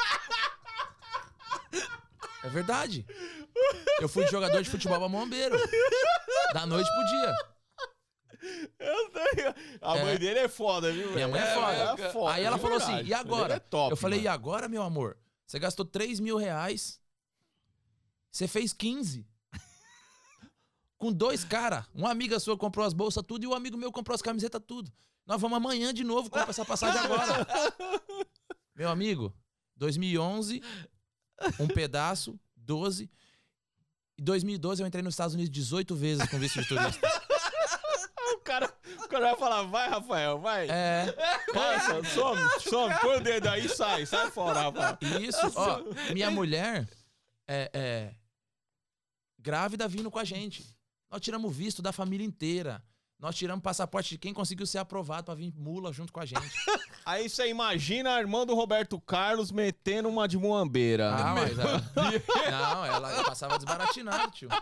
[2.50, 3.06] é verdade.
[4.00, 5.56] Eu fui jogador de futebol pra muambeiro.
[6.54, 7.36] Da noite pro dia.
[8.80, 10.04] Eu tenho- A É.
[10.04, 11.12] mãe dele é foda, viu?
[11.12, 12.02] Minha mãe é foda.
[12.04, 13.54] é foda, Aí ela falou assim, e agora?
[13.54, 14.26] Ele é top, eu falei, mano.
[14.26, 15.18] e agora, meu amor?
[15.45, 17.00] Você gastou 3 mil reais.
[18.32, 19.28] Você fez 15.
[20.97, 21.86] Com dois caras.
[21.93, 24.91] Uma amiga sua comprou as bolsas tudo e o amigo meu comprou as camisetas tudo.
[25.26, 27.26] Nós vamos amanhã de novo comprar essa passagem agora.
[28.76, 29.34] meu amigo,
[29.76, 30.62] 2011,
[31.60, 33.10] um pedaço, 12.
[34.18, 37.08] Em 2012 eu entrei nos Estados Unidos 18 vezes com visto de turista.
[38.32, 38.74] O cara,
[39.04, 40.68] o cara vai falar, vai, Rafael, vai.
[40.70, 41.16] É,
[41.54, 44.98] Passa, some, some, põe o dedo aí e sai, sai fora, Rafael.
[45.22, 45.84] Isso, ó,
[46.14, 46.88] minha mulher
[47.48, 48.16] é, é
[49.38, 50.66] grávida vindo com a gente.
[51.12, 52.84] Nós tiramos visto da família inteira.
[53.20, 56.40] Nós tiramos passaporte de quem conseguiu ser aprovado pra vir mula junto com a gente.
[57.06, 61.14] Aí você imagina a irmã do Roberto Carlos metendo uma de muambeira.
[61.14, 61.82] Ah, mas ela,
[62.50, 64.50] não, ela passava desbaratinado, tio.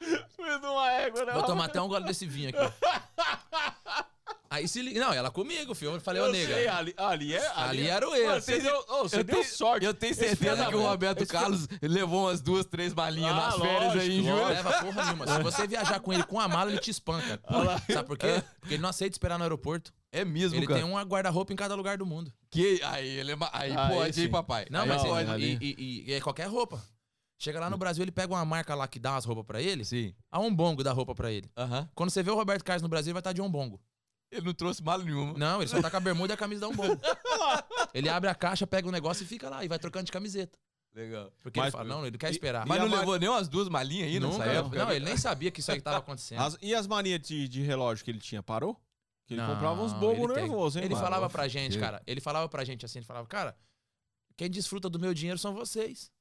[0.00, 1.32] De uma égua, né?
[1.32, 2.58] Vou tomar até um gole desse vinho aqui.
[4.50, 5.00] Aí se liga.
[5.00, 5.92] Não, ela comigo, filho.
[5.92, 6.54] Eu falei, ô Eu nega.
[6.54, 8.28] sei, ali, ali, é, Ali era o eu.
[8.28, 9.84] Mano, Você deu, ô, você deu sorte.
[9.86, 13.54] Eu tenho certeza que o Roberto esse Carlos levou umas duas, três malinhas Ah, nas
[13.56, 14.36] férias aí em lógico, julho.
[14.36, 15.26] Não leva porra nenhuma.
[15.26, 17.40] Se você viajar com ele com a mala, ele te espanca.
[17.92, 18.42] Sabe por quê?
[18.60, 19.92] Porque ele não aceita esperar no aeroporto.
[20.12, 20.78] É mesmo, Ele cara.
[20.80, 22.32] tem um guarda-roupa em cada lugar do mundo.
[22.48, 24.22] Que, aí, ele é aí Ah, pode, esse.
[24.22, 24.66] hein, papai?
[24.70, 25.22] Não, Aí mas pode.
[25.22, 25.58] ele, ali.
[25.60, 26.80] e, e- e é qualquer roupa.
[27.36, 29.84] Chega lá no Brasil, ele pega uma marca lá que dá umas roupas pra ele,
[29.84, 30.14] Sim.
[30.30, 31.50] a Ombongo dá roupa pra ele.
[31.56, 31.88] Aham.
[31.96, 33.80] Quando você vê o Roberto Carlos no Brasil, ele vai estar de Ombongo.
[34.36, 35.34] Ele não trouxe mala nenhuma.
[35.38, 37.00] Não, ele só tá com a bermuda e a camisa da Ombongo.
[37.92, 40.58] ele abre a caixa, pega o negócio e fica lá, e vai trocando de camiseta.
[40.94, 41.32] Legal.
[41.42, 42.66] Porque Mas- ele fala, não, ele quer esperar.
[42.66, 44.84] Mas E a não mar- levou nem umas duas malinhas aí Nunca, nessa época?
[44.84, 46.40] não, ele nem sabia que isso aí tava acontecendo.
[46.40, 48.80] As- e as manias de, de relógio que ele tinha, parou?
[49.26, 51.04] Que ele Não, comprava uns bobos nervosos, hein, Ele mano?
[51.04, 53.56] falava pra gente, cara, ele falava pra gente assim, ele falava, cara,
[54.36, 56.12] quem desfruta do meu dinheiro são vocês.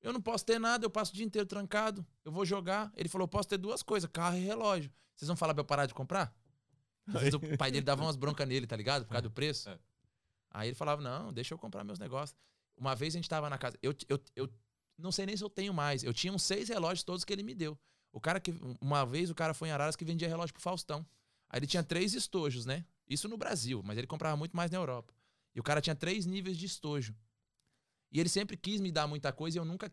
[0.00, 2.90] Eu não posso ter nada, eu passo o dia inteiro trancado, eu vou jogar.
[2.96, 4.90] Ele falou, posso ter duas coisas, carro e relógio.
[5.14, 6.34] Vocês vão falar pra eu parar de comprar?
[7.08, 9.04] Às vezes o pai dele dava umas broncas nele, tá ligado?
[9.04, 9.68] Por causa do preço.
[9.68, 9.78] É.
[10.50, 12.38] Aí ele falava, não, deixa eu comprar meus negócios.
[12.76, 14.52] Uma vez a gente tava na casa, eu, eu, eu
[14.98, 17.42] não sei nem se eu tenho mais, eu tinha uns seis relógios todos que ele
[17.42, 17.78] me deu.
[18.12, 21.06] O cara que, uma vez o cara foi em Araras que vendia relógio pro Faustão.
[21.48, 22.84] Aí ele tinha três estojos, né?
[23.08, 25.14] Isso no Brasil, mas ele comprava muito mais na Europa.
[25.54, 27.14] E o cara tinha três níveis de estojo.
[28.10, 29.92] E ele sempre quis me dar muita coisa e eu nunca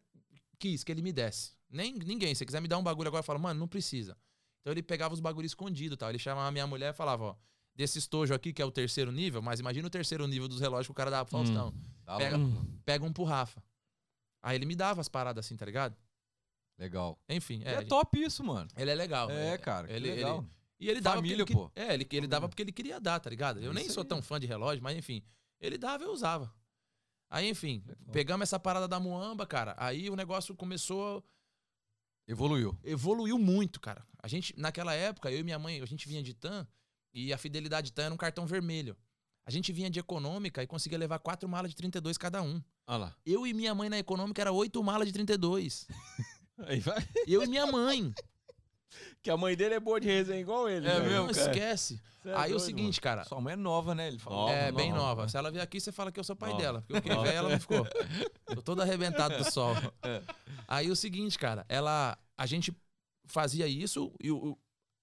[0.58, 1.54] quis que ele me desse.
[1.70, 2.34] Nem, ninguém.
[2.34, 4.18] Se você quiser me dar um bagulho agora, eu falo, mano, não precisa.
[4.62, 6.10] Então ele pegava os bagulhos escondidos, tal.
[6.10, 7.36] Ele chamava a minha mulher e falava, ó,
[7.74, 10.88] desse estojo aqui, que é o terceiro nível, mas imagina o terceiro nível dos relógios
[10.88, 11.74] que o cara dava pro Faustão.
[12.06, 12.38] Tá Pega-.
[12.86, 13.64] Pega um pro Rafa.
[14.42, 15.96] Aí ele me dava as paradas assim, tá ligado?
[16.78, 17.20] Legal.
[17.28, 17.76] Enfim, é.
[17.76, 18.70] É, top isso, mano.
[18.76, 19.30] Ele é legal.
[19.30, 19.88] É, cara.
[19.88, 20.40] que Ele, legal.
[20.40, 20.48] ele,
[20.80, 21.70] e ele dava Família, ele, pô.
[21.76, 23.60] É, ele, ele dava porque ele queria dar, tá ligado?
[23.60, 25.22] Eu É nem sou tão fã de relógio, mas enfim.
[25.60, 26.54] Ele dava, eu usava.
[27.30, 29.76] Aí, enfim, pegamos essa parada da Muamba, cara.
[29.78, 31.24] Aí o negócio começou.
[32.30, 32.78] Evoluiu.
[32.84, 34.06] Evoluiu muito, cara.
[34.22, 36.68] A gente, naquela época, eu e minha mãe, a gente vinha de TAM
[37.12, 38.96] e a fidelidade TAM era um cartão vermelho.
[39.44, 42.62] A gente vinha de econômica e conseguia levar quatro malas de 32 cada um.
[42.86, 43.16] Olha lá.
[43.26, 45.88] Eu e minha mãe na econômica era oito malas de 32.
[46.68, 47.04] Aí vai.
[47.26, 48.14] Eu e minha mãe.
[49.22, 50.88] Que a mãe dele é boa de resenha igual ele.
[50.88, 51.00] É né?
[51.02, 51.52] mesmo, Não cara?
[51.52, 52.02] esquece.
[52.26, 53.24] É Aí o doido, seguinte, cara.
[53.24, 54.08] Sua mãe é nova, né?
[54.08, 54.40] Ele falou.
[54.42, 55.04] Nova, é, bem nova.
[55.04, 55.28] nova.
[55.30, 56.62] Se ela vier aqui, você fala que eu sou pai Nova.
[56.62, 56.82] dela.
[56.82, 57.28] Porque eu fiquei Nova.
[57.28, 57.86] velho, ela não ficou.
[58.56, 59.74] Tô todo arrebentado do sol.
[60.04, 60.22] É.
[60.68, 62.18] Aí o seguinte, cara, ela.
[62.38, 62.74] A gente
[63.26, 64.60] fazia isso e o, o-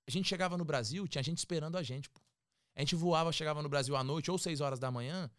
[0.08, 2.20] a gente chegava no Brasil, tinha gente esperando a gente, pô.
[2.76, 5.30] A gente voava, chegava no Brasil à noite ou 6 horas da manhã.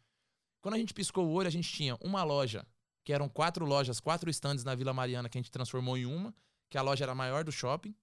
[0.61, 2.65] Quando a gente piscou o olho, a gente tinha uma loja,
[3.03, 6.33] que eram quatro lojas, quatro estandes na Vila Mariana que a gente transformou em uma,
[6.69, 7.95] que a loja era a maior do shopping.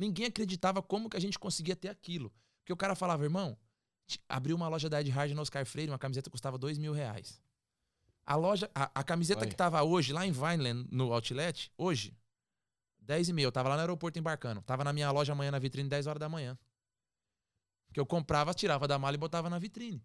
[0.00, 2.32] Ninguém acreditava como que a gente conseguia ter aquilo.
[2.60, 3.54] Porque o cara falava, irmão,
[4.26, 7.38] abriu uma loja da Ed Hard no Oscar Freire, uma camiseta custava dois mil reais.
[8.24, 9.50] A loja, a, a camiseta Olha.
[9.50, 12.16] que tava hoje lá em Vineland, no Outlet, hoje,
[13.00, 13.44] 10 e meia.
[13.44, 14.62] Eu tava lá no aeroporto embarcando.
[14.62, 16.58] Tava na minha loja amanhã na vitrine 10 horas da manhã.
[17.92, 20.02] Que eu comprava, tirava da mala e botava na vitrine.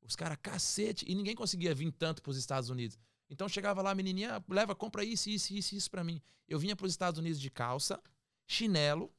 [0.00, 1.04] Os caras, cacete.
[1.06, 2.98] E ninguém conseguia vir tanto pros Estados Unidos.
[3.28, 6.22] Então chegava lá, a menininha, "Ah, leva, compra isso, isso, isso, isso pra mim.
[6.48, 8.00] Eu vinha pros Estados Unidos de calça,
[8.46, 9.12] chinelo,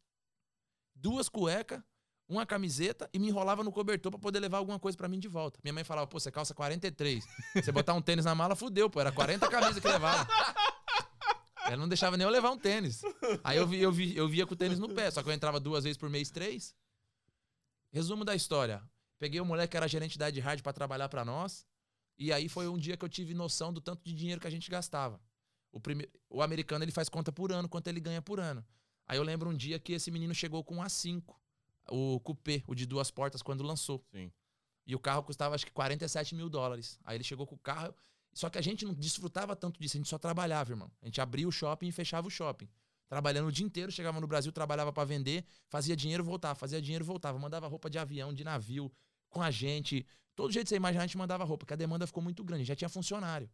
[1.00, 1.82] duas cuecas,
[2.28, 5.28] uma camiseta e me enrolava no cobertor pra poder levar alguma coisa pra mim de
[5.28, 5.60] volta.
[5.64, 7.26] Minha mãe falava, pô, você calça 43.
[7.56, 9.02] Você botar um tênis na mala, fudeu, pô.
[9.02, 10.28] Era 40 camisas que levava.
[11.66, 13.02] Ela não deixava nem eu levar um tênis.
[13.44, 15.34] Aí eu, vi, eu, vi, eu via com o tênis no pé, só que eu
[15.34, 16.76] entrava duas vezes por mês, três.
[17.92, 18.82] Resumo da história.
[19.20, 21.68] Peguei o moleque que era gerente da Ed Hard pra trabalhar pra nós.
[22.18, 24.52] E aí foi um dia que eu tive noção do tanto de dinheiro que a
[24.52, 25.22] gente gastava.
[25.72, 26.08] O, prime...
[26.30, 28.66] o americano ele faz conta por ano, quanto ele ganha por ano.
[29.10, 31.24] Aí eu lembro um dia que esse menino chegou com um A5,
[31.90, 34.06] o coupé, o de duas portas, quando lançou.
[34.12, 34.32] Sim.
[34.86, 37.00] E o carro custava acho que 47 mil dólares.
[37.04, 37.92] Aí ele chegou com o carro.
[38.32, 40.92] Só que a gente não desfrutava tanto disso, a gente só trabalhava, irmão.
[41.02, 42.70] A gente abria o shopping e fechava o shopping.
[43.08, 47.04] Trabalhando o dia inteiro, chegava no Brasil, trabalhava pra vender, fazia dinheiro, voltava, fazia dinheiro,
[47.04, 48.92] voltava, mandava roupa de avião, de navio,
[49.28, 50.06] com a gente.
[50.36, 52.64] Todo jeito que você imaginar, a gente mandava roupa, porque a demanda ficou muito grande,
[52.64, 53.50] já tinha funcionário.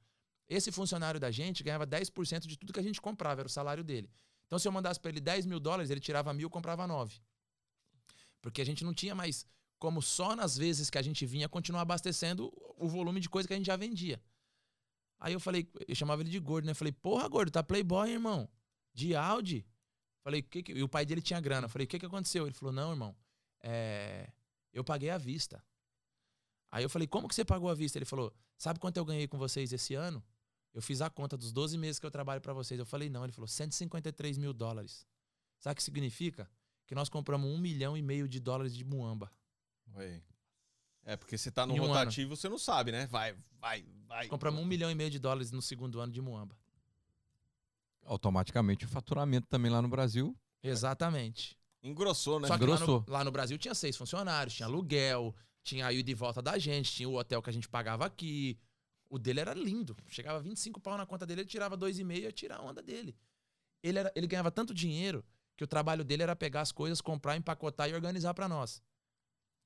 [0.49, 3.83] Esse funcionário da gente ganhava 10% de tudo que a gente comprava, era o salário
[3.83, 4.09] dele.
[4.45, 7.19] Então, se eu mandasse pra ele 10 mil dólares, ele tirava mil, comprava 9.
[8.41, 9.45] Porque a gente não tinha mais
[9.79, 13.53] como só nas vezes que a gente vinha continuar abastecendo o volume de coisa que
[13.53, 14.21] a gente já vendia.
[15.19, 16.71] Aí eu falei, eu chamava ele de gordo, né?
[16.71, 18.49] Eu falei, porra, gordo, tá playboy, irmão.
[18.93, 19.65] De Audi.
[20.23, 20.71] Falei, que que...
[20.73, 21.65] E o pai dele tinha grana.
[21.65, 22.45] Eu falei, o que que aconteceu?
[22.45, 23.15] Ele falou, não, irmão,
[23.61, 24.31] é...
[24.73, 25.63] eu paguei à vista.
[26.71, 27.97] Aí eu falei, como que você pagou à vista?
[27.97, 30.23] Ele falou, sabe quanto eu ganhei com vocês esse ano?
[30.75, 32.77] Eu fiz a conta dos 12 meses que eu trabalho pra vocês.
[32.77, 33.23] Eu falei, não.
[33.23, 35.07] Ele falou, 153 mil dólares.
[35.57, 36.51] Sabe o que significa?
[36.85, 39.31] Que nós compramos um milhão e meio de dólares de muamba.
[39.95, 40.21] Oi.
[41.05, 43.07] É, porque você tá no Em um rotativo, você não sabe, né?
[43.07, 44.27] Vai, vai, vai.
[44.27, 46.57] Compramos um milhão e meio de dólares no segundo ano de muamba.
[48.03, 50.35] Automaticamente o faturamento também lá no Brasil.
[50.61, 51.57] Exatamente.
[51.81, 52.49] Engrossou, né?
[52.49, 53.05] Só que lá no, Engrossou.
[53.07, 55.33] lá no Brasil tinha seis funcionários, tinha aluguel,
[55.63, 58.59] tinha a ida e volta da gente, tinha o hotel que a gente pagava aqui.
[59.09, 59.95] O dele era lindo.
[60.07, 63.15] Chegava 25 pau na conta dele, ele tirava 2,5 e ia tirar a onda dele.
[63.83, 65.23] Ele, era, ele ganhava tanto dinheiro
[65.55, 68.81] que o trabalho dele era pegar as coisas, comprar, empacotar e organizar pra nós.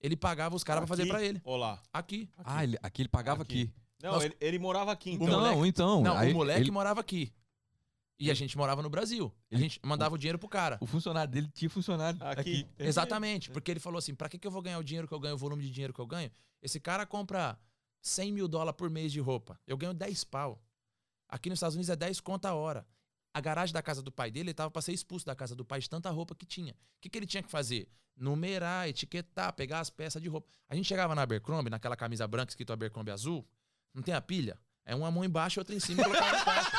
[0.02, 1.42] Ele pagava os caras pra fazer Aqui, pra ele.
[1.44, 1.82] Olá.
[1.92, 2.30] Aqui.
[2.38, 3.62] Ah, ele, aqui ele pagava Aqui.
[3.64, 3.74] aqui.
[4.02, 5.28] Não, Nós- ele, ele morava aqui, então.
[5.28, 6.02] Não, moleque- então.
[6.02, 7.34] Não, aí o moleque ele- morava aqui.
[8.22, 9.34] E a gente morava no Brasil.
[9.50, 10.78] A Ele- gente mandava o dinheiro pro cara.
[10.82, 12.40] o funcionário dele tinha funcionário Aqui.
[12.40, 12.68] aqui.
[12.78, 15.20] Exatamente, porque ele falou assim: pra que, que eu vou ganhar o dinheiro que eu
[15.20, 16.30] ganho, o volume de dinheiro que eu ganho?
[16.62, 17.58] Esse cara compra
[18.02, 19.60] 100 mil dólares por mês de roupa.
[19.68, 20.62] Eu ganho 10 pau.
[21.28, 22.86] Aqui nos Estados Unidos é 10 conta a hora.
[23.34, 25.64] A garagem da casa do pai dele, ele tava pra ser expulso da casa do
[25.64, 26.74] pai de tanta roupa que tinha.
[26.74, 27.88] O que, que ele tinha que fazer?
[28.18, 30.48] Numerar, etiquetar, pegar as peças de roupa.
[30.68, 33.48] A gente chegava na Abercrombie, naquela camisa branca escrito Abercrombie azul,
[33.94, 34.60] não tem a pilha?
[34.84, 36.72] É uma mão embaixo e outra em cima e colocava na caixa.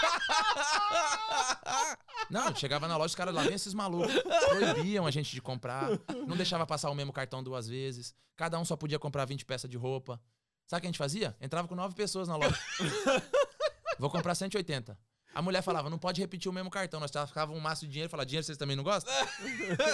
[2.28, 4.12] Não, chegava na loja, os caras lá, vem esses malucos.
[4.48, 5.88] Proibiam a gente de comprar.
[6.26, 8.14] Não deixava passar o mesmo cartão duas vezes.
[8.36, 10.20] Cada um só podia comprar 20 peças de roupa.
[10.70, 11.36] Sabe o que a gente fazia?
[11.40, 12.56] Entrava com nove pessoas na loja.
[13.98, 14.96] Vou comprar 180.
[15.34, 17.00] A mulher falava, não pode repetir o mesmo cartão.
[17.00, 19.12] Nós ficava um maço de dinheiro e falava, dinheiro vocês também não gostam?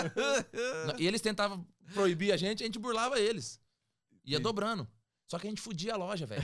[0.98, 3.58] e eles tentavam proibir a gente, a gente burlava eles.
[4.22, 4.86] Ia dobrando.
[5.26, 6.42] Só que a gente fudia a loja, velho.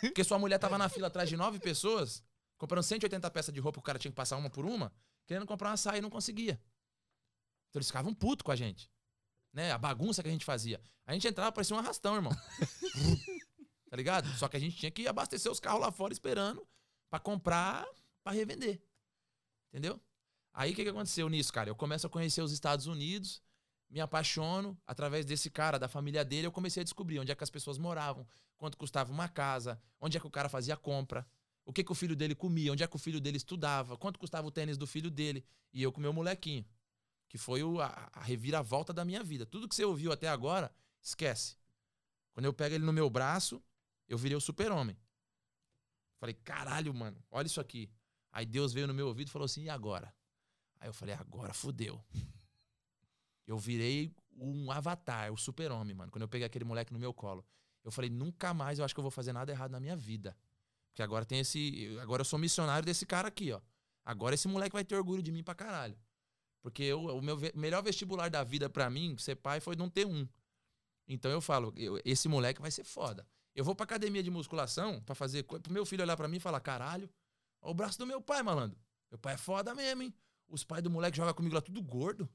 [0.00, 2.24] Porque sua mulher tava na fila atrás de nove pessoas,
[2.56, 4.90] comprando 180 peças de roupa, o cara tinha que passar uma por uma.
[5.26, 6.58] querendo comprar uma açaí e não conseguia.
[7.68, 8.90] Então eles ficavam putos com a gente.
[9.52, 9.70] Né?
[9.70, 10.80] A bagunça que a gente fazia.
[11.06, 12.32] A gente entrava, parecia um arrastão, irmão.
[13.96, 14.28] tá ligado?
[14.36, 16.66] Só que a gente tinha que abastecer os carros lá fora esperando
[17.08, 17.86] para comprar,
[18.22, 18.82] para revender.
[19.70, 19.98] Entendeu?
[20.52, 21.70] Aí o que, que aconteceu nisso, cara?
[21.70, 23.42] Eu começo a conhecer os Estados Unidos,
[23.88, 24.78] me apaixono.
[24.86, 27.78] Através desse cara, da família dele, eu comecei a descobrir onde é que as pessoas
[27.78, 28.26] moravam,
[28.58, 31.26] quanto custava uma casa, onde é que o cara fazia compra,
[31.64, 34.18] o que, que o filho dele comia, onde é que o filho dele estudava, quanto
[34.18, 35.42] custava o tênis do filho dele.
[35.72, 36.66] E eu com meu molequinho,
[37.28, 39.46] que foi o, a, a reviravolta da minha vida.
[39.46, 40.70] Tudo que você ouviu até agora,
[41.02, 41.56] esquece.
[42.32, 43.62] Quando eu pego ele no meu braço,
[44.08, 44.96] eu virei o super-homem.
[46.18, 47.90] Falei, caralho, mano, olha isso aqui.
[48.32, 50.14] Aí Deus veio no meu ouvido e falou assim: e agora?
[50.78, 52.04] Aí eu falei: agora fudeu.
[53.46, 56.10] Eu virei um avatar, o super-homem, mano.
[56.10, 57.46] Quando eu peguei aquele moleque no meu colo.
[57.84, 60.36] Eu falei: nunca mais eu acho que eu vou fazer nada errado na minha vida.
[60.88, 61.96] Porque agora tem esse.
[62.00, 63.60] Agora eu sou missionário desse cara aqui, ó.
[64.04, 65.98] Agora esse moleque vai ter orgulho de mim pra caralho.
[66.60, 70.06] Porque eu, o meu melhor vestibular da vida para mim, ser pai, foi não ter
[70.06, 70.28] um.
[71.08, 73.26] Então eu falo, eu, esse moleque vai ser foda.
[73.56, 75.42] Eu vou pra academia de musculação para fazer.
[75.42, 77.08] Pro meu filho olhar para mim e falar: caralho,
[77.62, 78.78] olha o braço do meu pai, malandro.
[79.10, 80.14] Meu pai é foda mesmo, hein?
[80.46, 82.28] Os pais do moleque jogam comigo lá tudo gordo.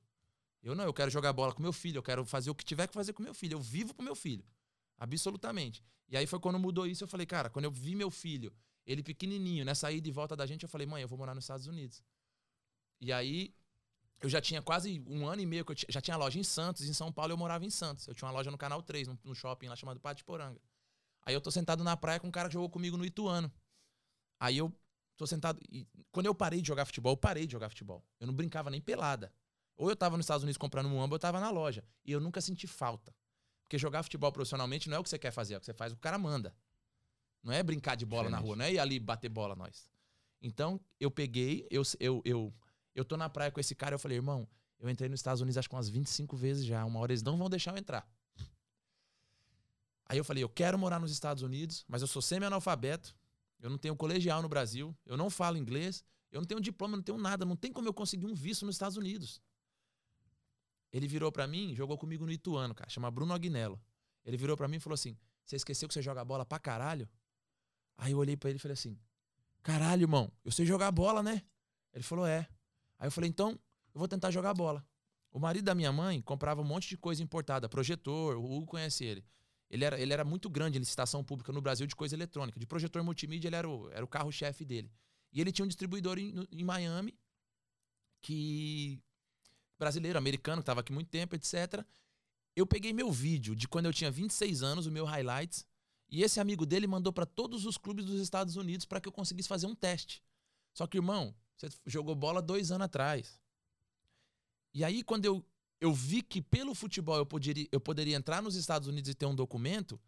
[0.64, 2.88] Eu não, eu quero jogar bola com meu filho, eu quero fazer o que tiver
[2.88, 3.54] que fazer com meu filho.
[3.54, 4.44] Eu vivo com meu filho.
[4.98, 5.84] Absolutamente.
[6.10, 8.54] E aí foi quando mudou isso, eu falei, cara, quando eu vi meu filho,
[8.86, 11.44] ele pequenininho, nessa ida e volta da gente, eu falei, mãe, eu vou morar nos
[11.44, 12.04] Estados Unidos.
[13.00, 13.54] E aí
[14.20, 16.88] eu já tinha quase um ano e meio que eu já tinha loja em Santos,
[16.88, 18.08] em São Paulo eu morava em Santos.
[18.08, 20.60] Eu tinha uma loja no Canal 3, no, no shopping lá chamado Pátio Poranga.
[21.24, 23.52] Aí eu tô sentado na praia com um cara que jogou comigo no Ituano.
[24.40, 24.74] Aí eu
[25.16, 25.60] tô sentado.
[25.70, 28.04] E quando eu parei de jogar futebol, eu parei de jogar futebol.
[28.20, 29.32] Eu não brincava nem pelada.
[29.78, 31.84] Ou eu tava nos Estados Unidos comprando um amba, ou eu tava na loja.
[32.06, 33.14] E eu nunca senti falta.
[33.64, 35.74] Porque jogar futebol profissionalmente não é o que você quer fazer, é o que você
[35.74, 36.56] faz, o cara manda.
[37.42, 38.42] Não é brincar de bola Diferente.
[38.42, 39.90] na rua, não é ir ali bater bola nós.
[40.42, 42.54] Então, eu peguei, eu, eu, eu,
[42.94, 44.48] eu tô na praia com esse cara, eu falei, irmão,
[44.80, 46.84] eu entrei nos Estados Unidos acho que umas 25 vezes já.
[46.84, 48.08] Uma hora eles não vão deixar eu entrar.
[50.06, 53.16] Aí eu falei, eu quero morar nos Estados Unidos, mas eu sou semi-analfabeto,
[53.60, 57.04] eu não tenho colegial no Brasil, eu não falo inglês, eu não tenho diploma, não
[57.04, 59.42] tenho nada, não tem como eu conseguir um visto nos Estados Unidos.
[60.92, 63.82] Ele virou para mim, jogou comigo no Ituano, cara, chama Bruno Agnello.
[64.26, 67.08] Ele virou para mim e falou assim: "Você esqueceu que você joga bola pra caralho?"
[67.98, 69.00] Aí eu olhei para ele e falei assim:
[69.64, 71.42] "Caralho, irmão, eu sei jogar bola, né?"
[71.94, 72.48] Ele falou: "É".
[73.00, 73.52] Aí eu falei: "Então,
[73.94, 74.86] eu vou tentar jogar bola".
[75.32, 79.06] O marido da minha mãe comprava um monte de coisa importada, projetor, o Hugo conhece
[79.06, 79.24] ele.
[79.72, 82.60] Ele era, ele era muito grande em licitação pública no Brasil de coisa eletrônica.
[82.60, 84.92] De projetor multimídia, ele era o, era o carro-chefe dele.
[85.32, 87.18] E ele tinha um distribuidor em, em Miami,
[88.22, 89.02] que.
[89.80, 91.86] brasileiro, americano, que estava aqui muito tempo, etc.
[92.54, 95.66] Eu peguei meu vídeo de quando eu tinha 26 anos, o meu highlights,
[96.10, 99.14] e esse amigo dele mandou para todos os clubes dos Estados Unidos para que eu
[99.14, 100.22] conseguisse fazer um teste.
[100.74, 103.42] Só que, irmão, você jogou bola dois anos atrás.
[104.74, 105.46] E aí, quando eu
[105.82, 109.26] eu vi que pelo futebol eu poderia, eu poderia entrar nos Estados Unidos e ter
[109.26, 110.00] um documento.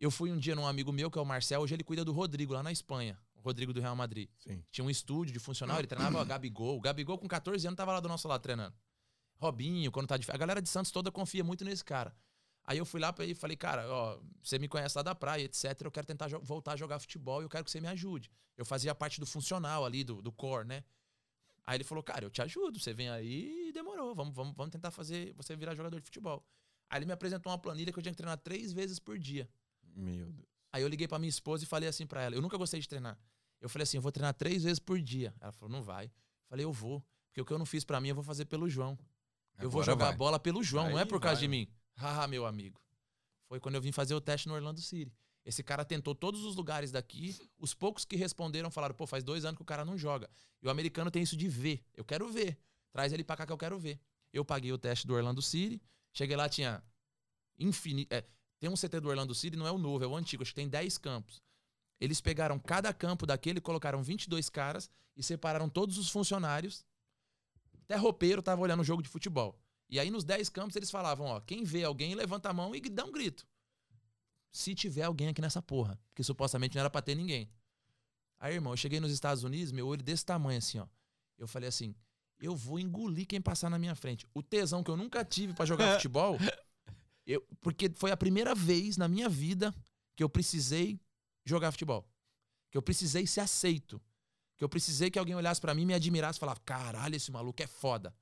[0.00, 2.12] Eu fui um dia num amigo meu, que é o Marcel, hoje ele cuida do
[2.12, 3.16] Rodrigo lá na Espanha.
[3.36, 4.28] O Rodrigo do Real Madrid.
[4.38, 4.62] Sim.
[4.70, 6.76] Tinha um estúdio de funcionário, ele treinava o Gabigol.
[6.76, 8.74] O Gabigol com 14 anos tava lá do nosso lado treinando.
[9.38, 10.30] Robinho, quando tá de...
[10.30, 12.14] A galera de Santos toda confia muito nesse cara.
[12.64, 15.14] Aí eu fui lá pra ele e falei, cara, ó, você me conhece lá da
[15.14, 15.80] praia, etc.
[15.82, 18.30] Eu quero tentar voltar a jogar futebol e eu quero que você me ajude.
[18.56, 20.84] Eu fazia parte do funcional ali, do, do core, né?
[21.66, 24.72] Aí ele falou, cara, eu te ajudo, você vem aí e demorou, vamos, vamos, vamos
[24.72, 26.44] tentar fazer você virar jogador de futebol.
[26.88, 29.48] Aí ele me apresentou uma planilha que eu tinha que treinar três vezes por dia.
[29.94, 30.48] Meu Deus.
[30.72, 32.88] Aí eu liguei pra minha esposa e falei assim pra ela, eu nunca gostei de
[32.88, 33.18] treinar.
[33.60, 35.34] Eu falei assim, eu vou treinar três vezes por dia.
[35.40, 36.06] Ela falou, não vai.
[36.06, 36.10] Eu
[36.48, 37.04] falei, eu vou.
[37.28, 38.98] Porque o que eu não fiz para mim, eu vou fazer pelo João.
[39.52, 40.16] Agora eu vou jogar vai.
[40.16, 41.42] bola pelo João, aí não é por causa vai.
[41.42, 41.68] de mim.
[41.96, 42.80] Haha, meu amigo.
[43.46, 45.12] Foi quando eu vim fazer o teste no Orlando City.
[45.50, 47.36] Esse cara tentou todos os lugares daqui.
[47.58, 50.30] Os poucos que responderam falaram: pô, faz dois anos que o cara não joga.
[50.62, 51.84] E o americano tem isso de ver.
[51.92, 52.56] Eu quero ver.
[52.92, 54.00] Traz ele pra cá que eu quero ver.
[54.32, 55.82] Eu paguei o teste do Orlando City.
[56.12, 56.80] Cheguei lá, tinha
[57.58, 58.14] infinito.
[58.14, 58.24] É,
[58.60, 60.44] tem um CT do Orlando City, não é o novo, é o antigo.
[60.44, 61.42] Acho que tem 10 campos.
[62.00, 66.86] Eles pegaram cada campo daquele, colocaram 22 caras e separaram todos os funcionários.
[67.86, 69.58] Até roupeiro tava olhando o jogo de futebol.
[69.88, 72.80] E aí nos 10 campos eles falavam, ó, quem vê alguém levanta a mão e
[72.80, 73.49] dá um grito
[74.50, 75.98] se tiver alguém aqui nessa porra.
[76.08, 77.50] Porque supostamente não era pra ter ninguém.
[78.38, 80.86] Aí, irmão, eu cheguei nos Estados Unidos, meu olho desse tamanho assim, ó.
[81.36, 81.94] Eu falei assim,
[82.40, 84.26] eu vou engolir quem passar na minha frente.
[84.32, 86.38] O tesão que eu nunca tive para jogar futebol,
[87.26, 89.74] eu, porque foi a primeira vez na minha vida
[90.16, 90.98] que eu precisei
[91.44, 92.08] jogar futebol.
[92.70, 94.00] Que eu precisei ser aceito.
[94.56, 97.62] Que eu precisei que alguém olhasse para mim, me admirasse e falasse: caralho, esse maluco
[97.62, 98.14] é foda.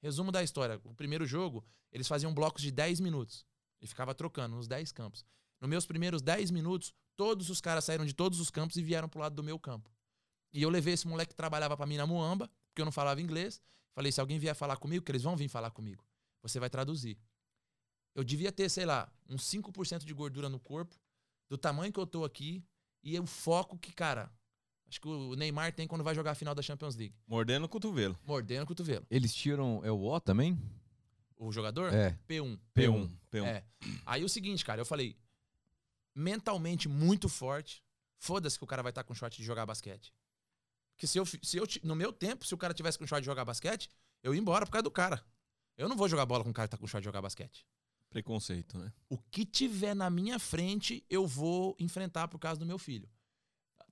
[0.00, 3.46] Resumo da história: o primeiro jogo, eles faziam blocos de 10 minutos.
[3.80, 5.24] E ficava trocando nos 10 campos.
[5.64, 9.08] Nos meus primeiros 10 minutos, todos os caras saíram de todos os campos e vieram
[9.08, 9.90] pro lado do meu campo.
[10.52, 13.22] E eu levei esse moleque que trabalhava para mim na Muamba, porque eu não falava
[13.22, 13.62] inglês.
[13.94, 16.04] Falei, se alguém vier falar comigo, que eles vão vir falar comigo,
[16.42, 17.16] você vai traduzir.
[18.14, 21.00] Eu devia ter, sei lá, uns 5% de gordura no corpo,
[21.48, 22.62] do tamanho que eu tô aqui,
[23.02, 24.30] e o foco que, cara,
[24.86, 27.14] acho que o Neymar tem quando vai jogar a final da Champions League.
[27.26, 28.18] Mordendo o cotovelo.
[28.26, 29.06] Mordendo o cotovelo.
[29.10, 29.80] Eles tiram.
[29.82, 30.60] É o O também?
[31.38, 31.90] O jogador?
[31.94, 32.18] É.
[32.28, 32.58] P1.
[32.76, 33.10] P1.
[33.32, 33.46] P1.
[33.46, 33.64] É.
[34.04, 35.16] Aí o seguinte, cara, eu falei,
[36.14, 37.82] mentalmente muito forte.
[38.18, 40.14] Foda-se que o cara vai estar com short de jogar basquete.
[40.94, 43.26] Porque se eu, se eu, no meu tempo, se o cara tivesse com short de
[43.26, 43.90] jogar basquete,
[44.22, 45.24] eu ia embora por causa do cara.
[45.76, 47.66] Eu não vou jogar bola com um cara que tá com short de jogar basquete.
[48.08, 48.92] Preconceito, né?
[49.08, 53.08] O que tiver na minha frente, eu vou enfrentar por causa do meu filho.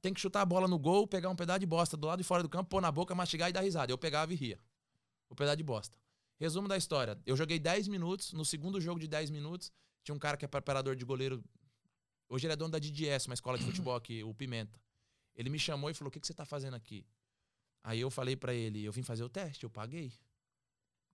[0.00, 2.24] Tem que chutar a bola no gol, pegar um pedaço de bosta do lado de
[2.24, 3.92] fora do campo, pôr na boca, mastigar e dar risada.
[3.92, 4.60] Eu pegava e ria.
[5.28, 5.96] O pedaço de bosta.
[6.38, 7.20] Resumo da história.
[7.24, 8.32] Eu joguei 10 minutos.
[8.32, 9.72] No segundo jogo de 10 minutos,
[10.02, 11.42] tinha um cara que é preparador de goleiro.
[12.32, 14.80] Hoje ele é dono da DDS, uma escola de futebol aqui, o Pimenta.
[15.34, 17.06] Ele me chamou e falou: O que, que você tá fazendo aqui?
[17.84, 20.10] Aí eu falei pra ele: Eu vim fazer o teste, eu paguei.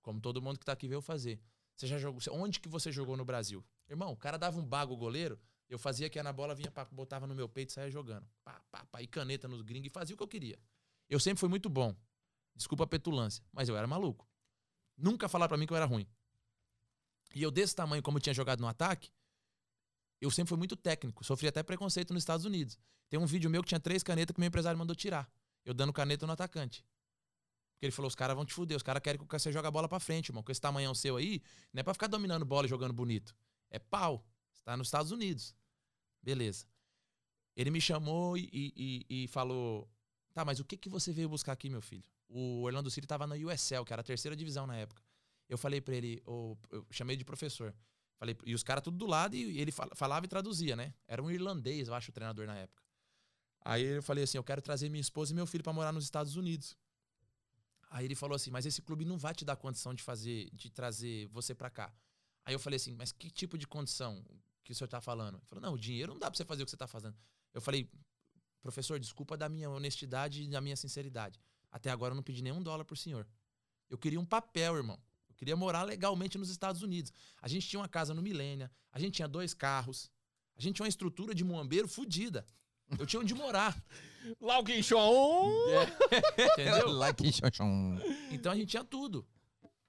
[0.01, 1.43] Como todo mundo que tá aqui veio fazer.
[1.75, 2.21] Você já jogou.
[2.31, 3.67] Onde que você jogou no Brasil?
[3.89, 5.37] Irmão, o cara dava um bago goleiro,
[5.69, 8.25] eu fazia que na bola, vinha, pá, botava no meu peito e saía jogando.
[8.45, 10.57] Pá, pá, pá, e caneta nos gringos e fazia o que eu queria.
[11.11, 11.97] Eu sempre fui muito bom.
[12.55, 14.25] Desculpa a petulância, mas eu era maluco.
[14.97, 16.07] Nunca falaram pra mim que eu era ruim.
[17.35, 19.11] E eu, desse tamanho, como eu tinha jogado no ataque,
[20.21, 21.25] eu sempre fui muito técnico.
[21.25, 22.79] Sofri até preconceito nos Estados Unidos.
[23.09, 25.31] Tem um vídeo meu que tinha três canetas que meu empresário mandou tirar.
[25.65, 26.85] Eu dando caneta no atacante.
[27.75, 29.71] Porque ele falou: os caras vão te fuder, os caras querem que você jogue a
[29.71, 30.43] bola pra frente, irmão.
[30.43, 31.41] Com esse tamanhão seu aí,
[31.73, 33.35] não é pra ficar dominando bola e jogando bonito.
[33.71, 34.25] É pau.
[34.53, 35.55] Você tá nos Estados Unidos.
[36.23, 36.67] Beleza.
[37.57, 39.89] Ele me chamou e, e- e- falou:
[40.35, 42.05] Tá, mas o que, que você veio buscar aqui, meu filho?
[42.29, 45.03] O Orlando City tava na USL, que era a terceira divisão na época.
[45.49, 46.59] Eu falei pra ele, eu
[46.91, 47.75] chamei de professor.
[48.19, 50.93] Falei, e os caras tudo do lado e ele fala- falava e traduzia, né?
[51.07, 52.83] Era um irlandês, eu acho, o treinador na época.
[53.65, 56.05] Aí eu falei assim: eu quero trazer minha esposa e meu filho pra morar nos
[56.05, 56.77] Estados Unidos.
[57.91, 60.69] Aí ele falou assim: mas esse clube não vai te dar condição de fazer, de
[60.71, 61.93] trazer você pra cá.
[62.45, 64.25] Aí eu falei assim: mas que tipo de condição
[64.65, 65.37] que o senhor tá falando?
[65.37, 67.17] Ele falou: não, o dinheiro não dá pra você fazer o que você tá fazendo.
[67.55, 67.89] Eu falei:
[68.61, 71.41] professor, desculpa da minha honestidade e da minha sinceridade.
[71.71, 73.29] Até agora eu não pedi nenhum dólar pro senhor.
[73.89, 74.99] Eu queria um papel, irmão.
[75.39, 77.11] Queria morar legalmente nos Estados Unidos.
[77.41, 80.11] A gente tinha uma casa no Milênia, a gente tinha dois carros,
[80.55, 82.45] a gente tinha uma estrutura de muambeiro fodida.
[82.99, 83.77] Eu tinha onde morar,
[84.41, 85.51] Lá o Quinchon!
[86.53, 86.91] entendeu?
[86.91, 87.99] Like chonchon.
[88.31, 89.27] Então a gente tinha tudo.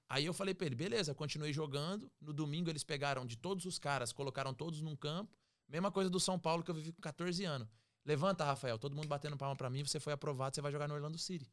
[0.08, 2.12] Aí eu falei pra ele, beleza, continuei jogando.
[2.20, 5.36] No domingo eles pegaram de todos os caras, colocaram todos num campo.
[5.68, 7.68] Mesma coisa do São Paulo que eu vivi com 14 anos.
[8.06, 10.96] Levanta, Rafael, todo mundo batendo palma pra mim, você foi aprovado, você vai jogar no
[10.96, 11.52] Orlando City.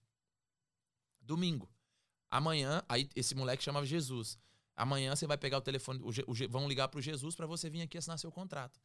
[1.20, 1.68] Domingo.
[2.37, 4.39] Amanhã, aí esse moleque chamava Jesus.
[4.75, 7.81] Amanhã você vai pegar o telefone, o o vão ligar pro Jesus pra você vir
[7.81, 8.79] aqui assinar seu contrato.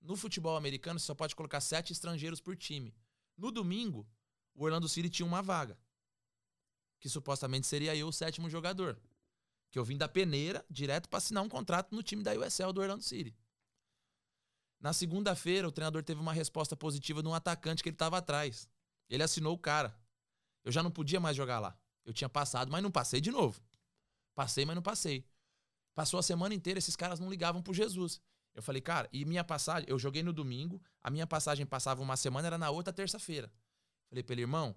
[0.00, 2.94] No futebol americano, você só pode colocar sete estrangeiros por time.
[3.36, 4.08] No domingo,
[4.54, 5.78] o Orlando City tinha uma vaga
[6.98, 8.98] que supostamente seria eu o sétimo jogador.
[9.70, 12.80] Que eu vim da peneira direto para assinar um contrato no time da USL do
[12.80, 13.36] Orlando City.
[14.80, 18.66] Na segunda-feira, o treinador teve uma resposta positiva de um atacante que ele estava atrás.
[19.10, 19.94] Ele assinou o cara.
[20.64, 21.78] Eu já não podia mais jogar lá.
[22.04, 23.60] Eu tinha passado, mas não passei de novo.
[24.34, 25.24] Passei, mas não passei.
[25.94, 28.20] Passou a semana inteira, esses caras não ligavam pro Jesus.
[28.54, 32.16] Eu falei, cara, e minha passagem, eu joguei no domingo, a minha passagem passava uma
[32.16, 33.52] semana, era na outra terça-feira.
[34.08, 34.76] Falei pra ele, irmão,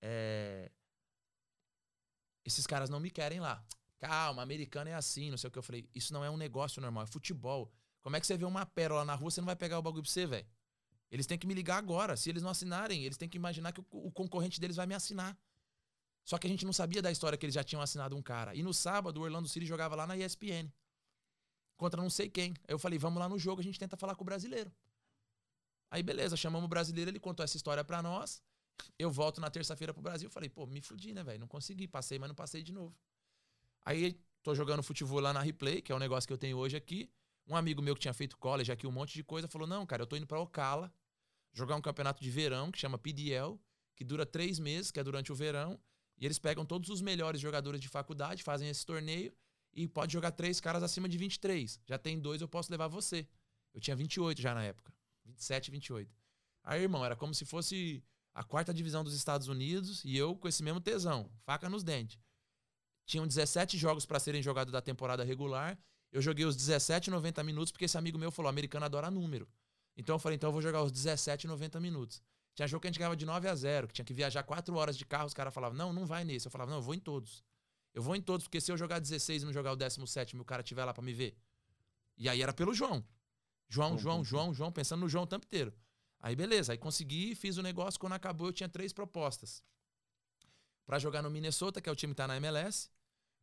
[0.00, 0.70] é,
[2.44, 3.64] esses caras não me querem lá.
[3.98, 5.58] Calma, americano é assim, não sei o que.
[5.58, 7.70] Eu falei, isso não é um negócio normal, é futebol.
[8.00, 10.02] Como é que você vê uma pérola na rua, você não vai pegar o bagulho
[10.02, 10.46] pra você, velho?
[11.10, 12.16] Eles têm que me ligar agora.
[12.16, 14.94] Se eles não assinarem, eles têm que imaginar que o, o concorrente deles vai me
[14.94, 15.36] assinar.
[16.24, 18.54] Só que a gente não sabia da história que eles já tinham assinado um cara.
[18.54, 20.70] E no sábado, o Orlando City jogava lá na ESPN.
[21.76, 22.54] Contra não sei quem.
[22.68, 24.72] Aí eu falei, vamos lá no jogo, a gente tenta falar com o brasileiro.
[25.90, 28.42] Aí beleza, chamamos o brasileiro, ele contou essa história pra nós.
[28.98, 30.30] Eu volto na terça-feira pro Brasil.
[30.30, 31.40] Falei, pô, me fudi, né, velho?
[31.40, 31.88] Não consegui.
[31.88, 32.96] Passei, mas não passei de novo.
[33.84, 36.76] Aí tô jogando futebol lá na Replay, que é o negócio que eu tenho hoje
[36.76, 37.10] aqui.
[37.46, 40.02] Um amigo meu que tinha feito college aqui, um monte de coisa, falou: Não, cara,
[40.02, 40.92] eu tô indo pra Ocala
[41.52, 43.58] jogar um campeonato de verão que chama PDL,
[43.96, 45.80] que dura três meses, que é durante o verão.
[46.20, 49.32] E eles pegam todos os melhores jogadores de faculdade, fazem esse torneio
[49.72, 51.80] e pode jogar três caras acima de 23.
[51.86, 53.26] Já tem dois, eu posso levar você.
[53.72, 54.92] Eu tinha 28 já na época.
[55.24, 56.14] 27, 28.
[56.62, 60.46] Aí, irmão, era como se fosse a quarta divisão dos Estados Unidos e eu com
[60.46, 62.18] esse mesmo tesão, faca nos dentes.
[63.06, 65.78] Tinham 17 jogos para serem jogados da temporada regular.
[66.12, 69.48] Eu joguei os 17, 90 minutos, porque esse amigo meu falou: americano adora número.
[69.96, 72.22] Então eu falei: então eu vou jogar os 17, 90 minutos.
[72.60, 74.76] Tinha jogo que a gente ganhava de 9 a 0, que tinha que viajar 4
[74.76, 75.24] horas de carro.
[75.24, 76.46] Os caras falavam: não, não vai nesse.
[76.46, 77.42] Eu falava: não, eu vou em todos.
[77.94, 80.38] Eu vou em todos, porque se eu jogar 16 e não jogar o 17 e
[80.38, 81.34] o cara tiver lá para me ver.
[82.18, 83.02] E aí era pelo João.
[83.66, 85.72] João, João, João, João, pensando no João o tempo inteiro.
[86.18, 87.98] Aí beleza, aí consegui, fiz o negócio.
[87.98, 89.64] Quando acabou, eu tinha três propostas
[90.84, 92.90] Pra jogar no Minnesota, que é o time que tá na MLS,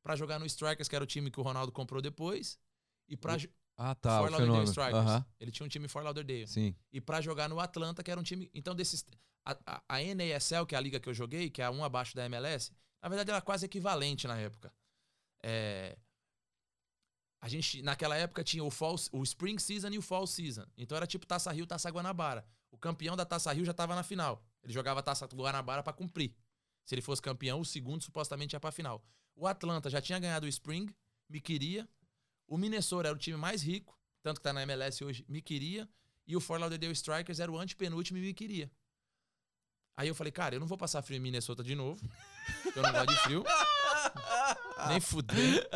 [0.04, 2.60] Pra jogar no Strikers, que era o time que o Ronaldo comprou depois,
[3.08, 4.18] e pra jo- Ah, tá.
[4.20, 4.68] Fort o Lauderdale.
[4.68, 4.96] Strikers.
[4.96, 6.48] Aham, Ele tinha um time em Fort Lauderdale.
[6.48, 6.76] Sim.
[6.92, 8.50] E pra jogar no Atlanta, que era um time.
[8.54, 9.06] Então, desses.
[9.46, 11.84] A, a, a NASL, que é a liga que eu joguei, que é a um
[11.84, 12.72] abaixo da MLS,
[13.02, 14.74] na verdade era quase equivalente na época.
[15.42, 15.98] É,
[17.42, 20.66] a gente, naquela época, tinha o, fall, o Spring Season e o Fall Season.
[20.76, 22.46] Então era tipo Taça Rio, Taça Guanabara.
[22.72, 24.44] O campeão da Taça Rio já tava na final.
[24.64, 26.36] Ele jogava a Taça Guanabara pra cumprir.
[26.84, 29.04] Se ele fosse campeão, o segundo supostamente ia pra final.
[29.36, 30.94] O Atlanta já tinha ganhado o Spring,
[31.30, 31.88] me queria.
[32.48, 35.88] O Minnesota era o time mais rico, tanto que tá na MLS hoje, me queria.
[36.26, 38.72] E o Fort Lauderdale Strikers era o antepenúltimo e me queria.
[39.96, 42.00] Aí eu falei, cara, eu não vou passar frio em Minnesota de novo.
[42.76, 43.44] Eu não gosto de frio.
[44.88, 45.68] Nem fuder.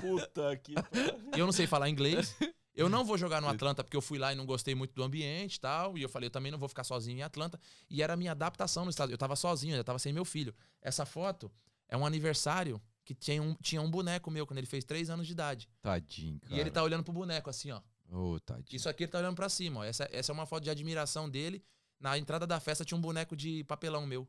[0.00, 0.74] Puta que
[1.34, 2.36] eu não sei falar inglês.
[2.74, 5.02] Eu não vou jogar no Atlanta porque eu fui lá e não gostei muito do
[5.02, 5.96] ambiente e tal.
[5.96, 7.58] E eu falei, eu também não vou ficar sozinho em Atlanta.
[7.88, 9.10] E era a minha adaptação no estado.
[9.10, 10.54] Eu tava sozinho, eu tava sem meu filho.
[10.80, 11.50] Essa foto
[11.88, 15.26] é um aniversário que tinha um, tinha um boneco meu quando ele fez três anos
[15.26, 15.68] de idade.
[15.80, 16.54] Tadinho, cara.
[16.54, 17.80] E ele tá olhando pro boneco assim, ó.
[18.08, 18.76] Ô, tadinho.
[18.76, 19.84] Isso aqui ele tá olhando pra cima, ó.
[19.84, 21.64] Essa, essa é uma foto de admiração dele.
[21.98, 24.28] Na entrada da festa tinha um boneco de papelão meu.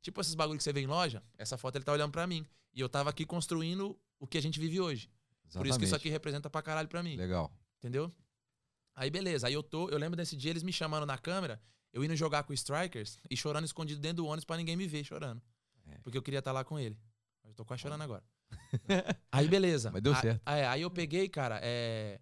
[0.00, 2.46] Tipo esses bagulho que você vê em loja, essa foto ele tá olhando pra mim.
[2.74, 5.10] E eu tava aqui construindo o que a gente vive hoje.
[5.52, 7.16] Por isso que isso aqui representa pra caralho pra mim.
[7.16, 7.52] Legal.
[7.78, 8.12] Entendeu?
[8.94, 11.60] Aí beleza, aí eu tô, eu lembro desse dia eles me chamando na câmera,
[11.92, 14.86] eu indo jogar com os Strikers e chorando escondido dentro do ônibus pra ninguém me
[14.86, 15.42] ver chorando.
[15.86, 15.98] É.
[15.98, 16.98] Porque eu queria estar lá com ele.
[17.44, 18.24] Mas eu tô quase chorando agora.
[19.30, 19.90] aí beleza.
[19.90, 20.42] Mas deu certo.
[20.48, 22.18] é, aí eu peguei, cara, é,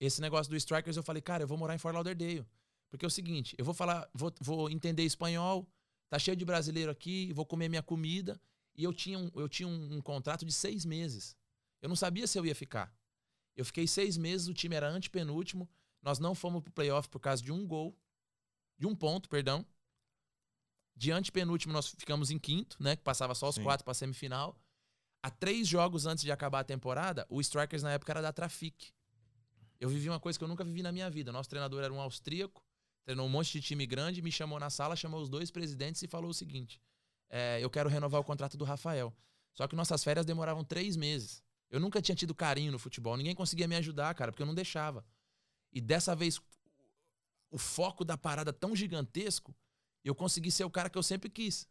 [0.00, 2.44] esse negócio do Strikers, eu falei, cara, eu vou morar em Fort Lauderdale.
[2.90, 5.68] Porque é o seguinte, eu vou falar, vou, vou entender espanhol,
[6.08, 8.40] tá cheio de brasileiro aqui, vou comer minha comida.
[8.76, 11.36] E eu tinha, um, eu tinha um, um contrato de seis meses.
[11.80, 12.92] Eu não sabia se eu ia ficar.
[13.56, 15.68] Eu fiquei seis meses, o time era antepenúltimo.
[16.02, 17.96] Nós não fomos pro playoff por causa de um gol.
[18.78, 19.64] De um ponto, perdão.
[21.00, 22.94] De antepenúltimo, nós ficamos em quinto, né?
[22.94, 23.62] Que passava só os Sim.
[23.62, 24.54] quatro pra semifinal.
[25.22, 28.92] Há três jogos antes de acabar a temporada, o Strikers na época era da Trafic.
[29.80, 31.32] Eu vivi uma coisa que eu nunca vivi na minha vida.
[31.32, 32.62] Nosso treinador era um austríaco,
[33.02, 36.06] treinou um monte de time grande, me chamou na sala, chamou os dois presidentes e
[36.06, 36.78] falou o seguinte:
[37.30, 39.10] é, eu quero renovar o contrato do Rafael.
[39.54, 41.42] Só que nossas férias demoravam três meses.
[41.70, 43.16] Eu nunca tinha tido carinho no futebol.
[43.16, 45.02] Ninguém conseguia me ajudar, cara, porque eu não deixava.
[45.72, 46.38] E dessa vez,
[47.50, 49.54] o foco da parada tão gigantesco,
[50.08, 51.68] eu consegui ser o cara que eu sempre quis.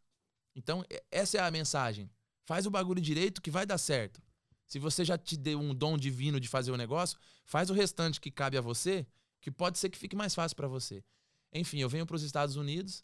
[0.56, 2.10] Então, essa é a mensagem.
[2.46, 4.22] Faz o bagulho direito que vai dar certo.
[4.66, 8.22] Se você já te deu um dom divino de fazer o negócio, faz o restante
[8.22, 9.08] que cabe a você,
[9.42, 11.04] que pode ser que fique mais fácil pra você.
[11.54, 13.04] Enfim, eu venho pros Estados Unidos.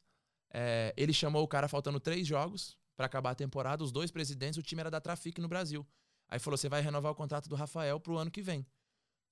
[0.51, 3.83] é, ele chamou o cara faltando três jogos pra acabar a temporada.
[3.83, 5.85] Os dois presidentes, o time era da Trafic no Brasil.
[6.27, 8.65] Aí falou: você vai renovar o contrato do Rafael pro ano que vem.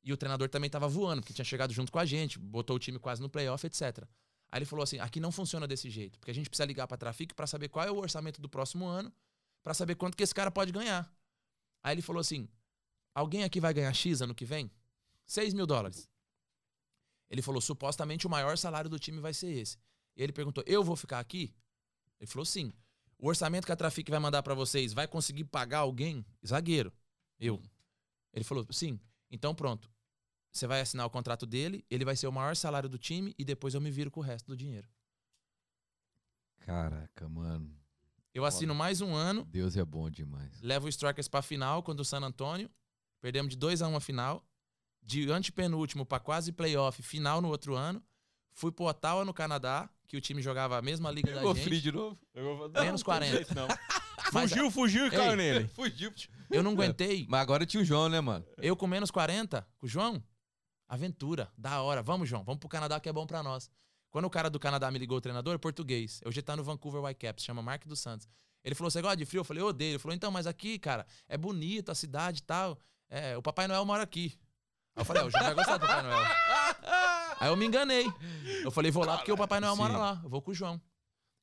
[0.03, 2.79] E o treinador também tava voando, porque tinha chegado junto com a gente, botou o
[2.79, 4.05] time quase no playoff, etc.
[4.53, 6.95] Aí ele falou assim: aqui não funciona desse jeito, porque a gente precisa ligar pra
[6.95, 9.11] Trafic pra saber qual é o orçamento do próximo ano,
[9.63, 11.11] pra saber quanto que esse cara pode ganhar.
[11.81, 12.47] Aí ele falou assim:
[13.15, 14.69] alguém aqui vai ganhar X ano que vem?
[15.25, 16.07] 6 mil dólares.
[17.31, 19.79] Ele falou: supostamente o maior salário do time vai ser esse.
[20.15, 21.51] E ele perguntou: eu vou ficar aqui?
[22.19, 22.71] Ele falou: sim.
[23.17, 26.23] O orçamento que a Trafic vai mandar pra vocês vai conseguir pagar alguém?
[26.45, 26.93] Zagueiro.
[27.39, 27.59] Eu.
[28.31, 28.99] Ele falou: sim.
[29.31, 29.91] Então pronto.
[30.53, 33.43] Você vai assinar o contrato dele, ele vai ser o maior salário do time e
[33.43, 34.87] depois eu me viro com o resto do dinheiro.
[36.59, 37.75] Caraca, mano.
[38.33, 40.61] Eu assino mais um ano, Deus é bom demais.
[40.61, 42.69] levo o Strikers pra final contra o San Antonio.
[43.19, 44.47] Perdemos de 2 a 1 a final.
[45.01, 48.01] De antepenúltimo pra quase playoff, final no outro ano.
[48.53, 51.75] Fui pro Ottawa, no Canadá, que o time jogava a mesma liga Pegou da free
[51.75, 51.83] gente.
[51.83, 52.17] de novo?
[52.73, 53.53] Menos 40.
[53.55, 53.67] Não.
[54.31, 55.67] Mas fugiu, fugiu e caiu nele.
[55.69, 56.11] Fugiu.
[56.49, 57.25] eu não aguentei.
[57.29, 58.45] Mas agora tinha o João, né, mano?
[58.57, 60.23] Eu com menos 40, com o João,
[60.87, 62.01] aventura, da hora.
[62.01, 63.69] Vamos, João, vamos pro Canadá que é bom pra nós.
[64.09, 67.43] Quando o cara do Canadá me ligou, o treinador, português, hoje tá no Vancouver Whitecaps,
[67.43, 68.27] chama Mark dos Santos.
[68.63, 69.41] Ele falou: Você gosta de frio?
[69.41, 69.91] Eu falei: odeio.
[69.93, 72.79] Ele falou: Então, mas aqui, cara, é bonito a cidade e tal.
[73.09, 74.37] É, o Papai Noel mora aqui.
[74.95, 76.25] Aí eu falei: é, O João vai gostar do Papai Noel.
[77.39, 78.05] Aí eu me enganei.
[78.63, 80.21] Eu falei: Vou lá porque o Papai Noel mora lá.
[80.23, 80.81] Eu vou com o João.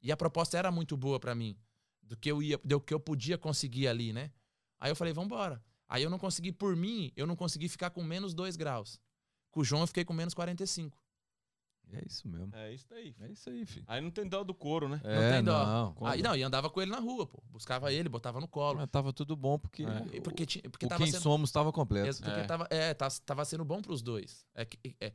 [0.02, 1.58] E a proposta era muito boa pra mim,
[2.02, 4.30] do que eu ia, do que eu podia conseguir ali, né?
[4.78, 5.62] Aí eu falei: Vambora.
[5.88, 9.00] Aí eu não consegui, por mim, eu não consegui ficar com menos 2 graus.
[9.50, 10.96] Com o João eu fiquei com menos 45.
[11.92, 12.54] É isso mesmo.
[12.54, 13.16] É isso aí.
[13.20, 13.84] É isso aí, filho.
[13.88, 15.00] Aí não tem dó do couro, né?
[15.02, 15.66] Não É, tem dó.
[15.98, 16.06] não.
[16.06, 17.42] Aí não, e andava com ele na rua, pô.
[17.50, 18.78] Buscava ele, botava no colo.
[18.78, 20.16] Mas tava tudo bom porque, É.
[20.16, 21.22] E Porque, tinha- porque o tava quem sendo.
[21.22, 22.06] somos tava completo.
[22.06, 22.44] Ex- Porque É.
[22.44, 24.46] tava, é, tá- tava sendo bom pros dois.
[24.54, 25.12] É, que- é,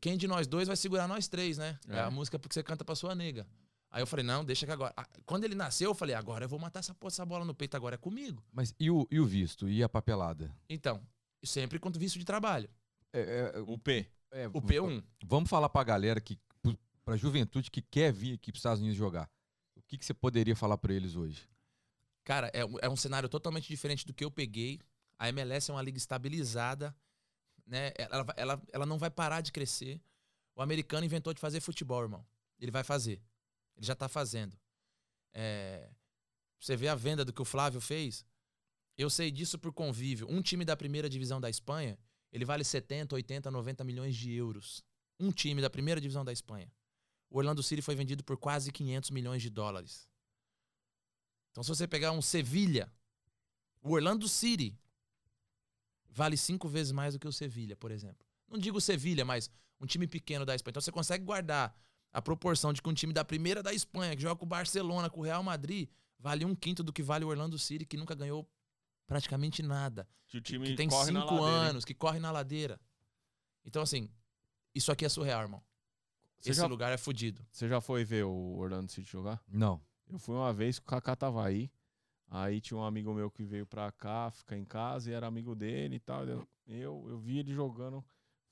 [0.00, 1.78] quem de nós dois vai segurar nós três, né?
[1.88, 2.00] É, É.
[2.00, 3.46] a música porque você canta pra sua nega.
[3.88, 4.92] Aí eu falei, não, deixa que agora.
[4.96, 7.54] Ah, Quando ele nasceu, eu falei, agora eu vou matar essa, porra, essa bola no
[7.54, 8.42] peito, agora é comigo.
[8.52, 9.68] Mas e o, e o visto?
[9.68, 10.52] E a papelada?
[10.68, 11.00] Então,
[11.44, 12.68] sempre com visto de trabalho.
[13.12, 14.06] É, é, O P.
[14.32, 15.02] é, O P1.
[15.24, 16.38] Vamos falar pra galera que,
[17.04, 19.30] pra juventude que quer vir aqui pros Estados Unidos jogar.
[19.76, 21.48] O que, que você poderia falar pra eles hoje?
[22.24, 24.80] Cara, é, um- é um cenário totalmente diferente do que eu peguei.
[25.18, 26.94] A MLS é uma liga estabilizada,
[27.66, 27.92] né?
[27.96, 30.00] Ela, ela, ela não vai parar de crescer.
[30.54, 32.24] O americano inventou de fazer futebol, irmão.
[32.58, 33.22] Ele vai fazer.
[33.76, 34.56] Ele já tá fazendo.
[35.34, 35.90] É,
[36.60, 38.24] você vê a venda do que o Flávio fez?
[38.96, 40.26] Eu sei disso por convívio.
[40.30, 41.98] Um time da primeira divisão da Espanha,
[42.32, 44.84] ele vale 70, 80, 90 milhões de euros.
[45.18, 46.70] Um time da primeira divisão da Espanha.
[47.28, 50.08] O Orlando City foi vendido por quase 500 milhões de dólares.
[51.50, 52.92] Então, se você pegar um Sevilha,
[53.82, 54.78] o Orlando City
[56.08, 58.26] vale cinco vezes mais do que o Sevilha, por exemplo.
[58.48, 59.50] Não digo Sevilha, mas
[59.80, 60.72] um time pequeno da Espanha.
[60.72, 61.76] Então, você consegue guardar
[62.12, 65.08] a proporção de que um time da primeira da Espanha, que joga com o Barcelona,
[65.08, 65.88] com o Real Madrid,
[66.18, 68.48] vale um quinto do que vale o Orlando City, que nunca ganhou
[69.10, 70.08] praticamente nada.
[70.28, 72.80] Que o time Que tem corre cinco anos, que corre na ladeira.
[73.64, 74.08] Então, assim,
[74.72, 75.60] isso aqui é surreal, irmão.
[76.38, 77.44] Você Esse já, lugar é fudido.
[77.50, 79.42] você já foi ver o Orlando City jogar?
[79.48, 79.82] Não.
[80.08, 81.72] Eu fui uma vez que o Kaká tava aí.
[82.28, 85.56] Aí tinha um amigo meu que veio pra cá, ficar em casa, e era amigo
[85.56, 86.24] dele e tal.
[86.24, 88.04] Eu, eu, eu vi ele jogando.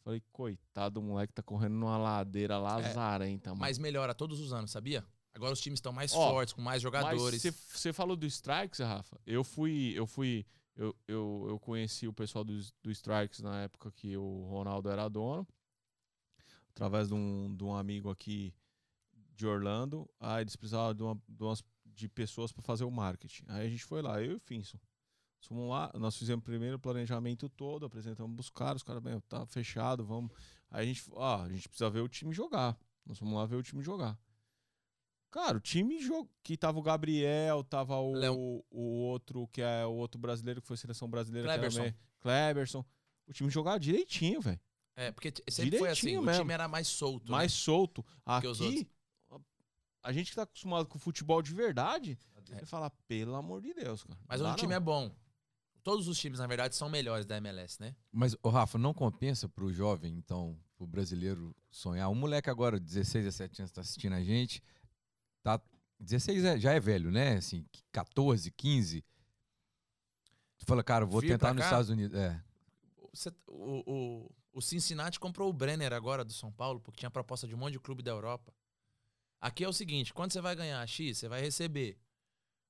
[0.03, 3.61] Falei, coitado, o moleque tá correndo numa ladeira lazarenta, mano.
[3.61, 5.07] Mas melhora todos os anos, sabia?
[5.35, 7.43] Agora os times estão mais Ó, fortes, com mais jogadores.
[7.43, 9.21] Você falou do Strikes, Rafa?
[9.27, 10.45] Eu fui, eu fui,
[10.75, 15.09] eu, eu, eu conheci o pessoal do, do Strikes na época que o Ronaldo era
[15.09, 15.47] dono,
[16.71, 18.53] através de um, de um amigo aqui
[19.35, 20.09] de Orlando.
[20.19, 23.45] Aí eles precisavam de, uma, de, umas, de pessoas para fazer o marketing.
[23.49, 24.79] Aí a gente foi lá, eu e o Finson.
[25.47, 29.47] Fomos lá, nós fizemos primeiro o planejamento todo, apresentamos os caras, os caras, bem, tá
[29.47, 30.33] fechado, vamos.
[30.71, 32.77] Aí a gente, ah, a gente precisa ver o time jogar.
[33.07, 34.19] Nós fomos lá ver o time jogar.
[35.31, 39.93] Cara, o time jo- que tava o Gabriel, tava o, o outro, que é o
[39.93, 41.53] outro brasileiro que foi seleção brasileira.
[41.53, 42.85] era Kleberson.
[43.27, 44.59] O time jogava direitinho, velho.
[44.97, 46.01] É, porque sempre foi assim.
[46.01, 46.43] Direitinho O mesmo.
[46.43, 47.31] time era mais solto.
[47.31, 48.05] Mais solto.
[48.41, 48.89] que os Aqui,
[50.03, 52.19] a gente que tá acostumado com futebol de verdade,
[52.51, 52.59] É.
[52.61, 54.19] você fala, pelo amor de Deus, cara.
[54.27, 54.77] Mas o time não.
[54.77, 55.11] é bom.
[55.83, 57.95] Todos os times, na verdade, são melhores da MLS, né?
[58.11, 62.09] Mas, ô Rafa, não compensa pro jovem, então, pro brasileiro sonhar?
[62.11, 64.63] Um moleque agora, 16, 17 anos, tá assistindo a gente,
[65.43, 65.61] tá...
[66.01, 67.37] 16 é- já é velho, né?
[67.37, 69.05] Assim, 14, 15.
[70.59, 71.65] Tu fala, cara, vou Vir tentar nos?
[71.65, 72.17] Estados Unidos.
[72.17, 72.41] É.
[73.13, 77.47] Você- o, o, o Cincinnati comprou o Brenner agora do São Paulo, porque tinha proposta
[77.47, 78.53] de um monte de clube da Europa.
[79.41, 81.99] Aqui é o seguinte: quando você vai ganhar X, você vai receber.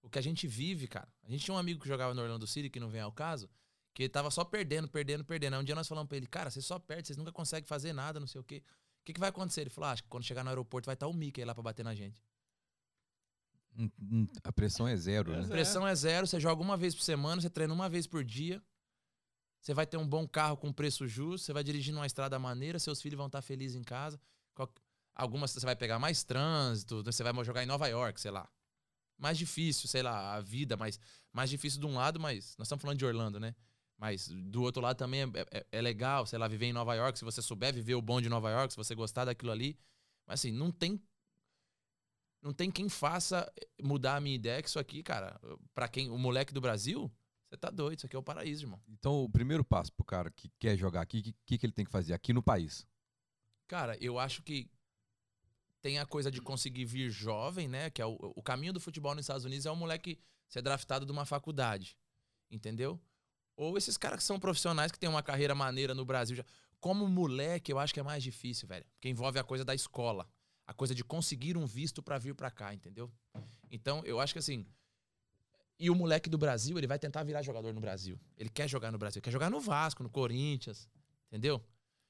[0.01, 1.09] O que a gente vive, cara.
[1.25, 3.51] A gente tinha um amigo que jogava no Orlando City, que não vem ao caso,
[3.93, 5.55] que ele tava só perdendo, perdendo, perdendo.
[5.55, 7.93] Aí um dia nós falamos pra ele, cara, você só perde, vocês nunca conseguem fazer
[7.93, 8.63] nada, não sei o quê.
[9.01, 9.63] O que, que vai acontecer?
[9.63, 11.63] Ele falou, ah, acho que quando chegar no aeroporto vai estar o Mickey lá pra
[11.63, 12.23] bater na gente.
[14.43, 15.39] A pressão é zero, né?
[15.39, 15.49] zero.
[15.51, 18.63] Pressão é zero, você joga uma vez por semana, você treina uma vez por dia.
[19.61, 22.79] Você vai ter um bom carro com preço justo, você vai dirigir numa estrada maneira,
[22.79, 24.21] seus filhos vão estar felizes em casa.
[25.15, 28.49] Algumas você vai pegar mais trânsito, você vai jogar em Nova York, sei lá.
[29.19, 30.99] Mais difícil, sei lá, a vida, mas
[31.33, 33.55] mais difícil de um lado, mas nós estamos falando de Orlando, né?
[33.97, 37.19] Mas do outro lado também é, é- é legal, sei lá, viver em Nova York,
[37.19, 39.77] se você souber viver o bom de Nova York, se você gostar daquilo ali.
[40.25, 41.03] Mas assim, não tem
[42.43, 43.51] não tem quem faça
[43.83, 45.41] mudar a minha ideia que isso aqui, cara,
[45.75, 47.11] pra quem, o moleque do Brasil,
[47.49, 48.81] você tá doido, isso aqui é o paraíso, irmão.
[48.89, 51.73] Então, o primeiro passo pro cara que quer jogar aqui, o que, que, que ele
[51.73, 52.87] tem que fazer aqui no país?
[53.67, 54.71] Cara, eu acho que
[55.81, 57.91] tem a coisa de conseguir vir jovem, né?
[57.91, 61.07] Que é o, o caminho do futebol nos Estados Unidos é o moleque ser draftado
[61.07, 61.97] de uma faculdade.
[62.51, 63.01] Entendeu?
[63.57, 66.37] Ou esses caras que são profissionais que têm uma carreira maneira no Brasil.
[66.37, 66.45] Já.
[66.81, 68.87] Como moleque, eu acho que é mais difícil, velho.
[68.95, 70.29] Porque envolve a coisa da escola.
[70.69, 73.11] A coisa de conseguir um visto pra vir pra cá, entendeu?
[73.71, 74.67] Então, eu acho que assim.
[75.81, 78.21] E o moleque do Brasil, ele vai tentar virar jogador no Brasil.
[78.37, 80.87] Ele quer jogar no Brasil, quer jogar no Vasco, no Corinthians,
[81.29, 81.65] entendeu?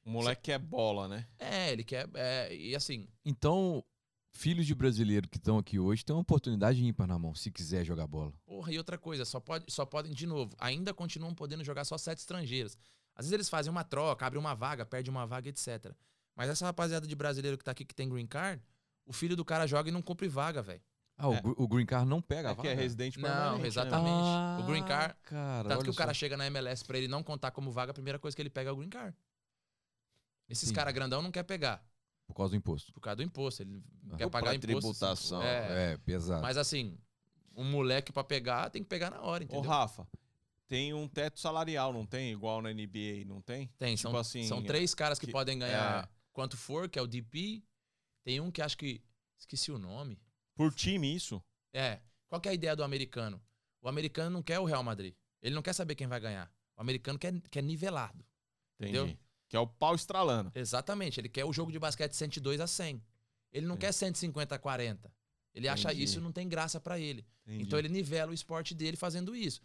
[0.05, 1.29] O moleque é bola, né?
[1.39, 2.11] É, ele quer.
[2.15, 3.85] é, e assim, Então,
[4.33, 7.85] filhos de brasileiro que estão aqui hoje têm uma oportunidade ímpar na mão, se quiser
[7.85, 8.33] jogar bola.
[8.45, 11.97] Porra, e outra coisa, só, pode, só podem, de novo, ainda continuam podendo jogar só
[11.97, 12.77] sete estrangeiros.
[13.15, 15.95] Às vezes eles fazem uma troca, abrem uma vaga, perde uma vaga, etc.
[16.39, 18.63] Mas essa rapaziada de brasileiro que tá aqui, que tem green card,
[19.05, 20.81] o filho do cara joga e não cumpre vaga, velho.
[21.17, 21.43] Ah, o É.
[21.45, 22.71] o, Green Card não pega a É que vaga?
[22.71, 23.67] é residente Não, né?
[23.67, 24.63] exatamente.
[24.63, 26.19] O green card- Ah, cara, Tanto que o cara só.
[26.21, 28.71] chega na MLS pra ele não contar como vaga, a primeira coisa que ele pega
[28.71, 29.17] é o green card.
[30.49, 31.85] Esses caras grandão não quer pegar,
[32.27, 32.93] Por causa do imposto.
[32.93, 33.63] por causa do imposto.
[33.63, 33.83] Ele
[34.13, 34.17] Ah.
[34.17, 34.67] quer pagar imposto.
[34.81, 35.43] tributação.
[35.43, 36.41] É, É, pesado.
[36.41, 36.97] mas assim,
[37.57, 39.69] um moleque pra pegar, tem que pegar na hora, Ô, entendeu?
[39.69, 40.07] Rafa,
[40.69, 42.31] tem um teto salarial, não tem?
[42.33, 43.67] Igual na NBA, não tem?
[43.77, 46.18] Tem, Tipo são, assim, são três caras que, que- podem ganhar é.
[46.39, 47.65] Quanto for, que é o DP.
[48.25, 49.03] Tem um que acho que.
[49.37, 50.21] Esqueci o nome.
[50.55, 51.43] Por time, isso?
[51.73, 52.01] É.
[52.29, 53.43] Qual que é a ideia do americano?
[53.83, 55.15] O americano não quer o Real Madrid.
[55.43, 56.49] Ele não quer saber quem vai ganhar.
[56.77, 58.25] O americano quer, quer nivelado.
[58.79, 58.99] Entendi.
[58.99, 59.19] Entendeu?
[59.49, 60.53] Que é o pau estralando.
[60.55, 61.19] Exatamente.
[61.21, 63.03] Ele quer o jogo de basquete 102 a 100.
[63.53, 63.81] Ele não Sim.
[63.81, 65.13] quer 150 a 40.
[65.55, 66.05] Ele acha Entendi.
[66.05, 67.27] isso não tem graça pra ele.
[67.47, 67.65] Entendi.
[67.65, 69.61] Então ele nivela o esporte dele fazendo isso.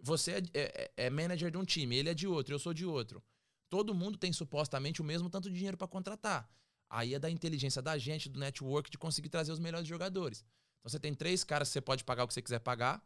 [0.00, 2.84] Você é, é- é manager de um time, ele é de outro, eu sou de
[2.84, 3.22] outro.
[3.68, 6.48] Todo mundo tem supostamente o mesmo tanto de dinheiro pra contratar.
[6.88, 10.44] Aí é da inteligência da gente, do network, de conseguir trazer os melhores jogadores.
[10.78, 13.04] Então você tem três caras que você pode pagar o que você quiser pagar.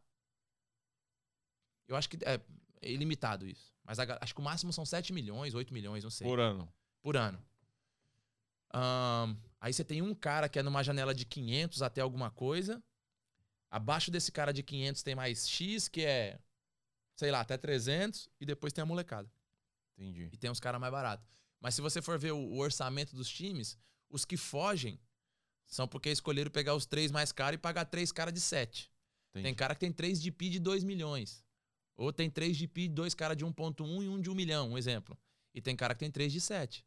[1.88, 2.40] Eu acho que é
[2.82, 3.74] ilimitado isso.
[3.84, 6.72] Mas a acho que o máximo são 7 milhões, 8 milhões, não sei Por ano.
[7.02, 7.42] por ano.
[8.72, 12.82] Ahn, aí você tem um cara que é numa janela de 500 até alguma coisa.
[13.70, 16.38] Abaixo desse cara de 500 tem mais X, que é,
[17.16, 18.28] sei lá, até 300.
[18.40, 19.28] E depois tem a molecada.
[20.00, 20.28] Entendi.
[20.32, 21.26] E tem uns caras mais baratos.
[21.60, 23.76] Mas se você for ver o, o orçamento dos times,
[24.08, 24.98] os que fogem
[25.66, 28.90] são porque escolheram pegar os três mais caros e pagar três caras de 7.
[29.30, 29.44] Entendi.
[29.44, 31.44] Tem cara que tem três de PI de 2 milhões.
[31.96, 34.78] Ou tem três de PI, dois caras de 1.1 e um de 1 milhão, um
[34.78, 35.16] exemplo.
[35.54, 36.84] E tem cara que tem três de 7.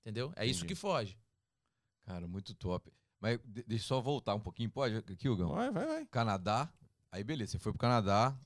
[0.00, 0.32] Entendeu?
[0.34, 0.74] É isso Entendi.
[0.74, 1.16] que foge.
[2.04, 2.92] Cara, muito top.
[3.20, 5.50] Mas de- deixa eu só voltar um pouquinho, pode, Kilgão?
[5.54, 6.06] Vai, vai, vai.
[6.06, 6.70] Canadá.
[7.12, 8.36] Aí beleza, você foi pro Canadá,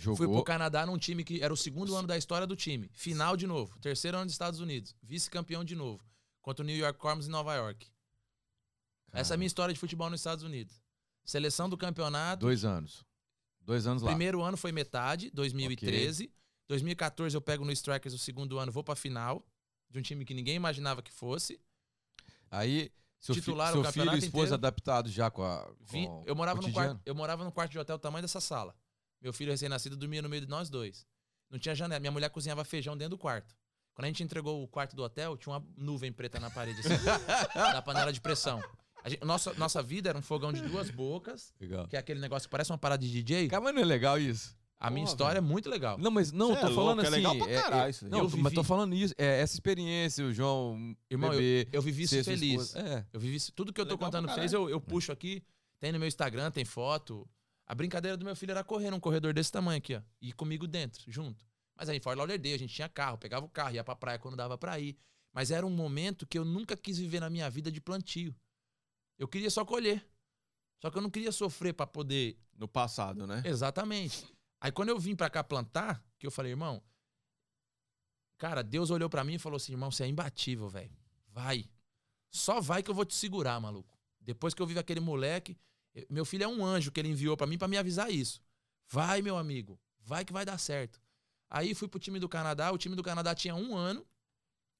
[0.00, 0.16] jogou.
[0.16, 2.88] Fui pro Canadá num time que era o segundo ano da história do time.
[2.92, 3.78] Final de novo.
[3.78, 4.94] Terceiro ano dos Estados Unidos.
[5.02, 6.02] Vice-campeão de novo.
[6.42, 7.86] Contra o New York Corms em Nova York.
[9.12, 10.80] Essa é a minha história de futebol nos Estados Unidos.
[11.24, 12.40] Seleção do campeonato.
[12.46, 13.04] Dois anos.
[13.60, 14.08] Dois anos lá.
[14.10, 16.32] Primeiro ano foi metade, 2013.
[16.68, 19.44] 2014 eu pego no Strikers o segundo ano, vou pra final.
[19.90, 21.60] De um time que ninguém imaginava que fosse.
[22.48, 24.54] Aí, seu, fi- Titular o seu filho e campeonato esposa inteiro.
[24.54, 25.64] adaptados já com a.
[25.90, 26.94] Com eu, morava o num cotidiano?
[26.94, 28.74] quarto, eu morava num quarto de hotel do tamanho dessa sala.
[29.20, 31.06] Meu filho recém-nascido dormia no meio de nós dois.
[31.50, 32.00] Não tinha janela.
[32.00, 33.54] Minha mulher cozinhava feijão dentro do quarto.
[33.94, 36.88] Quando a gente entregou o quarto do hotel, tinha uma nuvem preta na parede, assim,
[37.54, 38.62] da panela de pressão.
[39.02, 41.86] A gente- nossa, nossa vida era um fogão de duas bocas, Legal.
[41.88, 43.48] que é aquele negócio que parece uma parada de DJ.
[43.48, 44.56] Cara, mas não é legal isso?
[44.78, 45.98] A minha história é muito legal.
[45.98, 47.16] Não, mas não, Cê eu é tô louco, falando é assim.
[47.16, 48.08] legal pra caralho isso.
[48.08, 49.12] Não, Eu mas tô falando isso.
[49.18, 52.74] É, essa experiência, o João, Irmão, bebê, Eu vivi isso feliz.
[52.76, 53.04] É.
[53.12, 55.42] Eu vivi isso- tudo que eu tô Legal pra contando fez, eu, eu puxo aqui.
[55.78, 57.28] Tem no meu Instagram, tem foto.
[57.70, 60.02] A brincadeira do meu filho era correr num corredor desse tamanho aqui, ó.
[60.20, 61.46] E ir comigo dentro, junto.
[61.76, 64.18] Mas aí, em Fort Lauderdale, a gente tinha carro, pegava o carro, ia pra praia
[64.18, 64.98] quando dava pra ir.
[65.32, 68.34] Mas era um momento que eu nunca quis viver na minha vida de plantio.
[69.16, 70.04] Eu queria só colher.
[70.82, 73.40] Só que eu não queria sofrer pra poder No passado, né?
[73.44, 74.26] Exatamente.
[74.60, 76.82] Aí quando eu vim pra cá plantar, que eu falei, irmão,
[78.36, 80.98] cara, Deus olhou pra mim e falou assim, irmão, você é imbatível, velho.
[81.28, 81.70] Vai.
[82.32, 83.96] Só vai que eu vou te segurar, maluco.
[84.20, 85.56] Depois que eu vi aquele moleque,
[86.08, 88.40] meu filho é um anjo que ele enviou pra mim pra me avisar isso.
[88.88, 89.78] Vai, meu amigo.
[90.00, 91.00] Vai que vai dar certo.
[91.48, 94.06] Aí fui pro time do Canadá, o time do Canadá tinha um ano,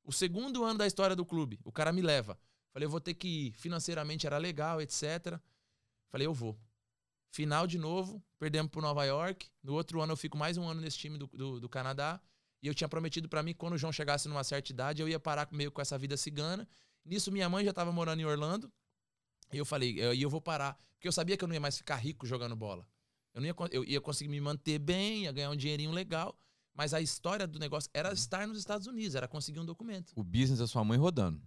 [0.05, 1.59] o segundo ano da história do clube.
[1.65, 2.39] O cara me leva.
[2.73, 3.53] Falei, eu vou ter que ir.
[3.53, 5.39] Financeiramente era legal, etc.
[6.09, 6.59] Falei, eu vou.
[7.33, 9.49] Final de novo, perdemos pro Nova York.
[9.63, 12.21] No outro ano eu fico mais um ano nesse time do, do, do Canadá.
[12.63, 15.09] E eu tinha prometido pra mim que quando o João chegasse numa certa idade, eu
[15.09, 16.69] ia parar meio com essa vida cigana.
[17.05, 18.71] Nisso, minha mãe já tava morando em Orlando.
[19.53, 20.79] E eu falei, e eu, eu vou parar.
[20.95, 22.87] Porque eu sabia que eu não ia mais ficar rico jogando bola.
[23.33, 26.39] Eu, não ia, eu ia conseguir me manter bem, ia ganhar um dinheirinho legal.
[26.75, 30.13] Mas a história do negócio era estar nos Estados Unidos, era conseguir um documento.
[30.17, 31.43] O business da sua mãe rodando.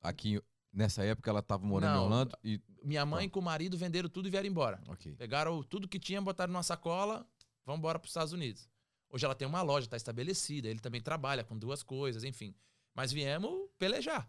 [0.00, 0.40] Aqui,
[0.72, 2.00] nessa época, ela tava morando Não.
[2.00, 2.60] em Orlando e.
[2.82, 4.80] Minha mãe com o marido venderam tudo e vieram embora.
[4.88, 5.14] Ok.
[5.16, 7.24] Pegaram tudo que tinha, botaram numa sacola,
[7.64, 8.68] vão embora para os Estados Unidos.
[9.08, 12.54] Hoje ela tem uma loja, está estabelecida, ele também trabalha com duas coisas, enfim.
[12.94, 14.28] Mas viemos pelejar.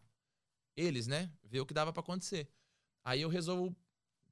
[0.76, 1.32] Eles, né?
[1.44, 2.48] Ver o que dava para acontecer.
[3.04, 3.76] Aí eu resolvo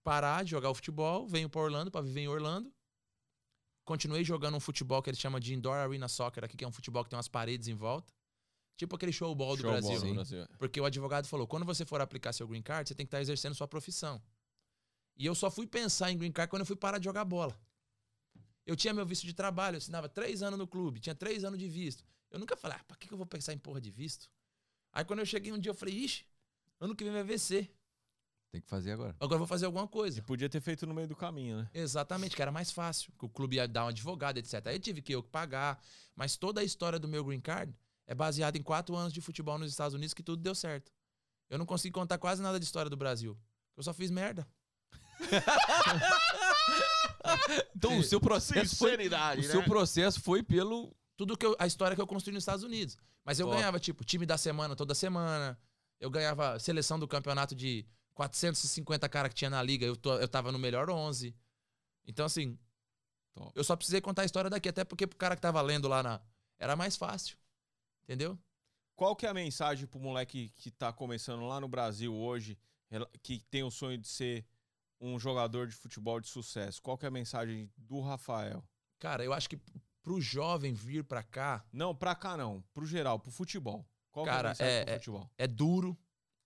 [0.03, 2.73] parar de jogar o futebol, venho para Orlando para viver em Orlando.
[3.83, 6.71] Continuei jogando um futebol que eles chamam de Indoor Arena Soccer aqui, que é um
[6.71, 8.13] futebol que tem umas paredes em volta.
[8.77, 9.99] Tipo aquele showball do Showball Brasil.
[9.99, 10.41] do Brasil.
[10.41, 10.47] é.
[10.57, 13.21] Porque o advogado falou: quando você for aplicar seu green card, você tem que estar
[13.21, 14.21] exercendo sua profissão.
[15.17, 17.55] E eu só fui pensar em green card quando eu fui parar de jogar bola.
[18.65, 21.59] Eu tinha meu visto de trabalho, eu assinava três anos no clube, tinha três anos
[21.59, 22.03] de visto.
[22.29, 24.29] Eu nunca falei, ah, pra que que eu vou pensar em porra de visto?
[24.93, 26.25] Aí quando eu cheguei um dia, eu falei, ixi,
[26.79, 27.71] ano que vem vai vencer.
[28.51, 29.15] Tem que fazer agora.
[29.17, 30.21] Agora eu vou fazer alguma E coisa.
[30.23, 31.69] podia ter feito no meio do caminho, né?
[31.73, 33.13] Exatamente, que era mais fácil.
[33.17, 34.67] Que o clube ia dar um advogado, etc.
[34.67, 35.81] Aí tive que eu que pagar.
[36.15, 37.73] Mas toda a história do meu green card
[38.05, 40.91] é baseada em quatro anos de futebol nos Estados Unidos que tudo deu certo.
[41.49, 43.37] Eu não consegui contar quase nada de história do Brasil.
[43.77, 44.45] Eu só fiz merda.
[47.75, 48.95] Então, o seu processo foi.
[49.37, 50.95] O seu processo foi pelo.
[51.17, 52.97] Tudo que eu, a história que eu construí nos Estados Unidos.
[53.23, 53.57] Mas eu Top.
[53.57, 55.57] ganhava, tipo, time da semana toda semana.
[55.99, 59.85] Eu ganhava seleção do campeonato de 450 caras que tinha na liga.
[59.85, 61.35] Eu, tô- eu tava no melhor 11.
[62.05, 62.57] Então, assim,
[63.33, 63.51] Top.
[63.55, 64.69] eu só precisei contar a história daqui.
[64.69, 66.21] Até porque pro cara que tava lendo lá na.
[66.59, 67.37] Era mais fácil.
[68.03, 68.37] Entendeu?
[68.95, 72.57] Qual que é a mensagem pro moleque que tá começando lá no Brasil hoje,
[73.23, 74.45] que tem o sonho de ser
[74.99, 76.81] um jogador de futebol de sucesso?
[76.81, 78.63] Qual que é a mensagem do Rafael?
[78.99, 79.57] Cara, eu acho que
[80.03, 83.87] pro jovem vir pra cá Não, pra cá não, pro geral, pro futebol.
[84.11, 85.29] Qual Cara, que é a mensagem é- pro é- futebol?
[85.37, 85.97] é duro.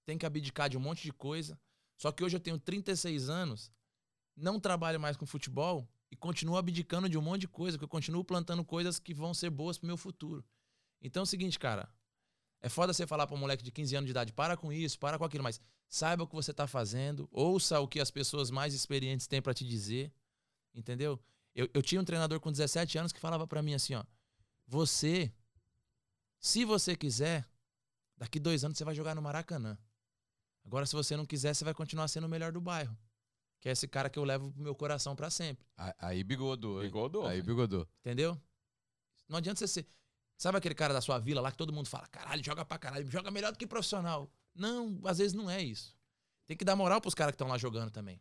[0.06, 1.60] Tem que abdicar de um monte de coisa.
[1.98, 3.72] Só que hoje eu tenho 36 anos,
[4.36, 7.88] não trabalho mais com futebol e continuo abdicando de um monte de coisa, que eu
[7.88, 10.45] continuo plantando coisas que vão ser boas pro meu futuro.
[11.02, 11.90] Então é o seguinte, cara.
[12.61, 14.98] É foda você falar pra um moleque de 15 anos de idade, para com isso,
[14.98, 18.49] para com aquilo, mas saiba o que você tá fazendo, ouça o que as pessoas
[18.49, 20.11] mais experientes têm para te dizer,
[20.73, 21.19] entendeu?
[21.53, 24.03] Eu, eu tinha um treinador com 17 anos que falava para mim assim, ó,
[24.68, 25.32] você,
[26.40, 27.48] se você quiser,
[28.18, 29.77] daqui dois anos você vai jogar no Maracanã.
[30.66, 32.98] Agora, se você não quiser, você vai continuar sendo o melhor do bairro.
[33.62, 35.66] Que é esse cara que eu levo pro meu coração para sempre.
[36.00, 36.82] Aí bigodou.
[36.82, 37.26] Bigodou.
[37.26, 37.88] Aí bigodou.
[38.00, 38.40] Entendeu?
[39.30, 39.88] Não adianta você ser.
[40.38, 43.10] Sabe aquele cara da sua vila lá que todo mundo fala, caralho, joga pra caralho,
[43.10, 44.30] joga melhor do que profissional.
[44.54, 45.96] Não, às vezes não é isso.
[46.46, 48.20] Tem que dar moral pros caras que estão lá jogando também.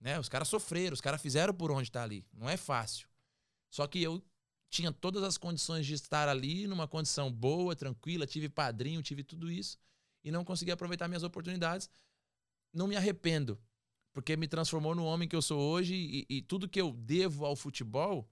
[0.00, 0.18] Né?
[0.18, 2.26] Os caras sofreram, os caras fizeram por onde tá ali.
[2.32, 3.08] Não é fácil.
[3.70, 4.22] Só que eu
[4.68, 9.50] tinha todas as condições de estar ali numa condição boa, tranquila, tive padrinho, tive tudo
[9.50, 9.78] isso
[10.24, 11.88] e não consegui aproveitar minhas oportunidades.
[12.72, 13.60] Não me arrependo,
[14.12, 17.44] porque me transformou no homem que eu sou hoje e, e tudo que eu devo
[17.44, 18.28] ao futebol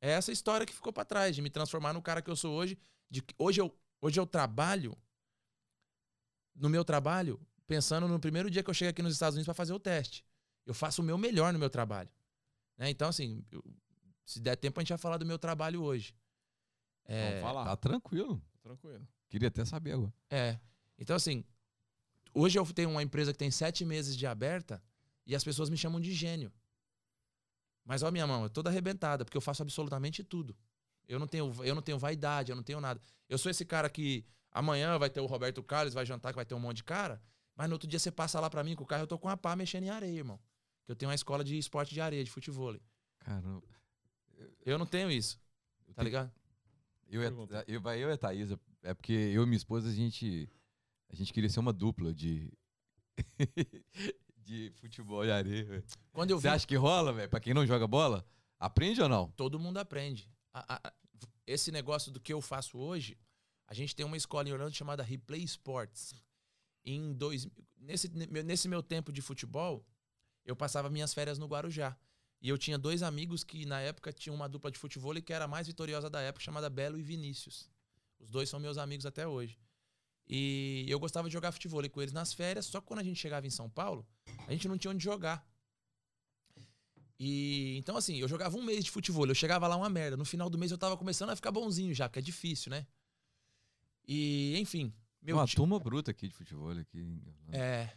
[0.00, 2.54] é essa história que ficou pra trás, de me transformar no cara que eu sou
[2.54, 2.78] hoje.
[3.10, 4.96] De que hoje eu, hoje eu trabalho
[6.54, 9.54] no meu trabalho pensando no primeiro dia que eu chego aqui nos Estados Unidos para
[9.54, 10.24] fazer o teste.
[10.64, 12.10] Eu faço o meu melhor no meu trabalho.
[12.76, 12.90] Né?
[12.90, 13.62] Então, assim, eu-
[14.24, 16.14] se der tempo, a gente vai falar do meu trabalho hoje.
[17.04, 17.64] É, Vamos falar.
[17.64, 18.42] Tá tranquilo.
[18.62, 19.06] Tranquilo.
[19.28, 20.12] Queria até saber agora.
[20.30, 20.58] É.
[20.98, 21.44] Então, assim,
[22.34, 24.82] hoje eu tenho uma empresa que tem sete meses de aberta
[25.26, 26.52] e as pessoas me chamam de gênio.
[27.84, 30.56] Mas, ó, minha mão, é toda arrebentada, porque eu faço absolutamente tudo.
[31.06, 33.00] Eu não tenho, eu não tenho vaidade, eu não tenho nada.
[33.28, 36.44] Eu sou esse cara que amanhã vai ter o Roberto Carlos, vai jantar que vai
[36.44, 37.22] ter um monte de cara,
[37.56, 39.28] mas no outro dia você passa lá pra mim com o carro, eu tô com
[39.28, 40.38] a pá mexendo em areia, irmão.
[40.84, 42.76] Que eu tenho uma escola de esporte de areia, de futebol.
[43.20, 43.66] Caramba.
[44.64, 45.40] Eu não tenho isso,
[45.86, 46.32] Eu tá tenho- ligado?
[47.10, 48.50] Eu, e- eu, vai eu e a Thaís,
[48.82, 50.48] é porque eu e minha esposa, a gente,
[51.08, 52.52] a gente queria ser uma dupla de,
[54.36, 55.84] de futebol e areia.
[56.12, 57.28] Quando eu Você vi acha que rola, velho?
[57.28, 58.24] Pra quem não joga bola,
[58.58, 59.30] aprende ou não?
[59.32, 60.30] todo mundo aprende.
[60.52, 60.92] A- a-
[61.46, 63.18] esse negócio do que eu faço hoje,
[63.66, 66.14] a gente tem uma escola em Orlando chamada Replay Sports.
[66.84, 69.84] Em dois, nesse, nesse meu tempo de futebol,
[70.44, 71.96] eu passava minhas férias no Guarujá.
[72.40, 75.46] E eu tinha dois amigos que na época tinham uma dupla de futebol que era
[75.46, 77.68] a mais vitoriosa da época, chamada Belo e Vinícius.
[78.18, 79.58] Os dois são meus amigos até hoje.
[80.28, 83.18] E eu gostava de jogar futebol com eles nas férias, só que quando a gente
[83.18, 84.06] chegava em São Paulo,
[84.46, 85.46] a gente não tinha onde jogar.
[87.18, 90.16] E então, assim, eu jogava um mês de futebol, eu chegava lá uma merda.
[90.16, 92.86] No final do mês eu tava começando a ficar bonzinho já, porque é difícil, né?
[94.06, 96.70] E, enfim, meu uma tio, turma bruta aqui de futebol.
[96.70, 97.20] Aqui.
[97.52, 97.90] é,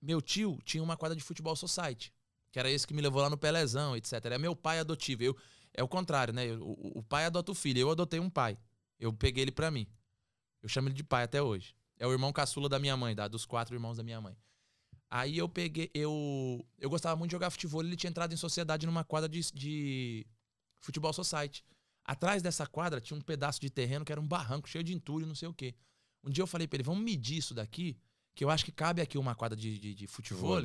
[0.00, 2.12] meu tio tinha uma quadra de futebol society,
[2.52, 4.12] que era esse que me levou lá no Pelezão, etc.
[4.26, 5.22] É meu pai adotivo.
[5.22, 5.36] Eu,
[5.74, 6.46] é o contrário, né?
[6.46, 8.56] Eu- O, o pai adota o filho, eu adotei um pai.
[9.00, 9.86] Eu peguei ele pra mim.
[10.62, 11.74] Eu chamo ele de pai até hoje.
[11.98, 14.36] É o irmão caçula da minha mãe, da, dos quatro irmãos da minha mãe.
[15.10, 17.82] Aí eu peguei, eu, eu gostava muito de jogar futebol.
[17.82, 20.26] Ele tinha entrado em sociedade numa quadra de, de
[20.80, 21.64] futebol society.
[22.04, 25.26] Atrás dessa quadra tinha um pedaço de terreno que era um barranco cheio de entulho,
[25.26, 25.74] não sei o quê.
[26.22, 27.98] Um dia eu falei pra ele: vamos medir isso daqui,
[28.34, 30.62] que eu acho que cabe aqui uma quadra de, de, de futebol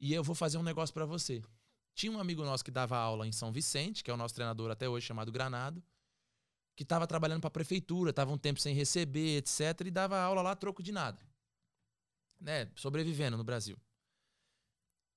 [0.00, 1.42] e eu vou fazer um negócio pra você.
[1.94, 4.70] Tinha um amigo nosso que dava aula em São Vicente, que é o nosso treinador
[4.70, 5.82] até hoje, chamado Granado,
[6.80, 10.52] que estava trabalhando pra prefeitura, tava um tempo sem receber, etc, e dava aula lá
[10.52, 11.20] a troco de nada.
[12.40, 13.76] Né, sobrevivendo no Brasil.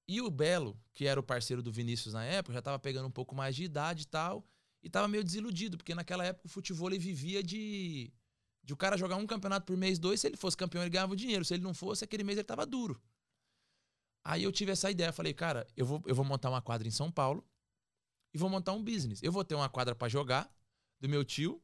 [0.06, 3.12] E o Belo, que era o parceiro do Vinícius na época, já tava pegando um
[3.12, 4.46] pouco mais de idade e tal,
[4.82, 8.14] e tava meio desiludido, porque naquela época o futebol vivia de
[8.62, 11.16] de o cara jogar um campeonato por mês, dois, se ele fosse campeão ele ganhava
[11.16, 13.02] dinheiro, se ele não fosse, aquele mês ele tava duro.
[14.22, 16.92] Aí eu tive essa ideia, falei, cara, eu vou, eu vou montar uma quadra em
[16.92, 17.42] São Paulo
[18.34, 19.24] e vou montar um business.
[19.24, 20.54] Eu vou ter uma quadra pra jogar
[21.04, 21.62] do meu tio,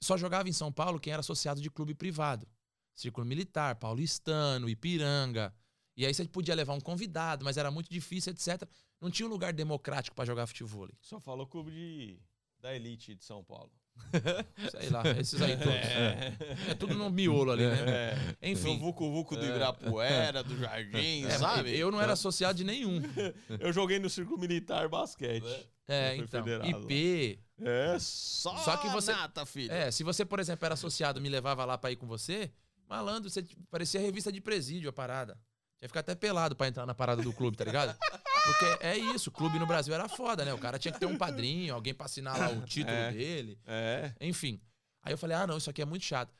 [0.00, 2.46] só jogava em São Paulo quem era associado de clube privado.
[2.94, 5.54] Círculo Militar, Paulistano, Ipiranga.
[5.96, 8.68] E aí você podia levar um convidado, mas era muito difícil, etc.
[9.00, 10.88] Não tinha um lugar democrático pra jogar futebol.
[11.00, 12.18] Só falou clube de,
[12.60, 13.70] da elite de São Paulo.
[14.80, 15.74] Sei lá, esses aí todos.
[15.74, 18.16] É, tudo no miolo ali, né?
[18.40, 18.50] É.
[18.50, 18.78] Enfim.
[18.78, 21.76] Do Vucu Vucu do Ibirapuera, do Jardim, É, sabe?
[21.76, 23.00] Eu não era associado de nenhum.
[23.60, 25.44] Eu joguei no Círculo Militar Basquete.
[25.86, 26.42] É, Foi então.
[26.42, 27.38] federado IP.
[27.64, 29.72] É, só, Só que você- nata, filho.
[29.72, 32.50] É, se você, por exemplo, era associado me levava lá pra ir com você,
[32.88, 35.34] malandro, você parecia revista de presídio a parada.
[35.78, 37.96] Tinha que ficar até pelado pra entrar na parada do clube, tá ligado?
[38.44, 40.52] Porque é isso, o clube no Brasil era foda, né?
[40.54, 43.10] O cara tinha que ter um padrinho, alguém pra assinar lá o título É.
[43.12, 43.58] dele.
[43.66, 44.12] É.
[44.20, 44.60] Enfim.
[45.02, 46.32] Aí eu falei, ah, não, isso aqui é muito chato.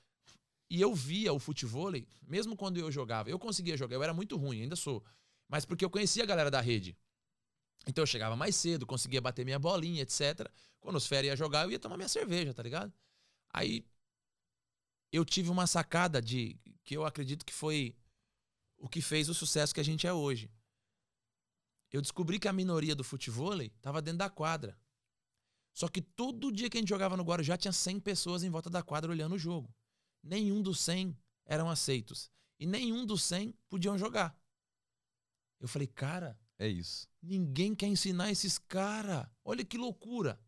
[0.70, 1.90] E eu via o futebol,
[2.27, 3.28] mesmo quando eu jogava.
[3.28, 5.05] Eu conseguia jogar, eu era muito ruim, ainda sou.
[5.49, 6.97] Mas porque eu conhecia a galera da rede.
[7.86, 10.49] Então eu chegava mais cedo, conseguia bater minha bolinha, etc.
[10.81, 12.93] Quando os férias ia jogar, eu ia tomar minha cerveja, tá ligado?
[13.53, 13.85] Aí
[15.11, 17.97] eu tive uma sacada de que eu acredito que foi
[18.78, 20.51] o que fez o sucesso que a gente é hoje.
[21.90, 24.78] Eu descobri que a minoria do futebol estava dentro da quadra.
[25.74, 28.70] Só que todo dia que a gente jogava no Guarujá tinha 100 pessoas em volta
[28.70, 29.74] da quadra olhando o jogo.
[30.23, 32.31] Nenhum dos 100 eram aceitos.
[32.59, 34.36] E nenhum dos 100 podiam jogar.
[35.61, 37.08] Eu falei, cara, É isso.
[37.22, 39.26] ninguém quer ensinar esses caras.
[39.44, 40.38] Olha que loucura.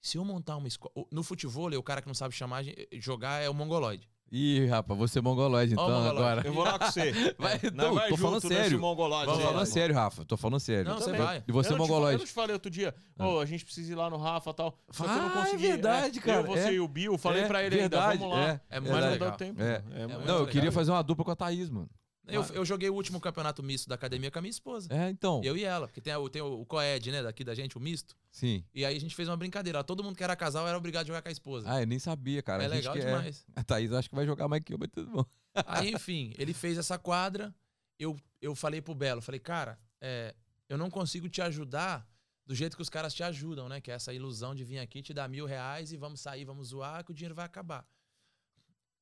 [0.00, 0.92] Se eu montar uma escola.
[1.10, 2.62] No futebol, o cara que não sabe chamar,
[2.94, 4.08] jogar é o mongoloide.
[4.30, 6.18] Ih, rapaz, você é mongoloide então mongoloide.
[6.18, 6.46] agora.
[6.46, 7.12] Eu vou lá com você.
[7.38, 8.78] Vai, Nós não, vai tô junto falando sério.
[8.78, 9.42] mongoloide Tô aí.
[9.42, 10.24] falando sério, Rafa.
[10.26, 10.84] Tô falando sério.
[10.90, 11.42] Não, você vai.
[11.48, 12.14] E você eu é não te falei- mongoloide.
[12.14, 13.26] Eu não te falei outro dia, Ah.
[13.26, 14.78] ô, a gente precisa ir lá no Rafa e tal.
[14.90, 15.66] Só que eu não Ah, é consegui.
[15.68, 16.72] verdade, cara, Eu, você é.
[16.74, 18.48] e o Bill, falei É, pra ele verdade, ainda, vamos lá.
[18.50, 19.62] é, É Mas não deu tempo.
[19.62, 19.74] É.
[19.94, 20.46] É muito Não, eu legal.
[20.46, 21.88] queria fazer uma dupla com a Thaís, mano.
[22.28, 24.88] Eu, eu joguei o último campeonato misto da academia com a minha esposa.
[24.92, 25.40] É, então.
[25.44, 27.80] Eu e ela, porque tem, a- tem o, o Coed, né, daqui da gente, o
[27.80, 28.16] misto.
[28.30, 28.64] Sim.
[28.74, 29.82] E aí a gente fez uma brincadeira.
[29.82, 31.70] Todo mundo que era casal era obrigado a jogar com a esposa.
[31.72, 32.62] Ah, eu nem sabia, cara.
[32.62, 33.44] é a legal que demais.
[33.56, 35.24] A Thaís acho que vai jogar mais que eu, mas tudo bom.
[35.66, 37.54] Aí, enfim, ele fez essa quadra.
[37.98, 40.34] Eu, eu falei pro Belo, falei, cara, é,
[40.68, 42.06] eu não consigo te ajudar
[42.46, 43.80] do jeito que os caras te ajudam, né?
[43.80, 46.68] Que é essa ilusão de vir aqui, te dar mil reais e vamos sair, vamos
[46.68, 47.86] zoar, que o dinheiro vai acabar.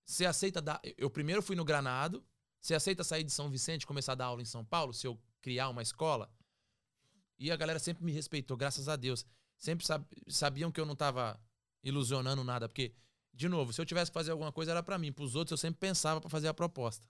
[0.05, 0.81] Você aceita dar.
[0.97, 2.25] Eu primeiro fui no Granado.
[2.67, 5.07] Você aceita sair de São Vicente e começar a dar aula em São Paulo, se
[5.07, 6.29] eu criar uma escola?
[7.39, 9.25] E a galera sempre me respeitou, graças a Deus.
[9.57, 11.41] Sempre sab- sabiam que eu não tava
[11.85, 12.93] ilusionando nada, porque,
[13.33, 15.57] de novo, se eu tivesse que fazer alguma coisa era pra mim, pros outros eu
[15.57, 17.09] sempre pensava pra fazer a proposta.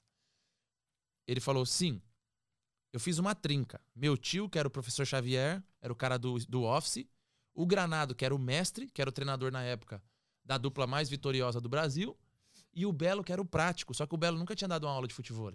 [1.27, 2.03] Ele falou: sim.
[2.93, 3.81] Eu fiz uma trinca.
[3.95, 7.07] Meu tio, que era o professor Xavier, era o cara do, do Office.
[7.55, 10.03] O Granado, que era o mestre, que era o treinador na época
[10.45, 12.15] da dupla mais vitoriosa do Brasil.
[12.77, 13.95] E o Belo, que era o prático.
[13.95, 15.53] Só que o Belo nunca tinha dado uma aula de futebol.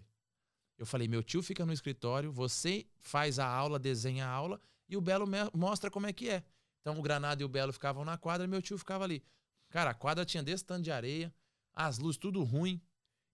[0.75, 4.97] Eu falei: meu tio fica no escritório, você faz a aula, desenha a aula, e
[4.97, 6.43] o Belo mostra como é que é.
[6.81, 9.23] Então o Granado e o Belo ficavam na quadra e meu tio ficava ali.
[9.69, 11.31] Cara, a quadra tinha desse tanto de areia,
[11.71, 12.81] as luzes tudo ruim.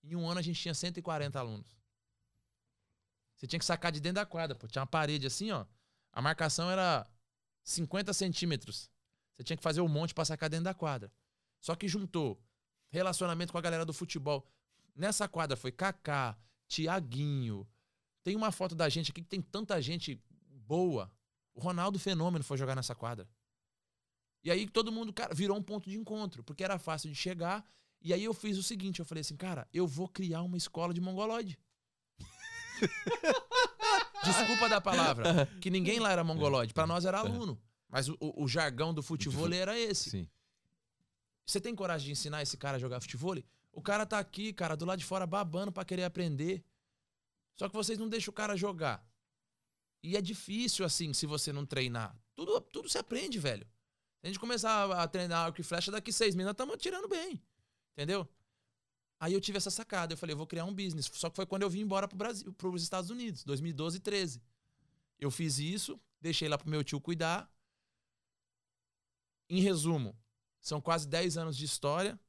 [0.03, 1.77] Em um ano a gente tinha 140 alunos.
[3.37, 4.67] Você tinha que sacar de dentro da quadra, pô.
[4.67, 5.65] Tinha uma parede assim, ó.
[6.11, 7.07] A marcação era
[7.63, 8.91] 50 centímetros.
[9.33, 11.11] Você tinha que fazer um monte pra sacar dentro da quadra.
[11.61, 12.41] Só que juntou
[12.89, 14.45] relacionamento com a galera do futebol.
[14.95, 16.37] Nessa quadra foi Kaká,
[16.67, 17.67] Tiaguinho.
[18.23, 21.11] Tem uma foto da gente aqui que tem tanta gente boa.
[21.53, 23.27] O Ronaldo Fenômeno foi jogar nessa quadra.
[24.43, 27.65] E aí todo mundo, cara, virou um ponto de encontro, porque era fácil de chegar.
[28.01, 30.93] E aí eu fiz o seguinte, eu falei assim, cara, eu vou criar uma escola
[30.93, 31.57] de mongoloide.
[34.23, 37.59] Desculpa da palavra, que ninguém lá era mongoloide, Pra nós era aluno.
[37.89, 40.09] Mas o, o- o jargão do futebol era esse.
[40.09, 40.27] Sim.
[41.47, 43.35] Você tem coragem de ensinar esse cara a jogar futebol?
[43.71, 46.63] O cara tá aqui, cara, do lado de fora babando pra querer aprender.
[47.55, 49.07] Só que vocês não deixam o cara jogar.
[50.03, 52.15] E é difícil assim, se você não treinar.
[52.35, 53.65] Tudo, tudo se aprende, velho.
[54.19, 57.07] Se a gente começar a, treinar arco e flecha, daqui seis meses nós estamos atirando
[57.07, 57.41] bem.
[57.93, 58.27] Entendeu?
[59.19, 60.13] Aí eu tive essa sacada.
[60.13, 61.09] Eu falei, eu vou criar um business.
[61.13, 64.41] Só que foi quando eu vim embora pro Brasil, pros Estados Unidos, 2012 e 13.
[65.17, 67.49] Eu fiz isso, deixei lá pro meu tio cuidar.
[69.49, 70.15] Em resumo,
[70.67, 72.19] são quase 10 anos de história.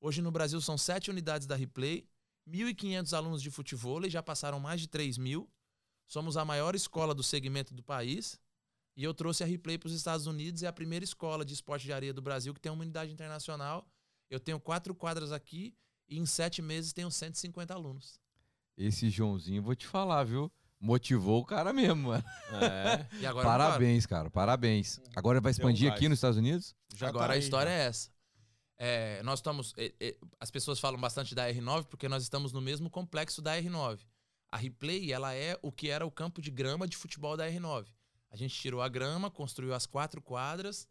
[0.00, 2.06] Hoje no Brasil são 7 unidades da Replay,
[2.46, 5.50] 1.500 alunos de futebol, já passaram mais de 3 mil.
[6.06, 8.38] Somos a maior escola do segmento do país.
[8.94, 11.84] E eu trouxe a Replay para os Estados Unidos, é a primeira escola de esporte
[11.84, 13.88] de areia do Brasil que tem uma unidade internacional.
[14.28, 15.74] Eu tenho quatro quadras aqui
[16.06, 18.20] e em sete meses tenho 150 alunos.
[18.76, 20.52] Esse Joãozinho, vou te falar, viu?
[20.78, 22.24] Motivou o cara mesmo, mano.
[22.52, 23.62] É, E agora paro.
[23.64, 24.30] Parabéns, cara.
[24.30, 25.00] Parabéns.
[25.14, 25.96] Agora vai um expandir gás.
[25.96, 26.74] aqui nos Estados Unidos?
[26.94, 27.76] já Agora tá a aí, história já.
[27.76, 28.10] é essa.
[28.78, 29.72] É, nós estamos.
[29.78, 33.56] é, é, as pessoas falam bastante da R9 porque nós estamos no mesmo complexo da
[33.56, 34.00] R9.
[34.50, 37.86] A Replay, ela é o que era o campo de grama de futebol da R9.
[38.30, 40.86] A gente tirou a grama, construiu as quatro quadras.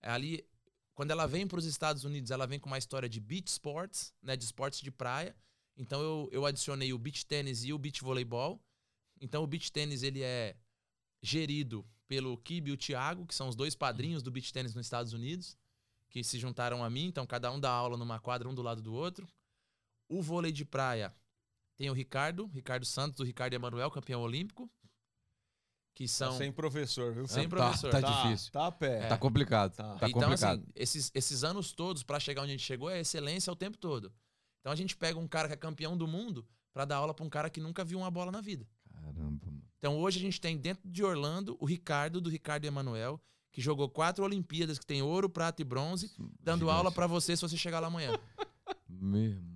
[0.00, 0.46] Ali,
[0.94, 4.12] quando ela vem para os Estados Unidos, ela vem com uma história de beach sports,
[4.22, 5.34] né, de esportes de praia.
[5.76, 8.62] Então eu, eu adicionei o beach tênis e o beach voleibol.
[9.24, 10.54] Então o beach tênis ele é
[11.22, 14.84] gerido pelo Kibe e o Thiago, que são os dois padrinhos do beach tênis nos
[14.84, 15.56] Estados Unidos,
[16.10, 18.82] que se juntaram a mim, então cada um dá aula numa quadra, um do lado
[18.82, 19.26] do outro.
[20.10, 21.14] O vôlei de praia
[21.74, 24.70] tem o Ricardo, Ricardo Santos, do Ricardo Emanuel, campeão olímpico,
[25.94, 27.26] que Tá são sem professor, viu?
[27.26, 27.90] Sem Tá- professor.
[27.90, 28.52] Tá, Tá- difícil.
[28.52, 29.06] Tá a pé.
[29.08, 29.74] Tá complicado.
[29.74, 29.96] Tá.
[29.96, 30.60] Tá então, complicado.
[30.60, 33.78] assim, esses, esses anos todos, pra chegar onde a gente chegou, é excelência o tempo
[33.78, 34.12] todo.
[34.60, 37.24] Então a gente pega um cara que é campeão do mundo pra dar aula pra
[37.24, 38.68] um cara que nunca viu uma bola na vida.
[39.04, 39.62] Caramba, mano.
[39.78, 43.20] Então hoje a gente tem dentro de Orlando o Ricardo, do Ricardo Emanuel,
[43.52, 46.10] que jogou quatro Olimpíadas, que tem ouro, prata e bronze,
[46.40, 46.76] dando Gigante.
[46.76, 48.18] aula pra você se você chegar lá amanhã.
[48.88, 49.54] Meu irmão.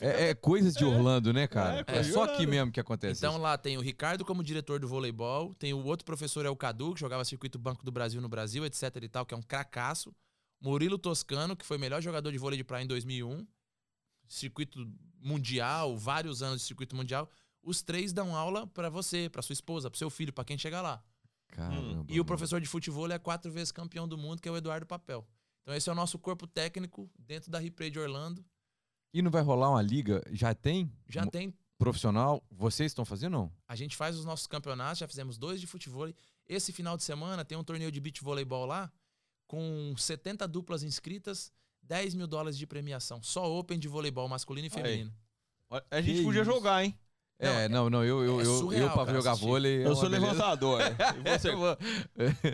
[0.00, 1.84] É, é coisas de Orlando, né, cara?
[1.86, 3.20] É, É, só aqui mesmo que acontece.
[3.20, 3.42] Então isso.
[3.42, 6.94] lá tem o Ricardo como diretor do voleibol, tem o outro professor é o Cadu,
[6.94, 10.14] que jogava circuito Banco do Brasil no Brasil, etc e tal, que é um cracaço.
[10.60, 13.46] Murilo Toscano, que foi melhor jogador de vôlei de praia em 2001.
[14.26, 14.90] Circuito
[15.20, 17.30] mundial, vários anos de circuito mundial.
[17.64, 20.82] Os três dão aula pra você, pra sua esposa, pro seu filho, pra quem chegar
[20.82, 21.02] lá.
[21.48, 22.04] Caramba.
[22.08, 24.86] E o professor de futebol é quatro vezes campeão do mundo, que é o Eduardo
[24.86, 25.26] Papel.
[25.62, 28.44] Então esse é o nosso corpo técnico dentro da Replay de Orlando.
[29.12, 30.22] E não vai rolar uma liga?
[30.32, 30.92] Já tem?
[31.08, 32.42] Já Mo- tem Profissional?
[32.50, 33.52] Vocês estão fazendo não?
[33.68, 36.08] A gente faz os nossos campeonatos, já fizemos dois de futebol.
[36.46, 38.92] Esse final de semana tem um torneio de beach voleibol lá,
[39.46, 43.22] com 70 duplas inscritas, 10 mil dólares de premiação.
[43.22, 44.82] Só Open de voleibol masculino e Aí.
[44.82, 45.14] feminino.
[45.70, 46.50] Ó, A gente Que podia isso.
[46.50, 46.98] jogar, hein?
[47.40, 49.48] Não, é, não, não, eu, eu, é eu, surreal, eu pra cara, jogar assistir.
[49.48, 49.82] vôlei.
[49.82, 50.26] é Eu sou beleza.
[50.32, 50.80] levantador.
[51.24, 51.48] E você,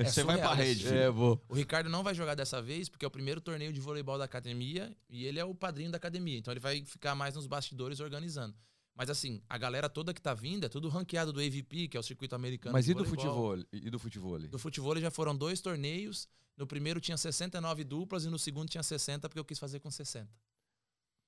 [0.00, 0.84] É você vai pra rede.
[0.84, 0.96] filho.
[0.96, 1.40] É, vou.
[1.48, 4.24] O Ricardo não vai jogar dessa vez, porque é o primeiro torneio de voleibol da
[4.24, 6.38] academia e ele é o padrinho da academia.
[6.38, 8.54] Então ele vai ficar mais nos bastidores organizando.
[8.94, 12.00] Mas assim, a galera toda que tá vindo é tudo ranqueado do AVP, que é
[12.00, 12.72] o circuito americano.
[12.72, 13.56] Mas de e do futebol?
[13.72, 14.38] E do futebol?
[14.38, 16.28] Do futebol já foram dois torneios.
[16.56, 19.90] No primeiro tinha 69 duplas e no segundo tinha 60, porque eu quis fazer com
[19.90, 20.28] 60.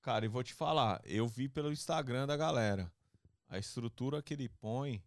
[0.03, 2.91] Cara, e vou te falar, eu vi pelo Instagram da galera.
[3.53, 5.05] A estrutura que ele põe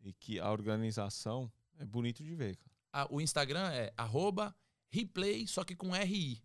[0.00, 2.70] e que a organização é bonito de ver, cara.
[2.92, 4.54] Ah, o Instagram é arroba
[4.88, 6.40] replay, só que com RI.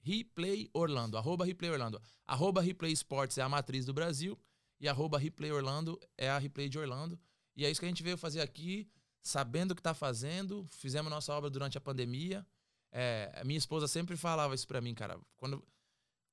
[0.00, 2.00] Replay Orlando, arroba Replay Orlando.
[2.26, 4.40] Arroba Replay Sports é a matriz do Brasil
[4.80, 7.20] e arroba Replay Orlando é a Replay de Orlando.
[7.54, 8.88] E é isso que a gente veio fazer aqui,
[9.20, 10.66] sabendo o que tá fazendo.
[10.70, 12.46] Fizemos nossa obra durante a pandemia.
[12.90, 15.20] É, minha esposa sempre falava isso pra mim, cara.
[15.36, 15.62] Quando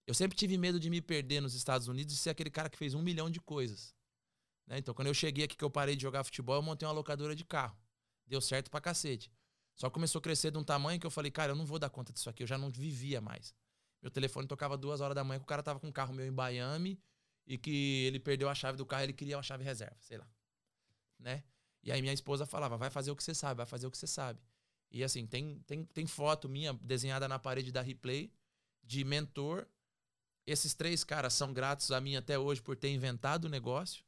[0.05, 2.77] eu sempre tive medo de me perder nos Estados Unidos e ser aquele cara que
[2.77, 3.96] fez um milhão de coisas.
[4.67, 4.77] Né?
[4.77, 7.33] Então, quando eu cheguei aqui que eu parei de jogar futebol, eu montei uma locadora
[7.35, 7.77] de carro.
[8.25, 9.31] Deu certo pra cacete.
[9.73, 11.89] Só começou a crescer de um tamanho que eu falei, cara, eu não vou dar
[11.89, 13.55] conta disso aqui, eu já não vivia mais.
[14.01, 16.25] Meu telefone tocava duas horas da manhã que o cara tava com um carro meu
[16.25, 16.99] em Miami
[17.45, 20.27] e que ele perdeu a chave do carro, ele queria uma chave reserva, sei lá.
[21.19, 21.43] Né?
[21.83, 23.97] E aí minha esposa falava, vai fazer o que você sabe, vai fazer o que
[23.97, 24.41] você sabe.
[24.91, 28.31] E assim, tem, tem, tem foto minha desenhada na parede da Replay
[28.83, 29.67] de mentor.
[30.45, 34.06] Esses três caras são gratos a mim até hoje por ter inventado o negócio.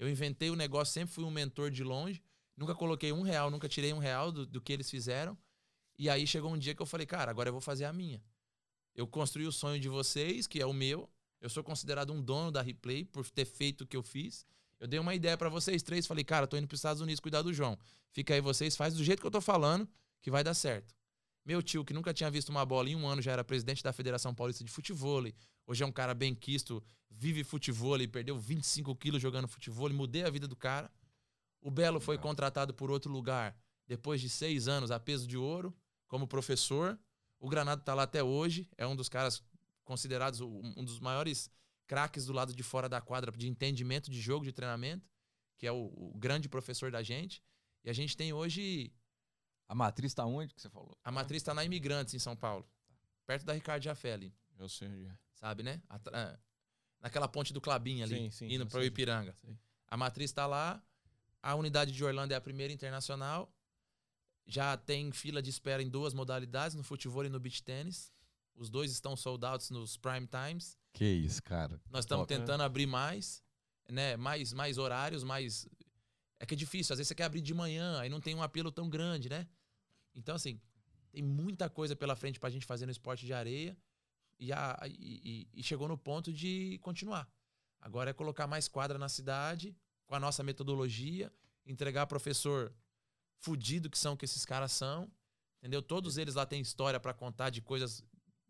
[0.00, 2.22] Eu inventei o negócio, sempre fui um mentor de longe.
[2.56, 5.36] Nunca coloquei um real, nunca tirei um real do, do que eles fizeram.
[5.98, 8.24] E aí chegou um dia que eu falei, cara, agora eu vou fazer a minha.
[8.94, 11.06] Eu construí o sonho de vocês, que é o meu.
[11.38, 14.46] Eu sou considerado um dono da Replay por ter feito o que eu fiz.
[14.78, 17.42] Eu dei uma ideia pra vocês três, falei, cara, tô indo pros Estados Unidos cuidar
[17.42, 17.78] do João.
[18.10, 19.86] Fica aí vocês, faz do jeito que eu tô falando,
[20.22, 20.94] que vai dar certo.
[21.50, 23.92] Meu tio, que nunca tinha visto uma bola em um ano, já era presidente da
[23.92, 25.24] Federação Paulista de Futebol.
[25.66, 30.30] Hoje é um cara bem quisto, vive futebol, perdeu 25 quilos jogando futebol, mudei a
[30.30, 30.88] vida do cara.
[31.60, 35.76] O Belo foi contratado por outro lugar depois de seis anos a peso de ouro,
[36.06, 36.96] como professor.
[37.40, 39.42] O Granado tá lá até hoje, é um dos caras
[39.82, 41.50] considerados um dos maiores
[41.84, 45.10] craques do lado de fora da quadra de entendimento de jogo, de treinamento,
[45.58, 47.42] que é o, o grande professor da gente.
[47.82, 48.92] E a gente tem hoje.
[49.70, 50.98] A matriz tá onde que você falou?
[51.04, 52.68] A matriz está na Imigrantes, em São Paulo,
[53.24, 55.16] perto da Ricardo Jafé ali, Eu sei onde é.
[55.34, 55.80] sabe, né?
[55.88, 56.40] Atra-
[57.00, 58.82] Naquela ponte do Clabinho ali, Sim, sim, indo para o.
[58.82, 59.32] Ipiranga.
[59.36, 59.56] Sei.
[59.86, 60.82] A matriz está lá.
[61.40, 63.48] A unidade de Orlando é a primeira internacional.
[64.44, 68.12] Já tem fila de espera em duas modalidades, no futebol e no beach tênis.
[68.56, 70.76] Os dois estão sold out nos prime times.
[70.92, 71.80] Que isso, cara.
[71.88, 72.38] Nós estamos Top.
[72.40, 73.40] tentando abrir mais,
[73.88, 74.16] né?
[74.16, 75.64] Mais, mais horários, mais.
[76.40, 76.92] É que é difícil.
[76.92, 79.46] Às vezes você quer abrir de manhã, aí não tem um apelo tão grande, né?
[80.14, 80.60] Então, assim,
[81.10, 83.76] tem muita coisa pela frente pra gente fazer no esporte de areia.
[84.38, 87.30] E, a, e, e- chegou no ponto de continuar.
[87.80, 89.76] Agora é colocar mais quadra na cidade,
[90.06, 91.30] com a nossa metodologia,
[91.66, 92.74] entregar professor
[93.38, 95.10] fudido que são que esses caras são.
[95.58, 95.82] Entendeu?
[95.82, 98.02] Todos eles lá têm história pra contar de coisas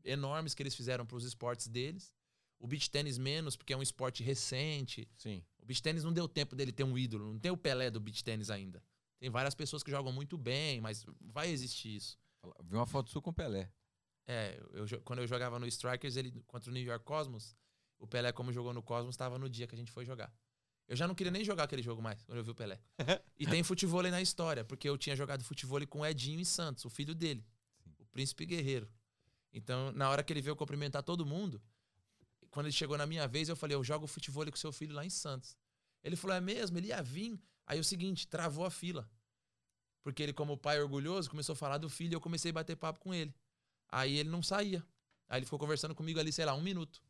[0.04, 2.14] enormes que eles fizeram pros esportes deles.
[2.58, 5.08] O beach tênis menos, porque é um esporte recente.
[5.16, 5.42] Sim.
[5.58, 7.32] O beach tênis não deu tempo dele ter um ídolo.
[7.32, 8.82] Não tem o Pelé do beach tênis ainda.
[9.20, 12.18] Tem várias pessoas que jogam muito bem, mas vai existir isso.
[12.64, 13.70] Vi uma foto sua com o Pelé.
[14.26, 17.54] É, eu, quando eu jogava no Strikers, ele contra o New York Cosmos,
[17.98, 20.32] o Pelé, como jogou no Cosmos, estava no dia que a gente foi jogar.
[20.88, 22.80] Eu já não queria nem jogar aquele jogo mais, quando eu vi o Pelé.
[23.38, 26.84] e tem futebol na história, porque eu tinha jogado futebol com o Edinho e Santos,
[26.86, 27.46] o filho dele,
[27.98, 28.90] o príncipe guerreiro.
[29.52, 31.62] Então, na hora que ele veio cumprimentar todo mundo,
[32.50, 35.04] quando ele chegou na minha vez, eu falei: Eu jogo futebol com seu filho lá
[35.04, 35.56] em Santos.
[36.02, 36.78] Ele falou: É mesmo?
[36.78, 37.38] Ele ia vir.
[37.70, 39.08] Aí o seguinte, travou a fila.
[40.02, 42.74] Porque ele, como pai orgulhoso, começou a falar do filho e eu comecei a bater
[42.74, 43.32] papo com ele.
[43.88, 44.84] Aí ele não saía.
[45.28, 47.00] Aí ele ficou conversando comigo ali, sei lá, um minuto.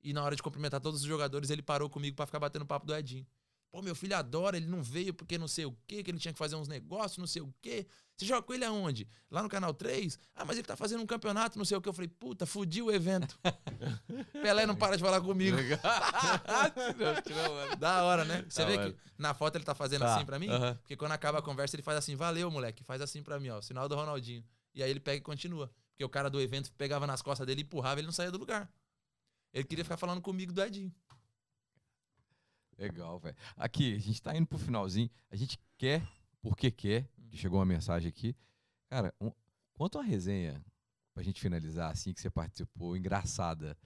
[0.00, 2.86] E na hora de cumprimentar todos os jogadores, ele parou comigo pra ficar batendo papo
[2.86, 3.26] do Edinho.
[3.74, 6.32] Pô, meu filho adora, ele não veio porque não sei o quê, que ele tinha
[6.32, 7.84] que fazer uns negócios, não sei o quê.
[8.16, 9.08] Você joga com ele aonde?
[9.28, 10.16] Lá no Canal 3?
[10.32, 11.88] Ah, mas ele tá fazendo um campeonato, não sei o quê.
[11.88, 13.36] Eu falei, puta, fudi o evento.
[14.40, 15.56] Pelé não para de falar comigo.
[15.58, 17.76] Tirou, tirou.
[17.76, 18.44] Da hora, né?
[18.48, 18.92] Você Da vê hora.
[18.92, 20.48] que na foto ele tá fazendo Tá, assim pra mim?
[20.50, 20.76] aham.
[20.76, 22.84] Porque quando acaba a conversa, ele faz assim, valeu, moleque.
[22.84, 23.60] Faz assim pra mim, ó.
[23.60, 24.44] Sinal do Ronaldinho.
[24.72, 25.68] E aí ele pega e continua.
[25.90, 28.70] Porque o cara do evento pegava nas costas dele, empurrava, ele não saía do lugar.
[29.52, 30.92] Ele queria ficar falando comigo do Edinho.
[32.78, 33.36] Legal, velho.
[33.56, 35.10] Aqui, a gente tá indo pro finalzinho.
[35.30, 36.06] A gente quer,
[36.42, 38.36] porque quer, que chegou uma mensagem aqui.
[38.88, 39.30] Cara, um,
[39.72, 40.64] conta uma resenha
[41.14, 43.76] pra gente finalizar, assim, que você participou, engraçada.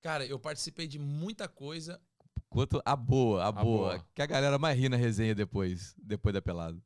[0.00, 2.00] Cara, eu participei de muita coisa.
[2.48, 4.06] Quanto a boa, a, boa, boa.
[4.14, 6.80] Que a galera mais ri na resenha depois, depois da pelada.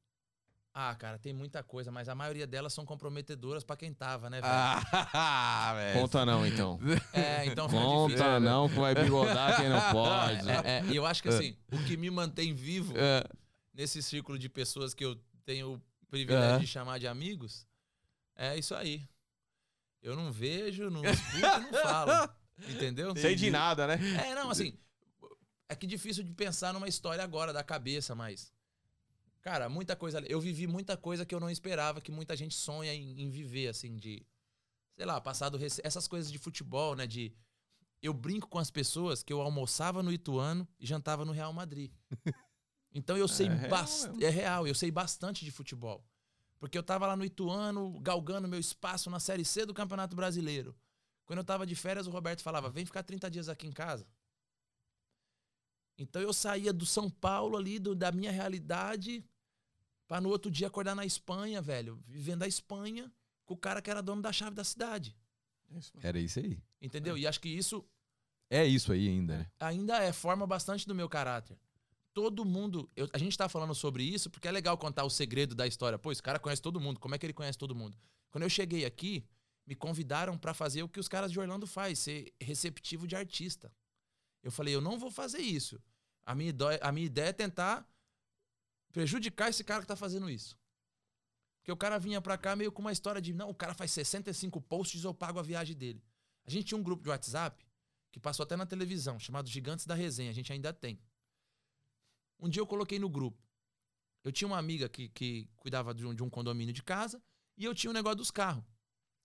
[0.77, 4.41] Ah, cara, tem muita coisa, mas a maioria delas são comprometedoras pra quem tava, né,
[4.41, 4.53] velho?
[4.53, 6.01] Ah, velho.
[6.01, 6.81] Conta não, então.
[7.15, 8.41] É, então fica Conta difícil.
[8.41, 10.51] não, que vai bigodar quem não pode.
[10.51, 13.25] É, é, e eu acho que assim, o que me mantém vivo É,
[13.73, 15.15] nesse círculo de pessoas que eu
[15.45, 16.59] tenho o privilégio É.
[16.59, 17.65] de chamar de amigos,
[18.35, 19.07] é isso aí.
[20.03, 22.29] Eu não vejo, não escuto, não falo.
[22.69, 23.15] Entendeu?
[23.17, 23.99] Sei de nada, né?
[24.27, 24.77] É, não, assim.
[25.69, 28.53] É que difícil de pensar numa história agora da cabeça, mas.
[29.45, 30.21] Cara, muita coisa.
[30.27, 33.69] Eu vivi muita coisa que eu não esperava, que muita gente sonha em, em viver,
[33.69, 34.27] assim, de.
[34.97, 35.59] Sei lá, passado.
[35.59, 37.07] rece- Essas coisas de futebol, né?
[37.07, 37.33] De.
[38.01, 41.93] Eu brinco com as pessoas que eu almoçava no Ituano e jantava no Real Madrid.
[42.97, 43.69] Então eu sei É real.
[44.23, 46.07] É real, eu sei bastante de futebol.
[46.61, 50.77] Porque eu tava lá no Ituano, galgando meu espaço na Série C do Campeonato Brasileiro.
[51.27, 54.07] Quando eu tava de férias, o Roberto falava: vem ficar 30 dias aqui em casa.
[55.99, 59.25] Então eu saía do São Paulo ali, do- da minha realidade,
[60.07, 62.03] pra no outro dia acordar na Espanha, velho.
[62.07, 63.11] Vivendo a Espanha
[63.45, 65.17] com o cara que era dono da chave da cidade.
[66.03, 66.63] Era isso aí.
[66.81, 67.17] Entendeu?
[67.19, 67.85] E acho que isso
[68.51, 69.51] É isso aí ainda, né?
[69.59, 71.59] ainda é, forma bastante do meu caráter.
[72.13, 72.89] Todo mundo.
[72.95, 75.99] eu- a gente tá falando sobre isso porque é legal contar o segredo da história.
[75.99, 77.01] Pô, esse cara conhece todo mundo.
[77.01, 77.99] Como é que ele conhece todo mundo?
[78.31, 79.25] Quando eu cheguei aqui,
[79.67, 83.73] me convidaram pra fazer o que os caras de Orlando faz, ser receptivo de artista.
[84.43, 85.81] Eu falei, eu não vou fazer isso.
[86.25, 87.85] A minha, idó- a minha ideia é tentar
[88.95, 90.57] prejudicar esse cara que tá fazendo isso.
[91.59, 93.91] Porque o cara vinha pra cá meio com uma história de, não, o cara faz
[93.91, 96.01] 65 posts, eu pago a viagem dele.
[96.47, 97.67] A gente tinha um grupo de WhatsApp
[98.13, 100.31] que passou até na televisão, chamado Gigantes da Resenha.
[100.31, 101.01] A gente ainda tem.
[102.39, 103.43] Um dia eu coloquei no grupo.
[104.23, 107.21] Eu tinha uma amiga que, que cuidava de um, de um condomínio de casa
[107.57, 108.63] e eu tinha um negócio dos carros.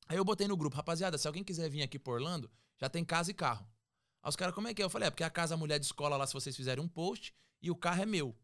[0.07, 3.05] Aí eu botei no grupo, rapaziada, se alguém quiser vir aqui por Orlando, já tem
[3.05, 3.69] casa e carro.
[4.23, 4.85] Aí os caras, como é que é?
[4.85, 6.87] Eu falei, é porque a casa a mulher de escola lá, se vocês fizerem um
[6.87, 8.35] post, e o carro é meu.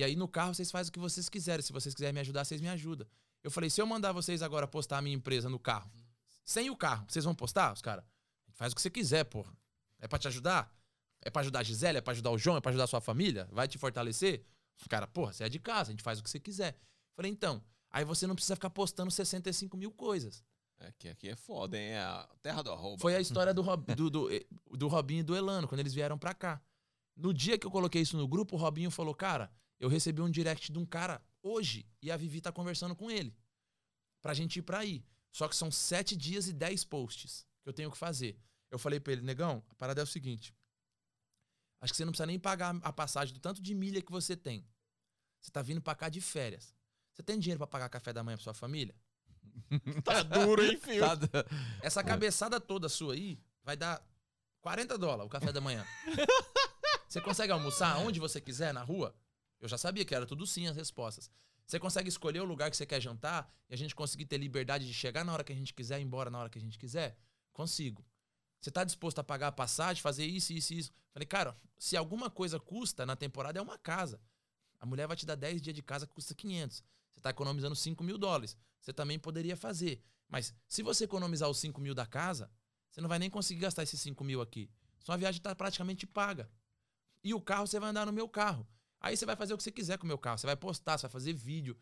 [0.00, 1.62] E aí no carro vocês fazem o que vocês quiserem.
[1.62, 3.06] Se vocês quiserem me ajudar, vocês me ajudam.
[3.42, 5.90] Eu falei, se eu mandar vocês agora postar a minha empresa no carro,
[6.44, 7.72] sem o carro, vocês vão postar?
[7.72, 8.04] Os caras,
[8.52, 9.52] faz o que você quiser, porra.
[9.98, 10.74] É pra te ajudar?
[11.22, 11.98] É pra ajudar a Gisele?
[11.98, 12.56] É pra ajudar o João?
[12.56, 13.46] É pra ajudar a sua família?
[13.52, 14.42] Vai te fortalecer?
[14.80, 16.74] Os caras, porra, você é de casa, a gente faz o que você quiser.
[17.14, 20.42] Falei, então, aí você não precisa ficar postando 65 mil coisas.
[20.78, 21.90] É que aqui é foda, hein?
[21.90, 22.96] É a terra do arroba.
[22.98, 24.28] Foi a história do, Rob- do, do,
[24.70, 26.58] do Robinho e do Elano, quando eles vieram pra cá.
[27.14, 30.30] No dia que eu coloquei isso no grupo, o Robinho falou: Cara, eu recebi um
[30.30, 33.34] direct de um cara hoje e a Vivi tá conversando com ele.
[34.20, 35.02] Pra gente ir pra aí.
[35.32, 38.38] Só que são sete dias e dez posts que eu tenho que fazer.
[38.70, 40.54] Eu falei pra ele, negão, a parada é o seguinte.
[41.80, 44.36] Acho que você não precisa nem pagar a passagem do tanto de milha que você
[44.36, 44.68] tem.
[45.40, 46.76] Você tá vindo pra cá de férias.
[47.12, 48.94] Você tem dinheiro pra pagar café da manhã pra sua família?
[50.04, 51.00] Tá duro, hein, filho?
[51.00, 51.44] Tá
[51.80, 54.04] Essa cabeçada toda sua aí vai dar
[54.60, 55.86] 40 dólares o café da manhã.
[57.08, 59.12] Você consegue almoçar onde você quiser, na rua?
[59.60, 61.30] Eu já sabia que era tudo sim as respostas.
[61.66, 64.86] Você consegue escolher o lugar que você quer jantar e a gente conseguir ter liberdade
[64.86, 66.60] de chegar na hora que a gente quiser e ir embora na hora que a
[66.60, 67.16] gente quiser?
[67.52, 68.04] Consigo.
[68.60, 70.92] Você tá disposto a pagar a passagem, fazer isso, isso, isso?
[71.12, 74.20] Falei, cara, se alguma coisa custa na temporada é uma casa.
[74.78, 76.82] A mulher vai te dar 10 dias de casa que custa 500.
[77.12, 78.56] Você tá economizando 5 mil dólares.
[78.80, 80.02] Você também poderia fazer.
[80.28, 82.50] Mas se você economizar os 5 mil da casa,
[82.90, 84.70] você não vai nem conseguir gastar esses 5 mil aqui.
[84.98, 86.50] Sua viagem tá praticamente paga.
[87.22, 88.66] E o carro você vai andar no meu carro.
[89.00, 90.38] Aí você vai fazer o que você quiser com o meu carro.
[90.38, 91.76] Você vai postar, você vai fazer vídeo.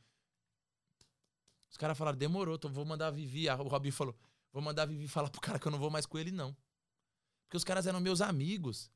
[1.71, 3.49] Os caras falaram, demorou, tô- vou mandar a Vivi.
[3.49, 4.17] A- O Robin falou,
[4.53, 6.57] vou mandar a Vivi falar pro cara que eu não vou mais com ele, não.
[7.45, 8.91] Porque os caras eram meus amigos.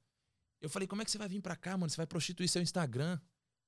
[0.61, 1.90] Eu falei, como é que você vai vir pra cá, mano?
[1.90, 3.19] Você vai prostituir seu Instagram.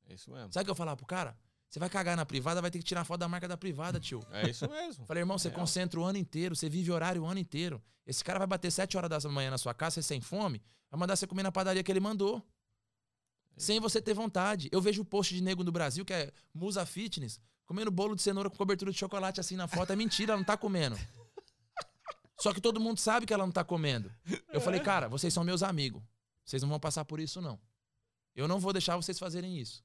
[0.07, 0.53] É isso mesmo.
[0.53, 1.37] Sabe o que eu falava pro cara?
[1.69, 4.25] Você vai cagar na privada, vai ter que tirar foto da marca da privada, tio.
[4.31, 5.05] É isso mesmo.
[5.09, 5.61] Falei, irmão, você Real.
[5.61, 7.83] concentra o ano inteiro, você vive horário o ano inteiro.
[8.07, 11.01] Esse cara vai bater 7 horas da manhã na sua casa, você sem fome, vai
[11.01, 12.47] mandar você comer na padaria que ele mandou.
[13.57, 14.69] Sem você ter vontade.
[14.73, 18.23] Eu vejo o post de nego no Brasil, que é Musa Fitness, comendo bolo de
[18.23, 19.93] cenoura com cobertura de chocolate assim na foto.
[19.93, 20.97] É mentira, ela não tá comendo.
[22.39, 24.13] Só que todo mundo sabe que ela não tá comendo.
[24.53, 26.03] Eu falei, cara, vocês são meus amigos.
[26.45, 27.59] Vocês não vão passar por isso, não.
[28.35, 29.83] Eu não vou deixar vocês fazerem isso.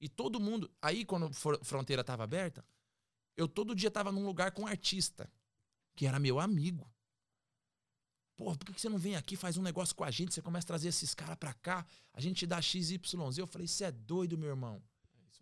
[0.00, 0.70] E todo mundo.
[0.80, 2.64] Aí, quando a fro- fronteira tava aberta,
[3.36, 5.28] eu todo dia tava num lugar com um artista,
[5.94, 6.90] que era meu amigo.
[8.40, 10.64] Pô, por que você não vem aqui, faz um negócio com a gente, você começa
[10.64, 11.84] a trazer esses caras pra cá,
[12.14, 12.98] a gente dá XYZ.
[13.36, 14.82] Eu falei, você é doido, meu irmão.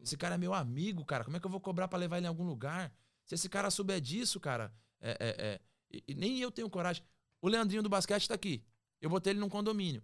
[0.00, 1.22] Esse cara é meu amigo, cara.
[1.22, 2.92] Como é que eu vou cobrar pra levar ele em algum lugar?
[3.24, 5.60] Se esse cara souber disso, cara, é, é, é,
[5.92, 7.04] e- e nem eu tenho coragem.
[7.40, 8.64] O Leandrinho do basquete tá aqui.
[9.00, 10.02] Eu botei ele num condomínio.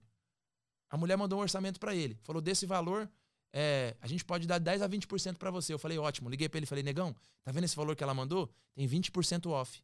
[0.89, 2.17] A mulher mandou um orçamento pra ele.
[2.23, 3.11] Falou, desse valor,
[3.53, 5.75] é, a gente pode dar 10 a 20% pra você.
[5.75, 6.31] Eu falei, ótimo.
[6.31, 7.13] Liguei pra ele falei, negão,
[7.43, 8.49] tá vendo esse valor que ela mandou?
[8.73, 9.83] Tem 20% off.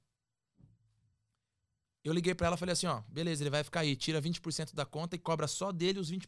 [2.02, 4.74] Eu liguei pra ela e falei assim, ó, beleza, ele vai ficar aí, tira 20%
[4.74, 6.27] da conta e cobra só dele os 20%.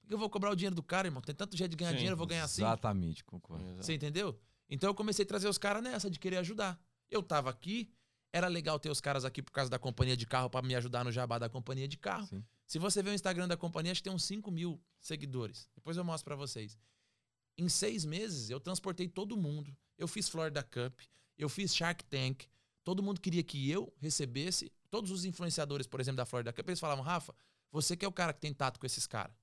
[0.00, 1.20] Por que eu vou cobrar o dinheiro do cara, irmão?
[1.20, 2.62] Tem tanto jeito de ganhar Sim, dinheiro, eu vou ganhar assim.
[2.62, 3.76] Exatamente, concordo.
[3.76, 4.38] Você entendeu?
[4.70, 6.80] Então eu comecei a trazer os caras nessa, de querer ajudar.
[7.10, 7.90] Eu tava aqui,
[8.32, 11.04] era legal ter os caras aqui por causa da companhia de carro pra me ajudar
[11.04, 12.26] no jabá da companhia de carro.
[12.26, 12.44] Sim.
[12.66, 15.68] Se você ver o Instagram da companhia, acho que tem uns 5 mil seguidores.
[15.74, 16.78] Depois eu mostro pra vocês.
[17.56, 19.76] Em seis meses, eu transportei todo mundo.
[19.96, 21.00] Eu fiz Florida Cup,
[21.36, 22.44] eu fiz Shark Tank.
[22.84, 24.70] Todo mundo queria que eu recebesse.
[24.90, 27.34] Todos os influenciadores, por exemplo, da Florida Cup, eles falavam, Rafa,
[27.70, 29.36] você que é o cara que tem tato com esses caras.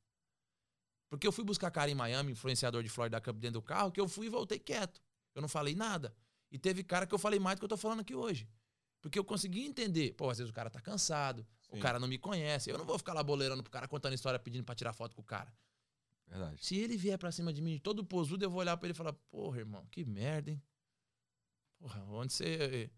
[1.09, 4.01] Porque eu fui buscar cara em Miami, influenciador de Florida Cup dentro do carro, que
[4.01, 5.01] eu fui e voltei quieto.
[5.33, 6.15] Eu não falei nada.
[6.51, 8.49] E teve cara que eu falei mais do que eu tô falando aqui hoje.
[9.01, 10.13] Porque eu consegui entender.
[10.13, 11.77] Pô, às vezes o cara tá cansado, Sim.
[11.77, 12.71] o cara não me conhece.
[12.71, 15.21] Eu não vou ficar lá boleirando pro cara contando história pedindo pra tirar foto com
[15.21, 15.53] o cara.
[16.27, 16.65] Verdade.
[16.65, 18.97] Se ele vier pra cima de mim todo posudo, eu vou olhar pra ele e
[18.97, 20.61] falar: Porra, irmão, que merda, hein?
[21.77, 22.89] Porra, onde você.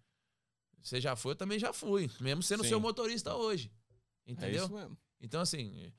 [0.81, 2.09] Você já foi, eu também já fui.
[2.19, 2.69] Mesmo sendo Sim.
[2.69, 3.71] seu motorista hoje.
[4.25, 4.65] É Entendeu?
[4.65, 4.97] isso mesmo.
[5.19, 5.91] Então, assim,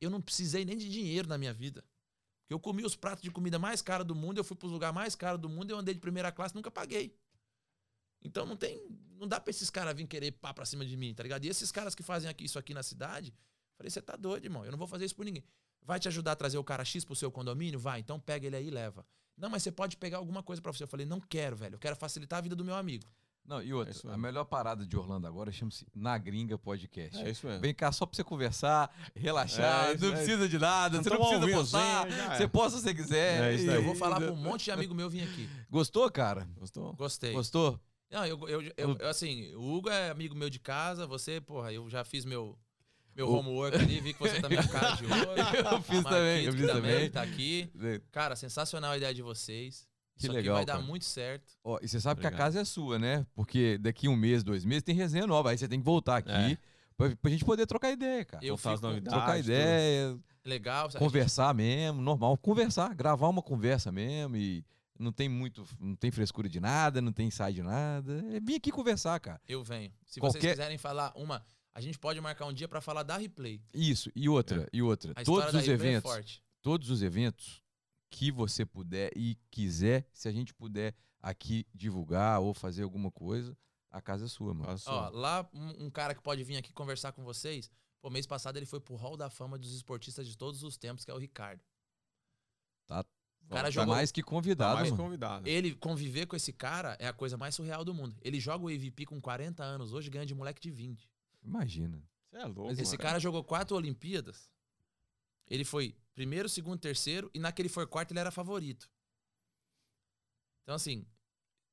[0.00, 1.84] eu não precisei nem de dinheiro na minha vida.
[2.42, 4.94] Porque eu comi os pratos de comida mais caros do mundo, eu fui pros lugares
[4.94, 7.14] mais caros do mundo, eu andei de primeira classe, nunca paguei.
[8.22, 8.80] Então não tem.
[9.18, 11.44] Não dá pra esses caras virem querer pá pra cima de mim, tá ligado?
[11.44, 13.34] E esses caras que fazem aqui, isso aqui na cidade,
[13.76, 14.64] falei, você tá doido, irmão.
[14.64, 15.44] Eu não vou fazer isso por ninguém.
[15.82, 17.78] Vai te ajudar a trazer o cara X pro seu condomínio?
[17.78, 19.06] Vai, então pega ele aí e leva.
[19.36, 20.82] Não, mas você pode pegar alguma coisa pra você.
[20.82, 21.76] Eu falei, não quero, velho.
[21.76, 23.06] Eu quero facilitar a vida do meu amigo.
[23.48, 27.16] Não, e É outra, isso a melhor parada de Orlando agora chama-se Na Gringa Podcast.
[27.18, 27.62] É isso mesmo.
[27.62, 31.48] Vem cá só pra você conversar, relaxar, É, não precisa de nada, você não precisa
[31.56, 32.06] postar,
[32.36, 32.46] você é.
[32.46, 33.42] posta se você quiser.
[33.50, 33.76] É isso aí.
[33.76, 35.48] Eu vou falar pra um monte de amigo meu vir aqui.
[35.70, 36.46] Gostou, cara?
[36.58, 36.92] Gostou?
[36.92, 37.32] Gostei.
[37.32, 37.80] Gostou?
[38.10, 41.72] Não, eu, eu, eu- eu, assim, o Hugo é amigo meu de casa, você, porra,
[41.72, 42.54] eu já fiz meu,
[43.16, 45.72] meu homework ali, vi que você também é um cara de ouro.
[45.74, 47.10] Eu fiz também, eu fiz também.
[47.10, 47.70] Tá aqui.
[48.12, 49.87] Cara, sensacional a ideia de vocês.
[50.18, 50.84] Que Isso legal, aqui vai dar cara.
[50.84, 51.52] muito certo.
[51.62, 52.46] Ó, e você sabe que a Obrigado.
[52.46, 53.24] casa é sua, né?
[53.34, 55.50] Porque daqui um mês, dois meses, tem resenha nova.
[55.50, 56.58] Aí você tem que voltar aqui É.
[56.96, 58.44] pra, pra gente poder trocar ideia, cara.
[58.44, 59.08] Eu fico novidades.
[59.08, 59.44] trocar tudo.
[59.44, 60.86] ideia, legal.
[60.86, 62.36] a gente- conversar mesmo, normal.
[62.36, 64.64] Conversar, gravar uma conversa mesmo e
[64.98, 68.24] não tem muito, não tem frescura de nada, não tem ensaio de nada.
[68.32, 69.40] É vir aqui conversar, cara.
[69.48, 69.92] Eu venho.
[70.04, 73.16] Se vocês Qualquer- quiserem falar uma, a gente pode marcar um dia pra falar da
[73.16, 73.60] replay.
[73.72, 75.12] Isso, e outra, e outra.
[75.14, 76.42] A Todos da os replay eventos, é forte.
[76.60, 77.62] todos os eventos
[78.10, 83.56] que você puder e quiser, se a gente puder aqui divulgar ou fazer alguma coisa,
[83.90, 84.74] a casa é sua, mano.
[84.86, 87.70] Ó, lá um, um cara que pode vir aqui conversar com vocês.
[88.00, 91.04] Pô, mês passado ele foi pro Hall da Fama dos esportistas de todos os tempos,
[91.04, 91.60] que é o Ricardo.
[92.90, 95.02] o cara Tá jogou- mais que Tá convidado, mais mano.
[95.02, 95.48] convidado.
[95.48, 98.14] Ele conviver com esse cara é a coisa mais surreal do mundo.
[98.20, 101.08] Ele joga o MVP com 40 anos, hoje ganha de moleque de 20.
[101.42, 102.02] Imagina.
[102.30, 102.66] Você é louco.
[102.66, 103.02] Mas Esse mano.
[103.02, 104.50] cara jogou quatro Olimpíadas.
[105.48, 108.90] Ele foi primeiro, segundo, terceiro, e naquele for quarto ele era favorito.
[110.64, 111.06] Então, assim,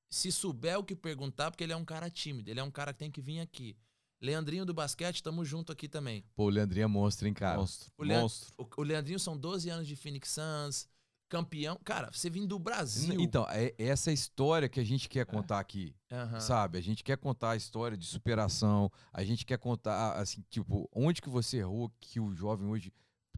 [0.08, 2.94] se souber o que perguntar, porque ele é um cara tímido, ele é um cara
[2.94, 3.76] que tem que vir aqui.
[4.22, 6.24] Leandrinho do basquete, tamo junto aqui também.
[6.36, 7.58] Pô, o Leandrinho é monstro, hein, cara?
[7.58, 7.92] Monstro.
[7.98, 8.54] O Leandro- Monstro.
[8.56, 10.88] O, o Leandrinho são 12 anos de Phoenix Suns,
[11.28, 11.80] campeão.
[11.84, 13.20] Cara, você vindo do Brasil.
[13.20, 16.40] Então, é essa história que a gente quer contar aqui, Aham.
[16.40, 16.78] sabe?
[16.78, 21.20] A gente quer contar a história de superação, a gente quer contar, assim, tipo, onde
[21.20, 22.94] que você errou que o jovem hoje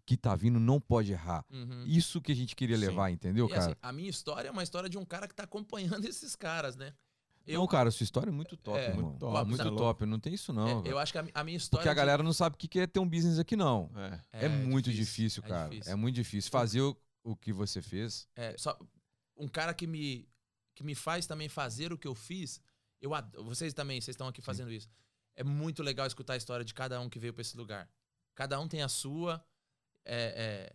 [0.08, 1.46] que tá vindo não pode errar.
[1.52, 1.84] Uhum.
[1.86, 2.86] Isso que a gente queria Sim.
[2.86, 3.62] levar, entendeu, E, cara?
[3.66, 6.78] assim, a minha história é uma história de um cara que tá acompanhando esses caras,
[6.78, 6.94] né?
[7.46, 9.04] Eu, Não, cara, sua história é muito top, É, irmão.
[9.12, 11.44] muito top, muito é top, não tem isso não, é, eu acho que a, a
[11.44, 11.82] minha história.
[11.82, 13.90] Porque a de- galera não sabe o que é ter um business aqui, não.
[14.34, 14.46] É.
[14.46, 15.70] É, muito difícil, cara.
[15.70, 15.92] difícil.
[15.92, 16.50] É muito difícil.
[16.52, 18.28] Fazer o, o que você fez.
[18.36, 18.78] É, só
[19.38, 20.28] um cara que me
[20.74, 22.62] que me faz também fazer o que eu fiz.
[23.02, 24.88] Eu ad- vocês também, vocês estão aqui fazendo isso.
[25.36, 27.90] É muito legal escutar a história de cada um que veio para esse lugar.
[28.36, 29.44] Cada um tem a sua.
[30.08, 30.74] É, é,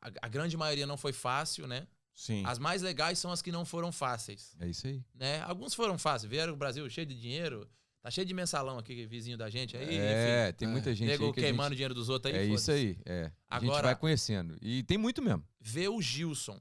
[0.00, 1.86] a, a grande maioria não foi fácil, né?
[2.14, 2.42] Sim.
[2.46, 5.02] As mais legais são as que não foram fáceis, É isso aí.
[5.14, 5.40] né?
[5.42, 6.30] Alguns foram fáceis.
[6.30, 7.68] Vieram o Brasil cheio de dinheiro.
[8.02, 9.96] Tá cheio de mensalão aqui, vizinho da gente aí.
[9.96, 10.56] é, enfim.
[10.58, 11.76] tem muita gente Nego aí que queimando gente...
[11.76, 12.40] dinheiro dos outros aí.
[12.40, 13.30] É isso aí, é.
[13.48, 14.58] A gente vai conhecendo.
[14.60, 15.44] E tem muito mesmo.
[15.60, 16.60] ver o Gilson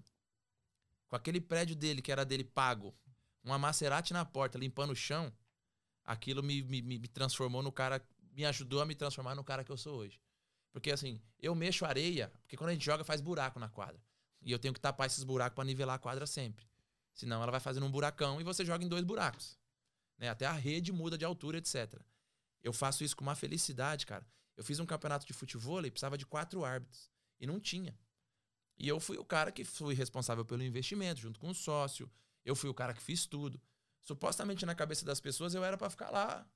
[1.09, 2.95] com aquele prédio dele, que era dele pago,
[3.43, 5.33] uma Maserati na porta, limpando o chão,
[6.05, 8.01] aquilo me, me me transformou no cara,
[8.33, 10.21] me ajudou a me transformar no cara que eu sou hoje.
[10.71, 14.01] Porque assim, eu mexo areia, porque quando a gente joga faz buraco na quadra.
[14.41, 16.65] E eu tenho que tapar esses buracos pra nivelar a quadra sempre.
[17.13, 19.59] Senão ela vai fazendo um buracão e você joga em dois buracos.
[20.17, 20.29] Né?
[20.29, 22.01] Até a rede muda de altura, etc.
[22.63, 24.25] Eu faço isso com uma felicidade, cara.
[24.55, 27.11] Eu fiz um campeonato de futebol e precisava de quatro árbitros.
[27.39, 27.97] E não tinha.
[28.77, 32.09] E eu fui o cara que fui responsável pelo investimento, junto com o sócio.
[32.43, 33.61] Eu fui o cara que fiz tudo.
[34.01, 36.47] Supostamente na cabeça das pessoas eu era pra ficar lá.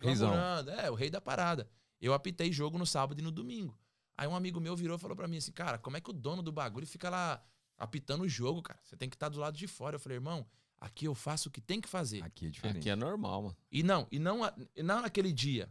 [0.00, 0.32] Reizão.
[0.80, 1.68] É, o rei da parada.
[2.00, 3.78] Eu apitei jogo no sábado e no domingo.
[4.16, 6.12] Aí um amigo meu virou e falou pra mim assim, cara, como é que o
[6.12, 7.42] dono do bagulho fica lá
[7.76, 8.80] apitando o jogo, cara?
[8.82, 9.96] Você tem que estar do lado de fora.
[9.96, 10.46] Eu falei, irmão,
[10.78, 12.22] aqui eu faço o que tem que fazer.
[12.22, 12.78] Aqui é diferente.
[12.78, 13.56] Aqui é normal, mano.
[13.70, 14.40] E não, e não,
[14.74, 15.70] e não naquele dia.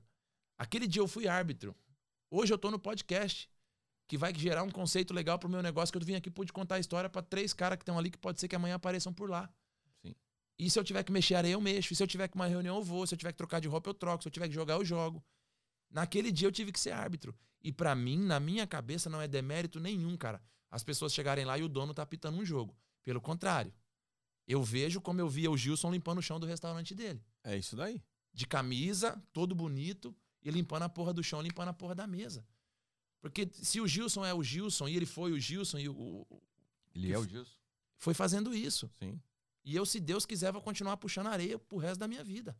[0.58, 1.76] Aquele dia eu fui árbitro.
[2.30, 3.50] Hoje eu tô no podcast
[4.08, 6.76] que vai gerar um conceito legal pro meu negócio que eu vim aqui pude contar
[6.76, 9.30] a história pra três caras que estão ali que pode ser que amanhã apareçam por
[9.30, 9.50] lá.
[10.02, 10.16] Sim.
[10.60, 11.92] E se eu tiver que mexer areia, eu mexo.
[11.92, 13.08] E se eu tiver que uma reunião, eu vou.
[13.08, 14.22] Se eu tiver que trocar de roupa, eu troco.
[14.24, 15.24] Se eu tiver que jogar, eu jogo.
[15.96, 17.34] Naquele dia eu tive que ser árbitro.
[17.64, 20.42] E pra mim, na minha cabeça, não é demérito nenhum, cara.
[20.70, 22.76] As pessoas chegarem lá e o dono tá apitando um jogo.
[23.02, 23.74] Pelo contrário.
[24.46, 27.78] Eu vejo como eu via o Gilson limpando o chão do restaurante dele É isso
[27.78, 28.04] daí.
[28.34, 30.14] de camisa, todo bonito,
[30.44, 32.46] e limpando a porra do chão, limpando a porra da mesa.
[33.22, 36.44] Porque se o Gilson é o Gilson, e ele foi o Gilson, e o, o-
[36.94, 37.56] Ele é o Gilson.
[37.98, 38.92] foi fazendo isso.
[39.00, 39.20] Sim.
[39.64, 42.56] E eu, se Deus quiser, vou continuar puxando areia pro resto da minha vida.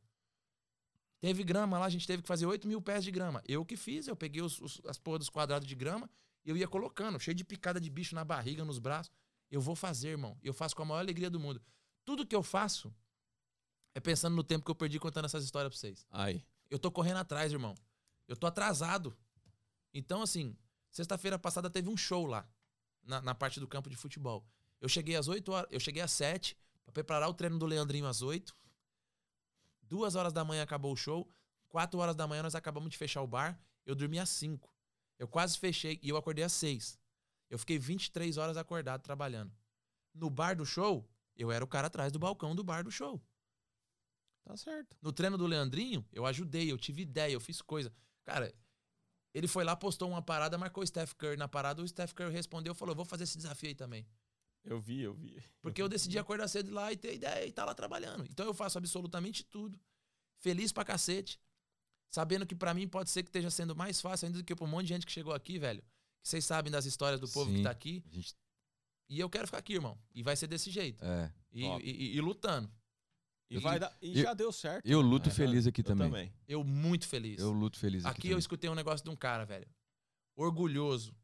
[1.22, 3.42] Teve grama lá, a gente teve que fazer 8 mil pés de grama.
[3.48, 6.10] Eu que fiz, eu peguei os- os- as porras dos quadrados de grama
[6.44, 9.12] e eu ia colocando, cheio de picada de bicho na barriga, nos braços.
[9.50, 10.38] Eu vou fazer, irmão.
[10.44, 11.62] Eu faço com a maior alegria do mundo.
[12.04, 12.94] Tudo que eu faço
[13.94, 16.06] é pensando no tempo que eu perdi contando essas histórias pra vocês.
[16.12, 16.44] Aí.
[16.70, 17.74] Eu tô correndo atrás, irmão.
[18.28, 19.16] Eu tô atrasado.
[19.94, 20.56] Então, assim,
[20.92, 22.48] sexta-feira passada teve um show lá,
[23.04, 24.46] na, na parte do campo de futebol.
[24.82, 28.06] Eu cheguei às 8 horas, eu cheguei às 7 pra preparar o treino do Leandrinho
[28.06, 28.54] às 8.
[29.88, 31.30] Duas horas da manhã acabou o show.
[31.68, 33.60] Quatro horas da manhã nós acabamos de fechar o bar.
[33.86, 34.74] Eu dormi às 5.
[35.18, 37.00] Eu quase fechei e eu acordei às 6.
[37.50, 39.56] Eu fiquei 23 horas acordado trabalhando.
[40.14, 43.22] No bar do show, eu era o cara atrás do balcão do bar do show.
[44.44, 44.96] Tá certo.
[45.02, 47.92] No treino do Leandrinho, eu ajudei, eu tive ideia, eu fiz coisa.
[48.24, 48.54] Cara,
[49.34, 52.32] ele foi lá, postou uma parada, marcou o Steph Curry na parada, o Steph Curry
[52.32, 54.08] respondeu e falou: "Eu vou fazer esse desafio aí também.
[54.66, 55.42] Eu vi, eu vi.
[55.62, 58.26] Porque eu decidi acordar cedo lá e ter ideia e tá lá trabalhando.
[58.30, 59.80] Então eu faço absolutamente tudo.
[60.42, 61.40] Feliz pra cacete.
[62.12, 64.66] Sabendo que pra mim pode ser que esteja sendo mais fácil ainda do que pra
[64.66, 65.82] um monte de gente que chegou aqui, velho.
[66.24, 67.58] Que vocês sabem das histórias do povo Sim.
[67.58, 68.04] que tá aqui.
[68.10, 68.34] Gente,
[69.08, 70.00] E eu quero ficar aqui, irmão.
[70.14, 71.04] E vai ser desse jeito.
[71.06, 71.32] é.
[71.52, 72.72] E, e- e- e lutando.
[73.52, 74.84] E, Eu- vai dar, e eu- já deu certo.
[74.86, 76.34] Eu luto É, feliz aqui eu também.
[76.48, 77.40] Eu muito feliz.
[77.40, 78.18] Eu luto feliz aqui.
[78.20, 78.40] Aqui eu também.
[78.40, 79.68] escutei um negócio de um cara, velho.
[80.36, 81.16] Orgulhoso.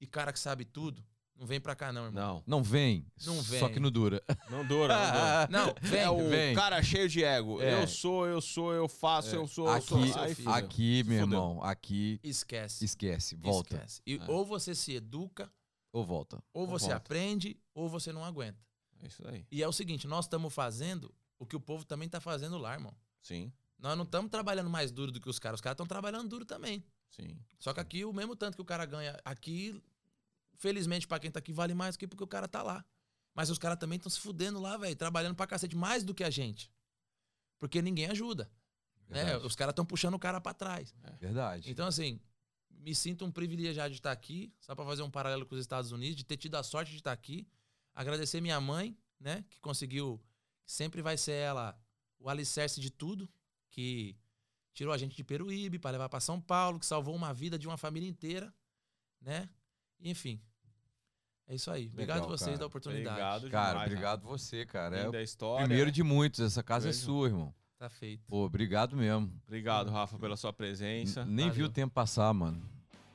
[0.00, 1.04] E cara que sabe tudo.
[1.38, 2.42] Não vem pra cá, não, irmão.
[2.46, 3.06] Não, Não vem.
[3.26, 3.72] Não Só vem.
[3.74, 4.22] que não dura.
[4.50, 5.48] não dura, não dura.
[5.50, 6.00] Não, vem.
[6.00, 6.54] é o vem.
[6.54, 7.60] cara cheio de ego.
[7.60, 7.82] É.
[7.82, 9.38] Eu sou, eu sou, eu faço, É.
[9.38, 9.98] eu sou, eu sou.
[9.98, 10.50] Aqui, filho.
[10.50, 11.38] aqui, meu Fudeu.
[11.38, 12.84] irmão, aqui Esquece.
[12.86, 13.36] esquece.
[13.36, 13.74] Volta.
[13.76, 14.00] Esquece.
[14.06, 14.24] E É.
[14.30, 15.52] Ou você se educa,
[15.92, 16.42] Ou volta.
[16.54, 16.96] ou você volta.
[16.96, 18.58] aprende, ou você não aguenta.
[19.02, 19.44] É isso aí.
[19.52, 22.72] E é o seguinte, nós estamos fazendo o que o povo também tá fazendo lá,
[22.72, 22.94] irmão.
[23.20, 25.58] Sim, Nós não estamos trabalhando mais duro do que os caras.
[25.58, 26.82] Os caras estão trabalhando duro também.
[27.10, 27.36] sim.
[27.58, 29.82] Só que aqui, o mesmo tanto que o cara ganha aqui,
[30.58, 32.84] felizmente pra quem tá aqui, vale mais aqui porque o cara tá lá.
[33.34, 36.24] Mas os caras também estão se fudendo lá, velho, trabalhando pra cacete mais do que
[36.24, 36.72] a gente.
[37.58, 38.50] Porque ninguém ajuda.
[39.08, 39.36] Né?
[39.38, 40.94] Os caras estão puxando o cara pra trás.
[41.20, 41.70] Verdade.
[41.70, 42.20] Então, assim,
[42.70, 45.92] me sinto um privilegiado de estar aqui, só pra fazer um paralelo com os Estados
[45.92, 47.46] Unidos, de ter tido a sorte de estar aqui.
[47.94, 50.22] Agradecer minha mãe, né, que conseguiu,
[50.64, 51.78] sempre vai ser ela
[52.18, 53.28] o alicerce de tudo,
[53.70, 54.16] que
[54.72, 57.66] tirou a gente de Peruíbe para levar pra São Paulo, que salvou uma vida de
[57.66, 58.54] uma família inteira,
[59.20, 59.48] né?
[60.00, 60.40] Enfim.
[61.48, 61.88] É isso aí.
[61.92, 62.58] Obrigado Legal, a vocês cara.
[62.58, 63.08] da oportunidade.
[63.36, 64.96] Obrigado Cara, demais, obrigado você, cara.
[64.96, 65.08] É Rafa.
[65.08, 65.66] o Linda história.
[65.66, 66.40] primeiro de muitos.
[66.40, 67.04] Essa casa é Beijo.
[67.04, 67.54] sua, irmão.
[67.78, 68.24] Tá feito.
[68.26, 69.30] Pô, obrigado mesmo.
[69.46, 71.20] Obrigado, Rafa, pela sua presença.
[71.22, 71.66] N- Nem vi Valeu.
[71.66, 72.60] o tempo passar, mano.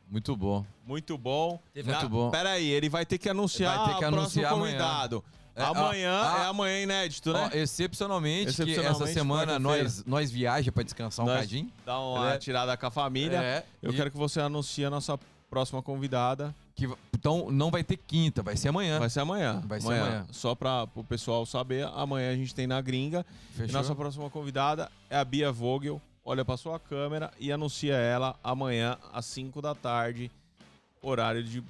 [0.07, 0.65] Muito bom.
[0.85, 1.61] Muito bom.
[1.73, 2.29] Teve Muito Na- bom.
[2.31, 4.77] Pera aí, ele vai ter que anunciar Vai ter que o anunciar próximo amanhã.
[4.77, 5.23] convidado.
[5.53, 7.49] É, amanhã ah, é ah, amanhã inédito, né?
[7.53, 11.69] Ó, excepcionalmente, que Excepcionalmente, essa semana nós, nós viaja pra descansar um Nós- cadinho.
[11.85, 12.37] Dá uma É.
[12.37, 13.41] tirada com a família.
[13.43, 15.19] É, Eu e quero que você anuncie a nossa
[15.51, 16.55] próxima convidada.
[16.73, 18.97] que então não vai ter quinta, vai ser amanhã.
[18.97, 19.61] Vai ser amanhã.
[19.67, 20.25] Vai ser amanhã.
[20.31, 23.25] Só para o pessoal saber, amanhã a gente tem na gringa.
[23.51, 23.73] E Fechou?
[23.73, 26.01] nossa próxima convidada é a Bia Vogel.
[26.23, 30.31] Olha para sua câmera e anuncia ela amanhã às 5 da tarde,
[31.01, 31.61] horário de,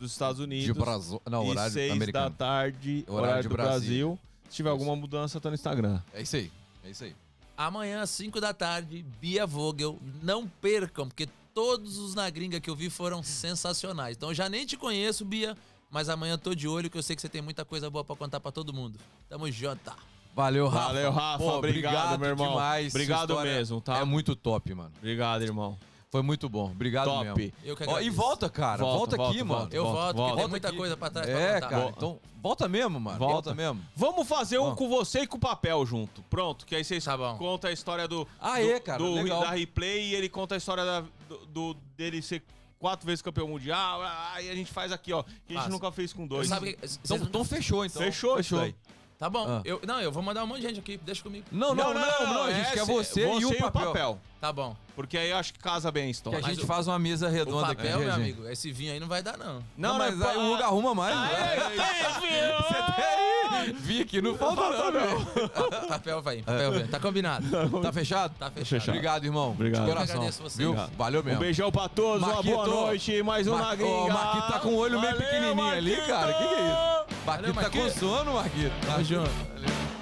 [0.00, 0.64] dos Estados Unidos.
[0.64, 1.20] de Brasil.
[1.28, 2.30] Não, e horário 6 americano.
[2.30, 3.78] da tarde, Horário horário, do Brasília.
[3.78, 4.18] Brasil.
[4.48, 4.78] Se tiver Isso.
[4.78, 6.00] alguma mudança, tá no Instagram.
[6.14, 6.50] É isso aí.
[6.84, 7.14] É isso aí.
[7.56, 9.98] Amanhã, às 5 da tarde, Bia Vogel.
[10.22, 14.14] Não percam, porque todos os na gringa que eu vi foram sensacionais.
[14.14, 15.56] Então eu já nem te conheço, Bia,
[15.90, 18.04] mas amanhã eu tô de olho que eu sei que você tem muita coisa boa
[18.04, 18.98] pra contar pra todo mundo.
[19.26, 19.90] Tamo junto.
[20.34, 20.86] Valeu, Rafa.
[20.88, 21.38] Valeu, Rafa.
[21.42, 22.50] Pô, obrigado, meu irmão.
[22.50, 22.94] demais.
[22.94, 23.96] Obrigado mesmo, tá?
[23.96, 24.92] É muito top, mano.
[24.98, 25.78] Obrigado, irmão.
[26.10, 26.70] Foi muito bom.
[26.70, 27.24] Obrigado Top.
[27.24, 27.52] mesmo.
[27.64, 28.78] Eu que Ó, e volta, cara.
[28.82, 29.58] Volta, Volta, aqui, volta, mano.
[29.60, 29.76] volta.
[29.76, 30.76] Eu volto, porque tem volta muita aqui.
[30.76, 31.68] coisa pra trás pra É, contar.
[31.68, 31.88] cara.
[31.96, 33.18] Então, volta mesmo, mano.
[33.18, 33.32] Volta.
[33.34, 33.82] Volta, mesmo.
[33.94, 34.74] Vamos fazer um Ó.
[34.74, 36.22] com você e com o papel junto.
[36.30, 38.26] Pronto, que aí vocês Tá contam a história do.
[38.40, 39.40] Ah, do, é, cara, do- legal.
[39.42, 42.42] da replay e ele conta a história da- do, do- dele ser
[42.78, 44.00] quatro vezes campeão mundial.
[44.32, 45.24] Aí a gente faz aqui, ó.
[45.46, 46.46] Que a gente nunca fez com dois.
[46.48, 48.00] sabe que- Então, então fechou, então.
[48.00, 48.60] Fechou, fechou.
[48.60, 48.74] daí.
[49.18, 49.46] Tá bom.
[49.48, 49.62] Ah.
[49.64, 50.98] Eu, não, eu vou mandar um monte de gente aqui.
[50.98, 51.46] Deixa comigo.
[51.50, 54.20] Não, não, não, não, a gente é quer se- você, e o papel.
[54.46, 54.76] Tá bom.
[54.94, 56.38] Porque aí eu acho que casa bem a Que história.
[56.38, 58.14] a Mas gente o- faz uma mesa O redonda aqui, papel, meu gente.
[58.20, 59.60] amigo, esse vinho aí não vai dar, não.
[59.76, 61.14] Não, mas aí o Hugo arruma mais.
[61.16, 61.28] né?
[62.56, 63.72] Você tem aí.
[63.80, 65.26] Vi aqui, não falta não, meu.
[65.88, 66.84] Papel vai, papel vai.
[66.84, 67.44] Tá combinado.
[67.82, 68.34] Tá fechado?
[68.38, 68.68] Tá fechado.
[68.80, 68.88] Fechado.
[68.90, 69.50] Obrigado, irmão.
[69.50, 69.82] Obrigado.
[69.82, 70.16] De Eu que coração.
[70.16, 70.58] agradeço você.
[70.58, 70.70] Viu?
[70.70, 70.96] Obrigado.
[70.96, 71.40] Valeu Um mesmo.
[71.40, 72.54] beijão pra todos, uma Marquito.
[72.54, 73.90] boa noite, mais um Mar- na Ô, gringa.
[73.90, 76.06] O Marquito tá com o olho meio Valeu, pequenininho ali, Marquito!
[76.08, 76.32] cara.
[76.32, 77.24] Que que é isso?
[77.26, 77.98] Marquito tá com Marquito.
[77.98, 78.72] sono, Marquito.
[78.86, 79.30] Tamo junto.
[79.30, 79.95] Valeu.